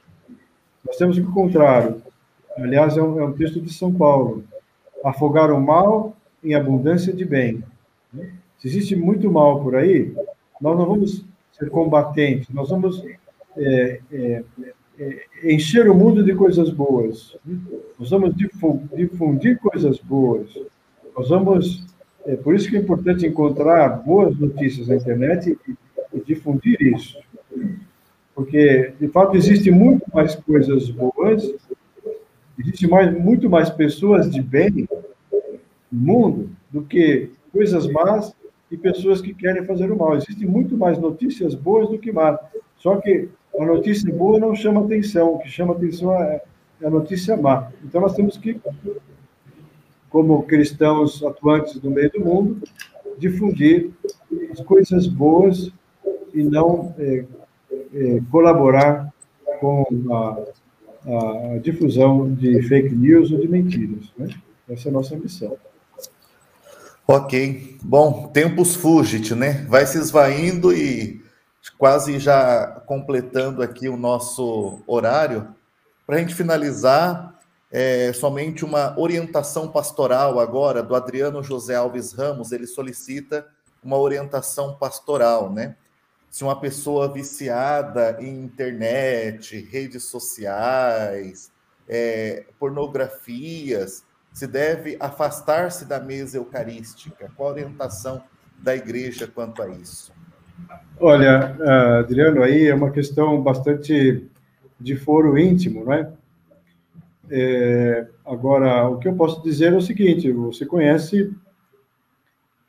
Nós 0.85 0.97
temos 0.97 1.17
o 1.17 1.31
contrário. 1.31 2.01
Aliás, 2.57 2.97
é 2.97 3.01
um, 3.01 3.19
é 3.19 3.25
um 3.25 3.33
texto 3.33 3.59
de 3.59 3.73
São 3.73 3.93
Paulo. 3.93 4.43
Afogar 5.03 5.51
o 5.51 5.59
mal 5.59 6.15
em 6.43 6.53
abundância 6.53 7.13
de 7.13 7.25
bem. 7.25 7.63
Se 8.59 8.67
existe 8.67 8.95
muito 8.95 9.31
mal 9.31 9.61
por 9.63 9.75
aí, 9.75 10.13
nós 10.59 10.77
não 10.77 10.85
vamos 10.85 11.25
ser 11.53 11.69
combatentes, 11.69 12.49
nós 12.49 12.69
vamos 12.69 13.03
é, 13.57 13.99
é, 14.11 14.43
é, 14.63 14.73
encher 15.43 15.89
o 15.89 15.95
mundo 15.95 16.23
de 16.23 16.33
coisas 16.35 16.69
boas. 16.69 17.37
Nós 17.99 18.09
vamos 18.09 18.33
difundir 18.35 19.59
coisas 19.59 19.99
boas. 19.99 20.47
Nós 21.15 21.29
vamos. 21.29 21.85
É 22.25 22.35
por 22.35 22.53
isso 22.53 22.69
que 22.69 22.77
é 22.77 22.79
importante 22.79 23.25
encontrar 23.25 23.89
boas 24.03 24.37
notícias 24.37 24.87
na 24.87 24.95
internet 24.95 25.57
e, 25.67 25.75
difundir 26.23 26.79
isso 26.81 27.17
porque 28.41 28.93
de 28.99 29.07
fato 29.09 29.35
existe 29.35 29.69
muito 29.69 30.03
mais 30.13 30.35
coisas 30.35 30.89
boas, 30.89 31.53
existe 32.57 32.87
mais, 32.87 33.13
muito 33.17 33.49
mais 33.49 33.69
pessoas 33.69 34.29
de 34.31 34.41
bem 34.41 34.87
no 35.91 35.99
mundo 35.99 36.49
do 36.71 36.81
que 36.81 37.29
coisas 37.51 37.87
más 37.87 38.33
e 38.71 38.77
pessoas 38.77 39.21
que 39.21 39.33
querem 39.33 39.65
fazer 39.65 39.91
o 39.91 39.97
mal. 39.97 40.15
Existem 40.15 40.47
muito 40.47 40.77
mais 40.77 40.97
notícias 40.97 41.53
boas 41.53 41.89
do 41.89 41.99
que 41.99 42.11
más. 42.11 42.39
Só 42.77 42.95
que 42.97 43.29
a 43.61 43.65
notícia 43.65 44.13
boa 44.13 44.39
não 44.39 44.55
chama 44.55 44.83
atenção, 44.83 45.35
o 45.35 45.39
que 45.39 45.49
chama 45.49 45.73
atenção 45.73 46.15
é, 46.15 46.41
é 46.81 46.87
a 46.87 46.89
notícia 46.89 47.37
má. 47.37 47.71
Então 47.83 48.01
nós 48.01 48.15
temos 48.15 48.37
que, 48.37 48.59
como 50.09 50.43
cristãos 50.43 51.23
atuantes 51.23 51.81
no 51.81 51.91
meio 51.91 52.11
do 52.11 52.19
mundo, 52.19 52.61
difundir 53.17 53.91
as 54.51 54.59
coisas 54.61 55.07
boas 55.07 55.71
e 56.33 56.43
não 56.43 56.93
é, 56.97 57.25
é, 57.93 58.21
colaborar 58.31 59.13
com 59.59 59.85
a, 60.11 60.43
a, 61.05 61.57
difusão 61.59 62.33
de 62.33 62.61
fake 62.63 62.95
news 62.95 63.31
ou 63.31 63.39
de 63.39 63.47
mentiras. 63.47 64.11
Né? 64.17 64.29
Essa 64.69 64.87
é 64.87 64.89
a 64.89 64.93
nossa 64.93 65.15
missão. 65.15 65.55
Ok. 67.07 67.77
Bom, 67.83 68.27
tempos 68.33 68.75
fugit, 68.75 69.35
né? 69.35 69.65
Vai 69.67 69.85
se 69.85 69.97
esvaindo 69.97 70.73
e 70.73 71.20
quase 71.77 72.19
já 72.19 72.81
completando 72.85 73.61
aqui 73.61 73.87
o 73.87 73.97
nosso 73.97 74.81
horário. 74.87 75.53
Para 76.05 76.17
a 76.17 76.19
gente 76.19 76.35
finalizar, 76.35 77.39
é, 77.71 78.11
somente 78.13 78.65
uma 78.65 78.99
orientação 78.99 79.67
pastoral 79.67 80.39
agora 80.39 80.81
do 80.81 80.95
Adriano 80.95 81.43
José 81.43 81.75
Alves 81.75 82.13
Ramos. 82.13 82.51
Ele 82.51 82.67
solicita 82.67 83.47
uma 83.83 83.97
orientação 83.97 84.75
pastoral, 84.75 85.51
né? 85.51 85.75
se 86.31 86.45
uma 86.45 86.57
pessoa 86.57 87.11
viciada 87.11 88.17
em 88.21 88.41
internet, 88.41 89.59
redes 89.59 90.05
sociais, 90.05 91.51
é, 91.89 92.45
pornografias, 92.57 94.05
se 94.31 94.47
deve 94.47 94.95
afastar-se 94.97 95.83
da 95.83 95.99
mesa 95.99 96.37
eucarística? 96.37 97.29
Qual 97.35 97.49
a 97.49 97.51
orientação 97.51 98.23
da 98.57 98.73
igreja 98.73 99.27
quanto 99.27 99.61
a 99.61 99.67
isso? 99.67 100.13
Olha, 100.99 101.57
Adriano, 101.99 102.43
aí 102.43 102.67
é 102.67 102.75
uma 102.75 102.91
questão 102.91 103.41
bastante 103.41 104.27
de 104.79 104.95
foro 104.95 105.37
íntimo, 105.37 105.85
né? 105.85 106.11
É, 107.29 108.07
agora, 108.25 108.89
o 108.89 108.97
que 108.97 109.07
eu 109.07 109.15
posso 109.15 109.41
dizer 109.41 109.73
é 109.73 109.77
o 109.77 109.81
seguinte: 109.81 110.31
você 110.31 110.65
conhece, 110.65 111.33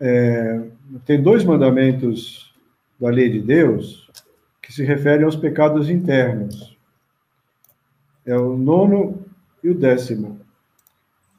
é, 0.01 0.63
tem 1.05 1.21
dois 1.21 1.45
mandamentos 1.45 2.55
da 3.01 3.11
lei 3.11 3.29
de 3.29 3.41
Deus 3.41 4.09
que 4.63 4.73
se 4.73 4.85
refere 4.85 5.25
aos 5.25 5.35
pecados 5.35 5.91
internos. 5.91 6.77
É 8.25 8.37
o 8.37 8.57
nono 8.57 9.25
e 9.65 9.71
o 9.71 9.75
décimo. 9.75 10.41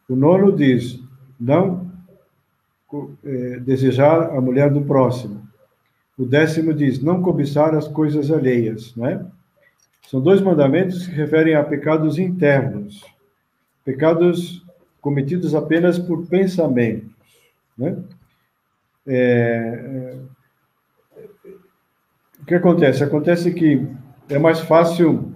O 0.10 0.16
nono 0.16 0.52
diz: 0.52 1.00
não 1.40 1.90
é, 3.24 3.60
desejar 3.60 4.36
a 4.36 4.42
mulher 4.42 4.70
do 4.70 4.82
próximo. 4.82 5.43
O 6.18 6.26
décimo 6.26 6.74
diz: 6.74 7.02
não 7.02 7.22
cobiçar 7.22 7.74
as 7.76 7.88
coisas 7.88 8.32
alheias, 8.32 8.96
não 8.96 9.08
é? 9.08 9.26
São 10.08 10.22
dois 10.22 10.42
mandamentos 10.42 11.08
que 11.08 11.14
referem 11.14 11.56
a 11.56 11.64
pecados 11.64 12.20
internos, 12.20 13.04
pecados 13.84 14.64
cometidos 15.02 15.56
apenas 15.56 15.98
por 15.98 16.28
pensamentos, 16.28 17.10
né? 17.78 17.98
É, 19.08 20.18
o 22.40 22.46
que 22.46 22.56
acontece? 22.56 23.04
Acontece 23.04 23.54
que 23.54 23.86
é 24.30 24.38
mais 24.38 24.60
fácil 24.60 25.34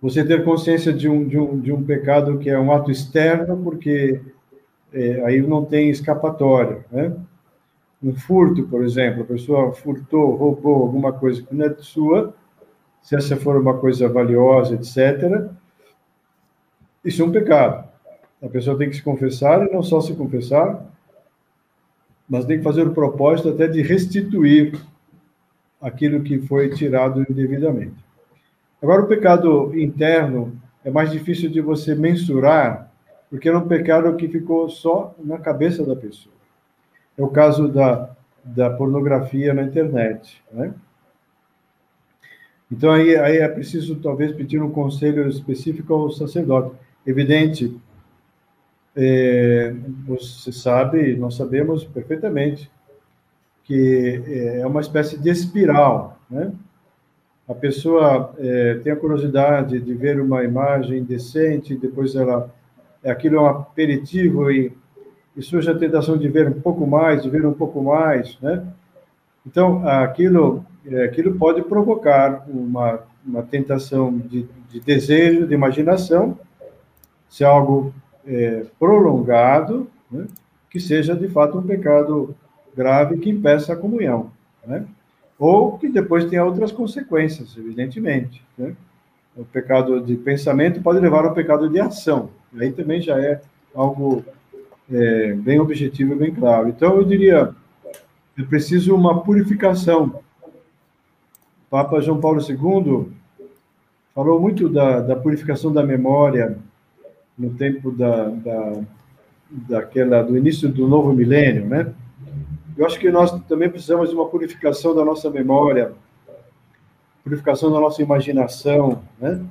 você 0.00 0.24
ter 0.24 0.44
consciência 0.44 0.92
de 0.92 1.08
um, 1.08 1.26
de 1.26 1.38
um, 1.38 1.60
de 1.60 1.72
um 1.72 1.82
pecado 1.82 2.38
que 2.38 2.50
é 2.50 2.58
um 2.58 2.72
ato 2.72 2.90
externo, 2.90 3.62
porque 3.62 4.20
é, 4.92 5.24
aí 5.24 5.40
não 5.40 5.64
tem 5.64 5.90
escapatória, 5.90 6.84
né? 6.90 7.14
Um 8.02 8.14
furto, 8.14 8.62
por 8.68 8.84
exemplo, 8.84 9.22
a 9.22 9.26
pessoa 9.26 9.72
furtou, 9.72 10.36
roubou 10.36 10.82
alguma 10.82 11.12
coisa 11.12 11.42
que 11.42 11.54
não 11.54 11.66
é 11.66 11.74
sua, 11.78 12.32
se 13.02 13.16
essa 13.16 13.36
for 13.36 13.56
uma 13.56 13.76
coisa 13.76 14.08
valiosa, 14.08 14.74
etc., 14.74 15.50
isso 17.04 17.22
é 17.22 17.24
um 17.24 17.32
pecado. 17.32 17.88
A 18.42 18.48
pessoa 18.48 18.78
tem 18.78 18.88
que 18.88 18.96
se 18.96 19.02
confessar, 19.02 19.66
e 19.66 19.72
não 19.72 19.82
só 19.82 20.00
se 20.00 20.14
confessar, 20.14 20.84
mas 22.28 22.44
tem 22.44 22.58
que 22.58 22.64
fazer 22.64 22.86
o 22.86 22.94
propósito 22.94 23.48
até 23.48 23.66
de 23.66 23.82
restituir 23.82 24.78
aquilo 25.80 26.22
que 26.22 26.38
foi 26.38 26.68
tirado 26.70 27.24
indevidamente. 27.28 27.96
Agora, 28.82 29.02
o 29.02 29.08
pecado 29.08 29.76
interno 29.76 30.52
é 30.84 30.90
mais 30.90 31.10
difícil 31.10 31.50
de 31.50 31.60
você 31.60 31.94
mensurar, 31.94 32.92
porque 33.30 33.48
é 33.48 33.56
um 33.56 33.66
pecado 33.66 34.14
que 34.16 34.28
ficou 34.28 34.68
só 34.68 35.14
na 35.18 35.38
cabeça 35.38 35.84
da 35.84 35.96
pessoa. 35.96 36.37
É 37.18 37.22
o 37.22 37.28
caso 37.28 37.68
da, 37.68 38.10
da 38.44 38.70
pornografia 38.70 39.52
na 39.52 39.64
internet, 39.64 40.40
né? 40.52 40.72
Então, 42.70 42.92
aí, 42.92 43.16
aí 43.16 43.38
é 43.38 43.48
preciso, 43.48 43.96
talvez, 43.96 44.32
pedir 44.32 44.62
um 44.62 44.70
conselho 44.70 45.26
específico 45.26 45.92
ao 45.92 46.10
sacerdote. 46.10 46.76
Evidente, 47.06 47.76
é, 48.94 49.74
você 50.06 50.52
sabe, 50.52 51.16
nós 51.16 51.34
sabemos 51.34 51.84
perfeitamente 51.84 52.70
que 53.64 54.22
é 54.60 54.66
uma 54.66 54.80
espécie 54.80 55.18
de 55.18 55.28
espiral, 55.28 56.18
né? 56.30 56.52
a 57.48 57.54
pessoa 57.54 58.34
é, 58.38 58.74
tem 58.82 58.92
a 58.92 58.96
curiosidade 58.96 59.80
de 59.80 59.94
ver 59.94 60.20
uma 60.20 60.44
imagem 60.44 61.02
decente, 61.02 61.76
depois 61.76 62.14
ela 62.14 62.52
aquilo 63.04 63.36
é 63.36 63.40
um 63.40 63.46
aperitivo 63.46 64.50
e, 64.50 64.72
e 65.38 65.42
surge 65.42 65.70
a 65.70 65.78
tentação 65.78 66.18
de 66.18 66.28
ver 66.28 66.48
um 66.48 66.60
pouco 66.60 66.84
mais, 66.84 67.22
de 67.22 67.30
ver 67.30 67.46
um 67.46 67.54
pouco 67.54 67.80
mais, 67.80 68.36
né? 68.42 68.66
Então, 69.46 69.88
aquilo, 69.88 70.66
é, 70.84 71.04
aquilo 71.04 71.32
pode 71.36 71.62
provocar 71.62 72.44
uma, 72.48 73.00
uma 73.24 73.42
tentação 73.44 74.18
de, 74.18 74.48
de 74.68 74.80
desejo, 74.80 75.46
de 75.46 75.54
imaginação, 75.54 76.36
se 77.30 77.44
algo 77.44 77.94
é, 78.26 78.66
prolongado, 78.80 79.88
né? 80.10 80.26
que 80.68 80.80
seja 80.80 81.14
de 81.14 81.28
fato 81.28 81.56
um 81.56 81.62
pecado 81.62 82.34
grave 82.76 83.18
que 83.18 83.30
impeça 83.30 83.72
a 83.72 83.76
comunhão, 83.76 84.30
né? 84.66 84.84
Ou 85.38 85.78
que 85.78 85.88
depois 85.88 86.24
tenha 86.24 86.44
outras 86.44 86.72
consequências, 86.72 87.56
evidentemente. 87.56 88.44
Né? 88.56 88.74
O 89.36 89.44
pecado 89.44 90.00
de 90.00 90.16
pensamento 90.16 90.82
pode 90.82 90.98
levar 90.98 91.24
ao 91.24 91.32
pecado 91.32 91.70
de 91.70 91.78
ação. 91.78 92.30
Aí 92.58 92.72
também 92.72 93.00
já 93.00 93.20
é 93.20 93.40
algo 93.72 94.24
é, 94.90 95.32
bem 95.34 95.60
objetivo 95.60 96.14
e 96.14 96.16
bem 96.16 96.34
claro. 96.34 96.68
Então, 96.68 96.96
eu 96.96 97.04
diria, 97.04 97.54
é 98.38 98.42
preciso 98.42 98.94
uma 98.94 99.22
purificação. 99.22 100.20
O 100.46 101.70
Papa 101.70 102.00
João 102.00 102.20
Paulo 102.20 102.40
II 102.40 103.12
falou 104.14 104.40
muito 104.40 104.68
da, 104.68 105.00
da 105.00 105.16
purificação 105.16 105.72
da 105.72 105.82
memória 105.82 106.58
no 107.36 107.50
tempo 107.50 107.90
da, 107.92 108.28
da, 108.28 108.80
daquela, 109.50 110.22
do 110.22 110.36
início 110.36 110.68
do 110.68 110.88
novo 110.88 111.12
milênio, 111.12 111.66
né? 111.66 111.92
Eu 112.76 112.86
acho 112.86 112.98
que 112.98 113.10
nós 113.10 113.30
também 113.46 113.68
precisamos 113.68 114.08
de 114.08 114.14
uma 114.14 114.28
purificação 114.28 114.94
da 114.94 115.04
nossa 115.04 115.28
memória, 115.30 115.92
purificação 117.24 117.72
da 117.72 117.80
nossa 117.80 118.02
imaginação, 118.02 119.02
né? 119.20 119.44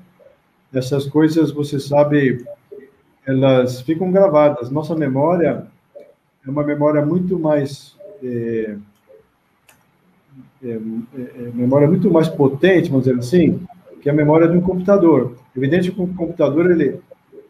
Essas 0.73 1.05
coisas, 1.07 1.51
você 1.51 1.79
sabe, 1.79 2.45
elas 3.27 3.81
ficam 3.81 4.11
gravadas. 4.11 4.71
Nossa 4.71 4.95
memória 4.95 5.67
é 6.45 6.49
uma 6.49 6.63
memória 6.63 7.05
muito 7.05 7.37
mais 7.37 7.95
é, 8.23 8.77
é, 10.63 10.69
é, 10.69 11.51
memória 11.53 11.87
muito 11.87 12.09
mais 12.09 12.27
potente, 12.29 12.89
vamos 12.89 13.05
dizer 13.05 13.19
assim, 13.19 13.59
que 14.01 14.09
a 14.09 14.13
memória 14.13 14.47
de 14.47 14.57
um 14.57 14.61
computador. 14.61 15.35
Evidente 15.55 15.91
que 15.91 16.01
o 16.01 16.07
computador 16.07 16.71
ele 16.71 16.99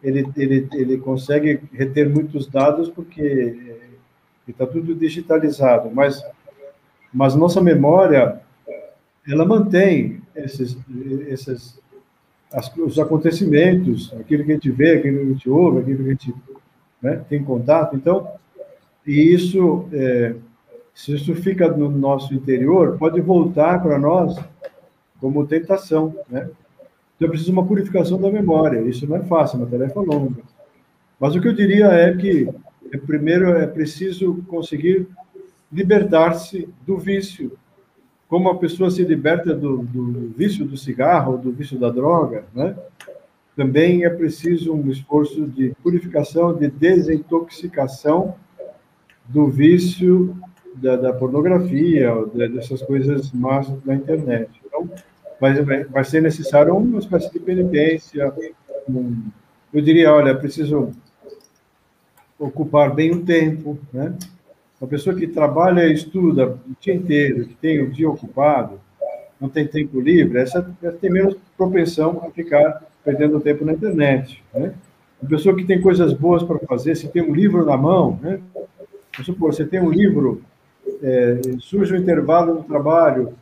ele, 0.04 0.28
ele, 0.38 0.68
ele 0.74 0.98
consegue 0.98 1.60
reter 1.74 2.08
muitos 2.10 2.48
dados 2.48 2.90
porque 2.90 3.78
está 4.48 4.66
tudo 4.66 4.96
digitalizado, 4.96 5.90
mas, 5.92 6.24
mas 7.14 7.36
nossa 7.36 7.60
memória, 7.60 8.40
ela 9.28 9.46
mantém 9.46 10.22
esses, 10.36 10.78
esses 11.28 11.80
as, 12.52 12.76
os 12.78 13.00
acontecimentos, 13.00 14.14
aquilo 14.20 14.44
que 14.44 14.52
a 14.52 14.54
gente 14.56 14.72
vê, 14.72 14.98
aquilo 14.98 15.18
que 15.20 15.24
a 15.24 15.34
gente 15.34 15.50
ouve, 15.50 15.80
aquilo 15.80 16.04
que 16.04 16.10
a 16.10 16.12
gente 16.12 16.36
né, 17.02 17.22
tem 17.30 17.44
contato. 17.44 17.96
Então, 17.96 18.32
e 19.06 19.34
isso, 19.34 19.88
é, 19.94 20.36
se 20.94 21.16
isso 21.16 21.34
fica 21.36 21.70
no 21.70 21.90
nosso 21.90 22.34
interior, 22.34 22.98
pode 22.98 23.20
voltar 23.22 23.82
para 23.82 23.98
nós 23.98 24.38
como 25.20 25.48
tentação, 25.48 26.16
né? 26.30 26.50
Então, 27.16 27.30
precisa 27.30 27.52
uma 27.52 27.66
purificação 27.66 28.22
da 28.22 28.30
memória. 28.30 28.82
Isso 28.82 29.08
não 29.08 29.16
é 29.16 29.24
fácil, 29.24 29.58
é 29.58 29.64
uma 29.64 29.70
tarefa 29.70 30.00
longa. 30.00 30.42
Mas 31.20 31.36
o 31.36 31.42
que 31.42 31.48
eu 31.48 31.54
diria 31.54 31.88
é 31.88 32.16
que, 32.16 32.48
é, 32.92 32.98
primeiro, 32.98 33.50
é 33.50 33.66
preciso 33.66 34.44
conseguir 34.48 35.08
libertar-se 35.72 36.70
do 36.86 36.98
vício. 36.98 37.58
Como 38.28 38.50
a 38.50 38.58
pessoa 38.58 38.92
se 38.92 39.04
liberta 39.04 39.54
do, 39.54 39.78
do 39.78 40.34
vício 40.36 40.66
do 40.66 40.76
cigarro, 40.76 41.38
do 41.38 41.52
vício 41.52 41.80
da 41.80 41.90
droga, 41.90 42.44
né? 42.54 42.76
também 43.58 44.06
é 44.06 44.10
preciso 44.10 44.72
um 44.74 44.90
esforço 44.92 45.48
de 45.48 45.74
purificação, 45.82 46.54
de 46.54 46.70
desintoxicação 46.70 48.36
do 49.26 49.48
vício 49.48 50.38
da, 50.76 50.96
da 50.96 51.12
pornografia, 51.12 52.14
dessas 52.54 52.84
coisas 52.84 53.32
más 53.32 53.68
da 53.84 53.96
internet. 53.96 54.52
Então, 54.64 54.88
vai, 55.42 55.86
vai, 55.86 56.04
ser 56.04 56.22
necessário 56.22 56.76
uma 56.76 57.00
espécie 57.00 57.32
de 57.32 57.40
penitência. 57.40 58.32
Um, 58.88 59.24
eu 59.74 59.82
diria, 59.82 60.14
olha, 60.14 60.36
preciso 60.36 60.92
ocupar 62.38 62.94
bem 62.94 63.12
o 63.12 63.26
tempo, 63.26 63.80
né? 63.92 64.16
Uma 64.80 64.88
pessoa 64.88 65.16
que 65.16 65.28
trabalha 65.28 65.88
e 65.88 65.94
estuda 65.94 66.50
o 66.50 66.76
dia 66.80 66.94
inteiro, 66.94 67.46
que 67.46 67.56
tem 67.56 67.82
o 67.82 67.90
dia 67.90 68.10
ocupado, 68.10 68.80
não 69.40 69.50
tem 69.50 69.68
tempo 69.68 70.00
livre, 70.00 70.40
essa, 70.40 70.62
tem 71.02 71.12
menos 71.12 71.36
propensão 71.56 72.24
a 72.26 72.32
ficar 72.32 72.84
perdendo 73.04 73.40
tempo 73.40 73.66
na 73.66 73.74
internet, 73.74 74.44
né? 74.54 74.74
Uma 75.22 75.30
pessoa 75.30 75.56
que 75.56 75.64
tem 75.64 75.82
coisas 75.82 76.14
boas 76.14 76.44
para 76.44 76.60
fazer, 76.60 76.96
se 76.96 77.08
tem 77.08 77.24
um 77.24 77.34
livro 77.34 77.66
na 77.66 77.76
mão, 77.76 78.20
né? 78.22 78.40
Vamos 79.14 79.26
supor, 79.26 79.54
você 79.54 79.66
tem 79.66 79.80
um 79.80 79.90
livro, 79.90 80.42
é, 81.02 81.40
surge 81.60 81.94
um 81.94 81.98
intervalo 81.98 82.54
no 82.56 82.64
trabalho, 82.64 83.34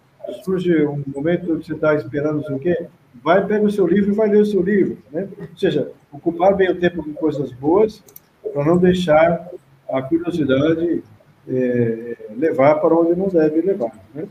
surge 0.43 0.85
um 0.85 1.03
momento 1.13 1.57
que 1.57 1.65
você 1.65 1.73
está 1.73 1.95
esperando 1.95 2.37
não 2.37 2.43
sei 2.43 2.55
o 2.55 2.59
quê, 2.59 2.87
vai, 3.21 3.45
pega 3.45 3.65
o 3.65 3.71
seu 3.71 3.85
livro 3.85 4.11
e 4.11 4.15
vai 4.15 4.29
ler 4.29 4.41
o 4.41 4.45
seu 4.45 4.61
livro. 4.61 4.97
Né? 5.11 5.27
Ou 5.37 5.57
seja, 5.57 5.91
ocupar 6.11 6.55
bem 6.55 6.71
o 6.71 6.79
tempo 6.79 7.03
com 7.03 7.13
coisas 7.13 7.51
boas 7.51 8.01
para 8.53 8.63
não 8.63 8.77
deixar 8.77 9.49
a 9.89 10.01
curiosidade 10.01 11.03
é, 11.47 12.17
levar 12.37 12.75
para 12.75 12.95
onde 12.95 13.15
não 13.15 13.27
deve 13.27 13.61
levar. 13.61 13.91
Né? 14.13 14.25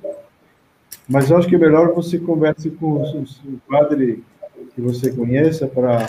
Mas 1.08 1.30
eu 1.30 1.36
acho 1.36 1.48
que 1.48 1.54
é 1.54 1.58
melhor 1.58 1.92
você 1.92 2.18
converse 2.18 2.70
com 2.70 3.02
o, 3.02 3.60
padre 3.68 4.24
que 4.74 4.80
você 4.80 5.12
conheça 5.12 5.66
para 5.66 6.08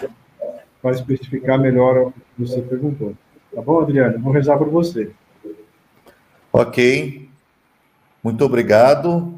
especificar 0.91 1.59
melhor 1.59 2.07
o 2.07 2.11
que 2.11 2.21
você 2.39 2.61
perguntou. 2.61 3.13
Tá 3.53 3.61
bom, 3.61 3.81
Adriano? 3.81 4.19
Vou 4.19 4.31
rezar 4.31 4.57
por 4.57 4.69
você. 4.69 5.11
Ok. 6.51 7.29
Muito 8.23 8.43
obrigado 8.43 9.33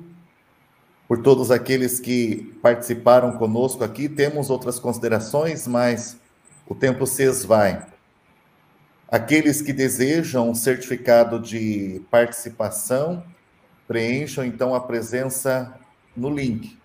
por 1.08 1.22
todos 1.22 1.52
aqueles 1.52 2.00
que 2.00 2.58
participaram 2.62 3.38
conosco 3.38 3.84
aqui. 3.84 4.08
Temos 4.08 4.50
outras 4.50 4.80
considerações, 4.80 5.68
mas 5.68 6.20
o 6.68 6.76
tempo 6.76 7.06
se 7.08 7.24
esvai. 7.24 7.86
Aqueles 9.10 9.62
que 9.62 9.72
desejam 9.72 10.50
um 10.50 10.56
certificado 10.56 11.40
de 11.40 12.02
participação, 12.12 13.24
preencham 13.88 14.44
então 14.44 14.76
a 14.76 14.82
presença 14.82 15.80
no 16.14 16.30
link. 16.30 16.78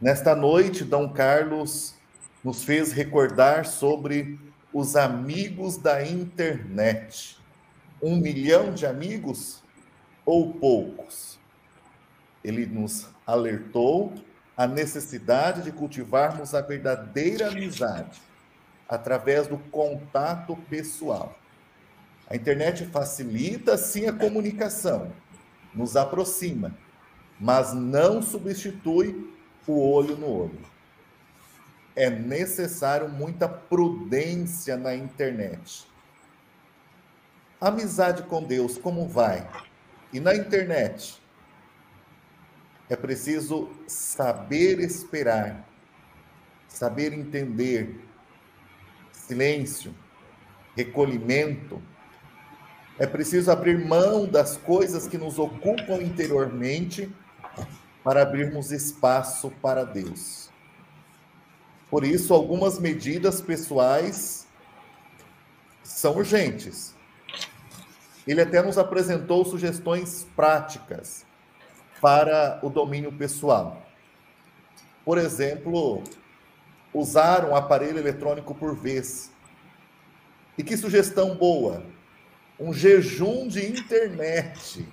Nesta 0.00 0.34
noite, 0.34 0.82
Dom 0.82 1.10
Carlos 1.10 1.94
nos 2.42 2.64
fez 2.64 2.92
recordar 2.92 3.66
sobre 3.66 4.40
os 4.72 4.96
amigos 4.96 5.76
da 5.76 6.02
internet. 6.02 7.36
Um 8.02 8.16
milhão 8.16 8.72
de 8.72 8.86
amigos 8.86 9.62
ou 10.24 10.54
poucos? 10.54 11.38
Ele 12.42 12.64
nos 12.64 13.08
alertou 13.26 14.14
a 14.56 14.66
necessidade 14.66 15.60
de 15.60 15.70
cultivarmos 15.70 16.54
a 16.54 16.62
verdadeira 16.62 17.48
amizade 17.48 18.22
através 18.88 19.46
do 19.46 19.58
contato 19.58 20.56
pessoal. 20.70 21.41
A 22.32 22.36
internet 22.36 22.86
facilita 22.86 23.76
sim 23.76 24.06
a 24.06 24.12
comunicação, 24.14 25.12
nos 25.74 25.96
aproxima, 25.96 26.74
mas 27.38 27.74
não 27.74 28.22
substitui 28.22 29.30
o 29.66 29.78
olho 29.78 30.16
no 30.16 30.26
olho. 30.26 30.58
É 31.94 32.08
necessário 32.08 33.06
muita 33.10 33.46
prudência 33.46 34.78
na 34.78 34.94
internet. 34.94 35.86
Amizade 37.60 38.22
com 38.22 38.42
Deus, 38.42 38.78
como 38.78 39.06
vai? 39.06 39.46
E 40.10 40.18
na 40.18 40.34
internet? 40.34 41.22
É 42.88 42.96
preciso 42.96 43.70
saber 43.86 44.80
esperar, 44.80 45.68
saber 46.66 47.12
entender, 47.12 48.00
silêncio, 49.12 49.94
recolhimento. 50.74 51.91
É 53.02 53.06
preciso 53.08 53.50
abrir 53.50 53.84
mão 53.84 54.26
das 54.26 54.56
coisas 54.56 55.08
que 55.08 55.18
nos 55.18 55.36
ocupam 55.36 56.00
interiormente 56.00 57.12
para 58.04 58.22
abrirmos 58.22 58.70
espaço 58.70 59.50
para 59.60 59.82
Deus. 59.82 60.52
Por 61.90 62.04
isso, 62.04 62.32
algumas 62.32 62.78
medidas 62.78 63.40
pessoais 63.40 64.46
são 65.82 66.14
urgentes. 66.14 66.94
Ele 68.24 68.40
até 68.40 68.62
nos 68.62 68.78
apresentou 68.78 69.44
sugestões 69.44 70.24
práticas 70.36 71.26
para 72.00 72.60
o 72.62 72.70
domínio 72.70 73.10
pessoal. 73.10 73.82
Por 75.04 75.18
exemplo, 75.18 76.04
usar 76.94 77.46
um 77.46 77.56
aparelho 77.56 77.98
eletrônico 77.98 78.54
por 78.54 78.76
vez. 78.76 79.32
E 80.56 80.62
que 80.62 80.76
sugestão 80.76 81.34
boa! 81.34 81.91
Um 82.62 82.72
jejum 82.72 83.48
de 83.48 83.66
internet, 83.66 84.86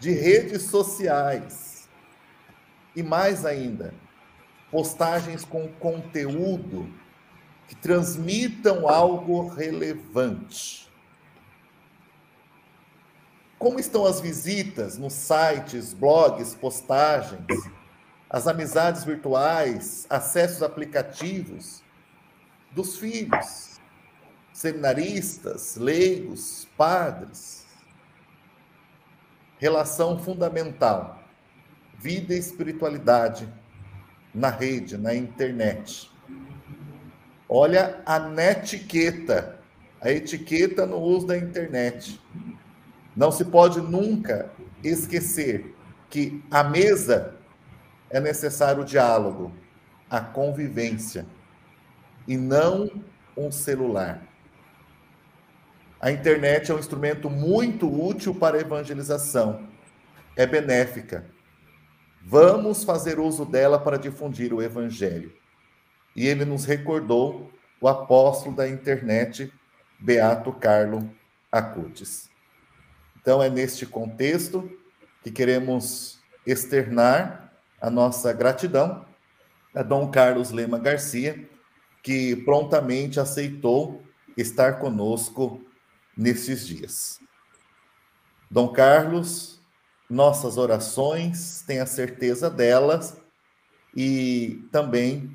de 0.00 0.10
redes 0.10 0.62
sociais. 0.62 1.88
E 2.96 3.04
mais 3.04 3.46
ainda, 3.46 3.94
postagens 4.68 5.44
com 5.44 5.68
conteúdo 5.68 6.92
que 7.68 7.76
transmitam 7.76 8.88
algo 8.88 9.46
relevante. 9.46 10.90
Como 13.60 13.78
estão 13.78 14.04
as 14.04 14.20
visitas 14.20 14.98
nos 14.98 15.12
sites, 15.12 15.92
blogs, 15.92 16.52
postagens, 16.56 17.46
as 18.28 18.48
amizades 18.48 19.04
virtuais, 19.04 20.04
acessos 20.10 20.64
aplicativos 20.64 21.80
dos 22.72 22.98
filhos, 22.98 23.75
seminaristas, 24.56 25.76
leigos, 25.76 26.66
padres? 26.78 27.66
Relação 29.58 30.18
fundamental: 30.18 31.22
vida 31.98 32.34
e 32.34 32.38
espiritualidade 32.38 33.46
na 34.34 34.48
rede, 34.48 34.96
na 34.96 35.14
internet. 35.14 36.10
Olha 37.46 38.00
a 38.06 38.18
netiqueta, 38.18 39.60
a 40.00 40.10
etiqueta 40.10 40.86
no 40.86 41.00
uso 41.00 41.26
da 41.26 41.36
internet. 41.36 42.18
Não 43.14 43.30
se 43.30 43.44
pode 43.44 43.80
nunca 43.82 44.50
esquecer 44.82 45.74
que 46.08 46.42
a 46.50 46.64
mesa 46.64 47.36
é 48.08 48.20
necessário 48.20 48.82
o 48.82 48.86
diálogo, 48.86 49.52
a 50.08 50.20
convivência, 50.20 51.26
e 52.26 52.38
não 52.38 52.90
um 53.36 53.50
celular. 53.52 54.35
A 56.00 56.10
internet 56.10 56.70
é 56.70 56.74
um 56.74 56.78
instrumento 56.78 57.30
muito 57.30 57.86
útil 57.88 58.34
para 58.34 58.58
a 58.58 58.60
evangelização, 58.60 59.66
é 60.36 60.46
benéfica. 60.46 61.24
Vamos 62.22 62.84
fazer 62.84 63.18
uso 63.18 63.44
dela 63.44 63.78
para 63.78 63.96
difundir 63.96 64.52
o 64.52 64.62
evangelho. 64.62 65.32
E 66.14 66.26
ele 66.26 66.44
nos 66.44 66.64
recordou 66.64 67.50
o 67.80 67.88
apóstolo 67.88 68.54
da 68.54 68.68
internet, 68.68 69.52
Beato 69.98 70.52
Carlo 70.52 71.10
Acutis. 71.50 72.28
Então, 73.20 73.42
é 73.42 73.48
neste 73.48 73.86
contexto 73.86 74.70
que 75.22 75.30
queremos 75.30 76.20
externar 76.46 77.52
a 77.80 77.90
nossa 77.90 78.32
gratidão 78.32 79.04
a 79.74 79.82
Dom 79.82 80.10
Carlos 80.10 80.50
Lema 80.52 80.78
Garcia, 80.78 81.46
que 82.02 82.34
prontamente 82.36 83.20
aceitou 83.20 84.02
estar 84.36 84.78
conosco 84.78 85.65
nesses 86.16 86.66
dias. 86.66 87.20
Dom 88.50 88.68
Carlos, 88.68 89.60
nossas 90.08 90.56
orações, 90.56 91.62
tenha 91.66 91.84
certeza 91.84 92.48
delas 92.48 93.20
e 93.94 94.64
também 94.70 95.30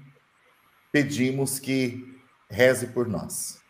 pedimos 0.92 1.60
que 1.60 2.06
reze 2.50 2.88
por 2.88 3.08
nós. 3.08 3.62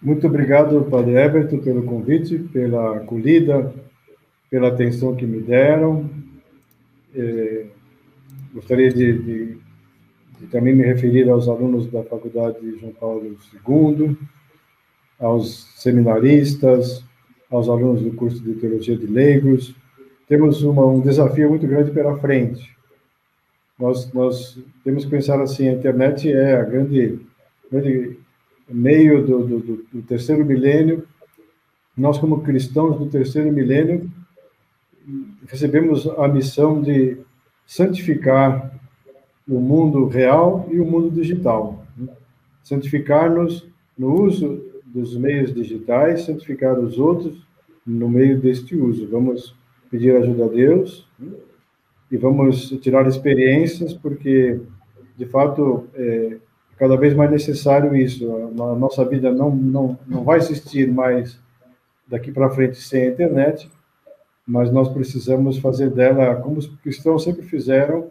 Muito 0.00 0.26
obrigado, 0.26 0.84
Padre 0.84 1.16
Everton, 1.16 1.58
pelo 1.58 1.82
convite, 1.82 2.38
pela 2.38 2.98
acolhida, 2.98 3.74
pela 4.48 4.68
atenção 4.68 5.16
que 5.16 5.26
me 5.26 5.40
deram. 5.40 6.08
É, 7.14 7.66
gostaria 8.54 8.92
de, 8.92 9.18
de, 9.18 9.58
de, 10.38 10.46
também 10.50 10.74
me 10.74 10.84
referir 10.84 11.28
aos 11.28 11.48
alunos 11.48 11.90
da 11.90 12.04
Faculdade 12.04 12.78
João 12.78 12.92
Paulo 12.92 13.36
II, 13.68 14.16
aos 15.18 15.66
seminaristas, 15.76 17.04
aos 17.50 17.68
alunos 17.68 18.02
do 18.02 18.12
curso 18.12 18.40
de 18.40 18.54
Teologia 18.54 18.96
de 18.96 19.06
Leigos. 19.06 19.74
Temos 20.28 20.62
uma, 20.62 20.84
um 20.86 21.00
desafio 21.00 21.48
muito 21.48 21.66
grande 21.66 21.90
pela 21.90 22.18
frente. 22.18 22.76
Nós, 23.78 24.12
nós 24.12 24.58
temos 24.84 25.04
que 25.04 25.10
pensar 25.10 25.40
assim: 25.40 25.68
a 25.68 25.72
internet 25.72 26.30
é 26.30 26.56
a 26.56 26.64
grande, 26.64 27.20
grande 27.70 28.18
meio 28.68 29.26
do, 29.26 29.46
do, 29.46 29.86
do 29.92 30.02
terceiro 30.02 30.44
milênio, 30.44 31.06
nós, 31.96 32.16
como 32.16 32.42
cristãos 32.42 32.96
do 32.96 33.06
terceiro 33.06 33.50
milênio, 33.50 34.08
recebemos 35.48 36.06
a 36.06 36.28
missão 36.28 36.80
de 36.80 37.18
santificar 37.66 38.72
o 39.48 39.58
mundo 39.58 40.06
real 40.06 40.68
e 40.70 40.78
o 40.78 40.84
mundo 40.84 41.10
digital. 41.10 41.84
Né? 41.96 42.08
Santificar-nos 42.62 43.66
no 43.96 44.22
uso 44.22 44.67
dos 44.92 45.16
meios 45.16 45.54
digitais, 45.54 46.22
santificar 46.22 46.78
os 46.78 46.98
outros 46.98 47.46
no 47.86 48.08
meio 48.08 48.38
deste 48.40 48.76
uso. 48.76 49.08
Vamos 49.08 49.54
pedir 49.90 50.16
ajuda 50.16 50.44
a 50.44 50.48
Deus 50.48 51.06
e 52.10 52.16
vamos 52.16 52.70
tirar 52.80 53.06
experiências, 53.06 53.92
porque, 53.92 54.60
de 55.16 55.26
fato, 55.26 55.86
é, 55.94 56.38
cada 56.76 56.96
vez 56.96 57.14
mais 57.14 57.30
necessário 57.30 57.94
isso. 57.94 58.30
A 58.34 58.74
nossa 58.74 59.04
vida 59.04 59.32
não, 59.32 59.54
não, 59.54 59.98
não 60.06 60.24
vai 60.24 60.38
existir 60.38 60.90
mais 60.90 61.38
daqui 62.06 62.32
para 62.32 62.50
frente 62.50 62.76
sem 62.76 63.02
a 63.02 63.10
internet, 63.10 63.70
mas 64.46 64.72
nós 64.72 64.88
precisamos 64.88 65.58
fazer 65.58 65.90
dela, 65.90 66.36
como 66.36 66.58
os 66.58 66.66
cristãos 66.66 67.24
sempre 67.24 67.42
fizeram, 67.42 68.10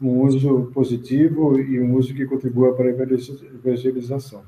um 0.00 0.22
uso 0.22 0.70
positivo 0.72 1.58
e 1.58 1.80
um 1.80 1.94
uso 1.94 2.14
que 2.14 2.26
contribua 2.26 2.74
para 2.74 2.86
a 2.86 2.90
evangelização. 2.90 4.42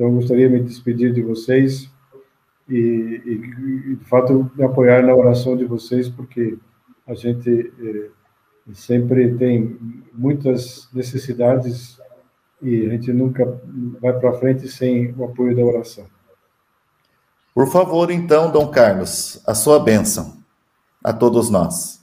Então, 0.00 0.08
eu 0.08 0.14
gostaria 0.14 0.48
de 0.48 0.54
me 0.54 0.62
despedir 0.62 1.12
de 1.12 1.20
vocês 1.20 1.90
e, 2.66 2.74
e, 2.74 3.96
de 3.96 4.04
fato, 4.06 4.50
me 4.56 4.64
apoiar 4.64 5.02
na 5.02 5.14
oração 5.14 5.54
de 5.54 5.66
vocês, 5.66 6.08
porque 6.08 6.56
a 7.06 7.12
gente 7.12 7.70
eh, 7.78 8.08
sempre 8.72 9.36
tem 9.36 9.78
muitas 10.14 10.88
necessidades 10.94 12.00
e 12.62 12.86
a 12.86 12.88
gente 12.88 13.12
nunca 13.12 13.60
vai 14.00 14.18
para 14.18 14.32
frente 14.32 14.66
sem 14.68 15.12
o 15.18 15.24
apoio 15.24 15.54
da 15.54 15.62
oração. 15.62 16.06
Por 17.54 17.70
favor, 17.70 18.10
então, 18.10 18.50
Dom 18.50 18.68
Carlos, 18.70 19.42
a 19.46 19.54
sua 19.54 19.78
bênção 19.78 20.38
a 21.04 21.12
todos 21.12 21.50
nós. 21.50 22.02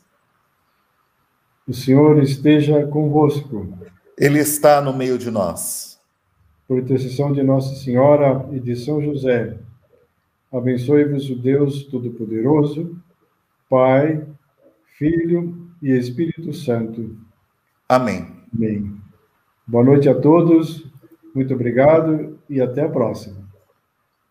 O 1.68 1.74
Senhor 1.74 2.22
esteja 2.22 2.86
convosco. 2.86 3.76
Ele 4.16 4.38
está 4.38 4.84
no 4.84 4.94
meio 4.94 5.18
de 5.18 5.32
nós. 5.32 5.97
Por 6.68 6.80
intercessão 6.80 7.32
de 7.32 7.42
Nossa 7.42 7.76
Senhora 7.76 8.46
e 8.52 8.60
de 8.60 8.76
São 8.76 9.02
José, 9.02 9.58
abençoe-vos 10.52 11.30
o 11.30 11.36
Deus 11.36 11.84
Todo-Poderoso, 11.86 12.98
Pai, 13.70 14.26
Filho 14.98 15.70
e 15.82 15.92
Espírito 15.92 16.52
Santo. 16.54 17.16
Amém. 17.88 18.28
Amém. 18.54 18.98
Boa 19.66 19.84
noite 19.84 20.10
a 20.10 20.16
todos, 20.16 20.86
muito 21.34 21.54
obrigado 21.54 22.38
e 22.50 22.60
até 22.60 22.82
a 22.82 22.90
próxima. 22.90 23.48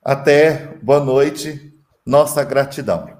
Até, 0.04 0.76
boa 0.82 1.00
noite, 1.00 1.72
nossa 2.04 2.44
gratidão. 2.44 3.15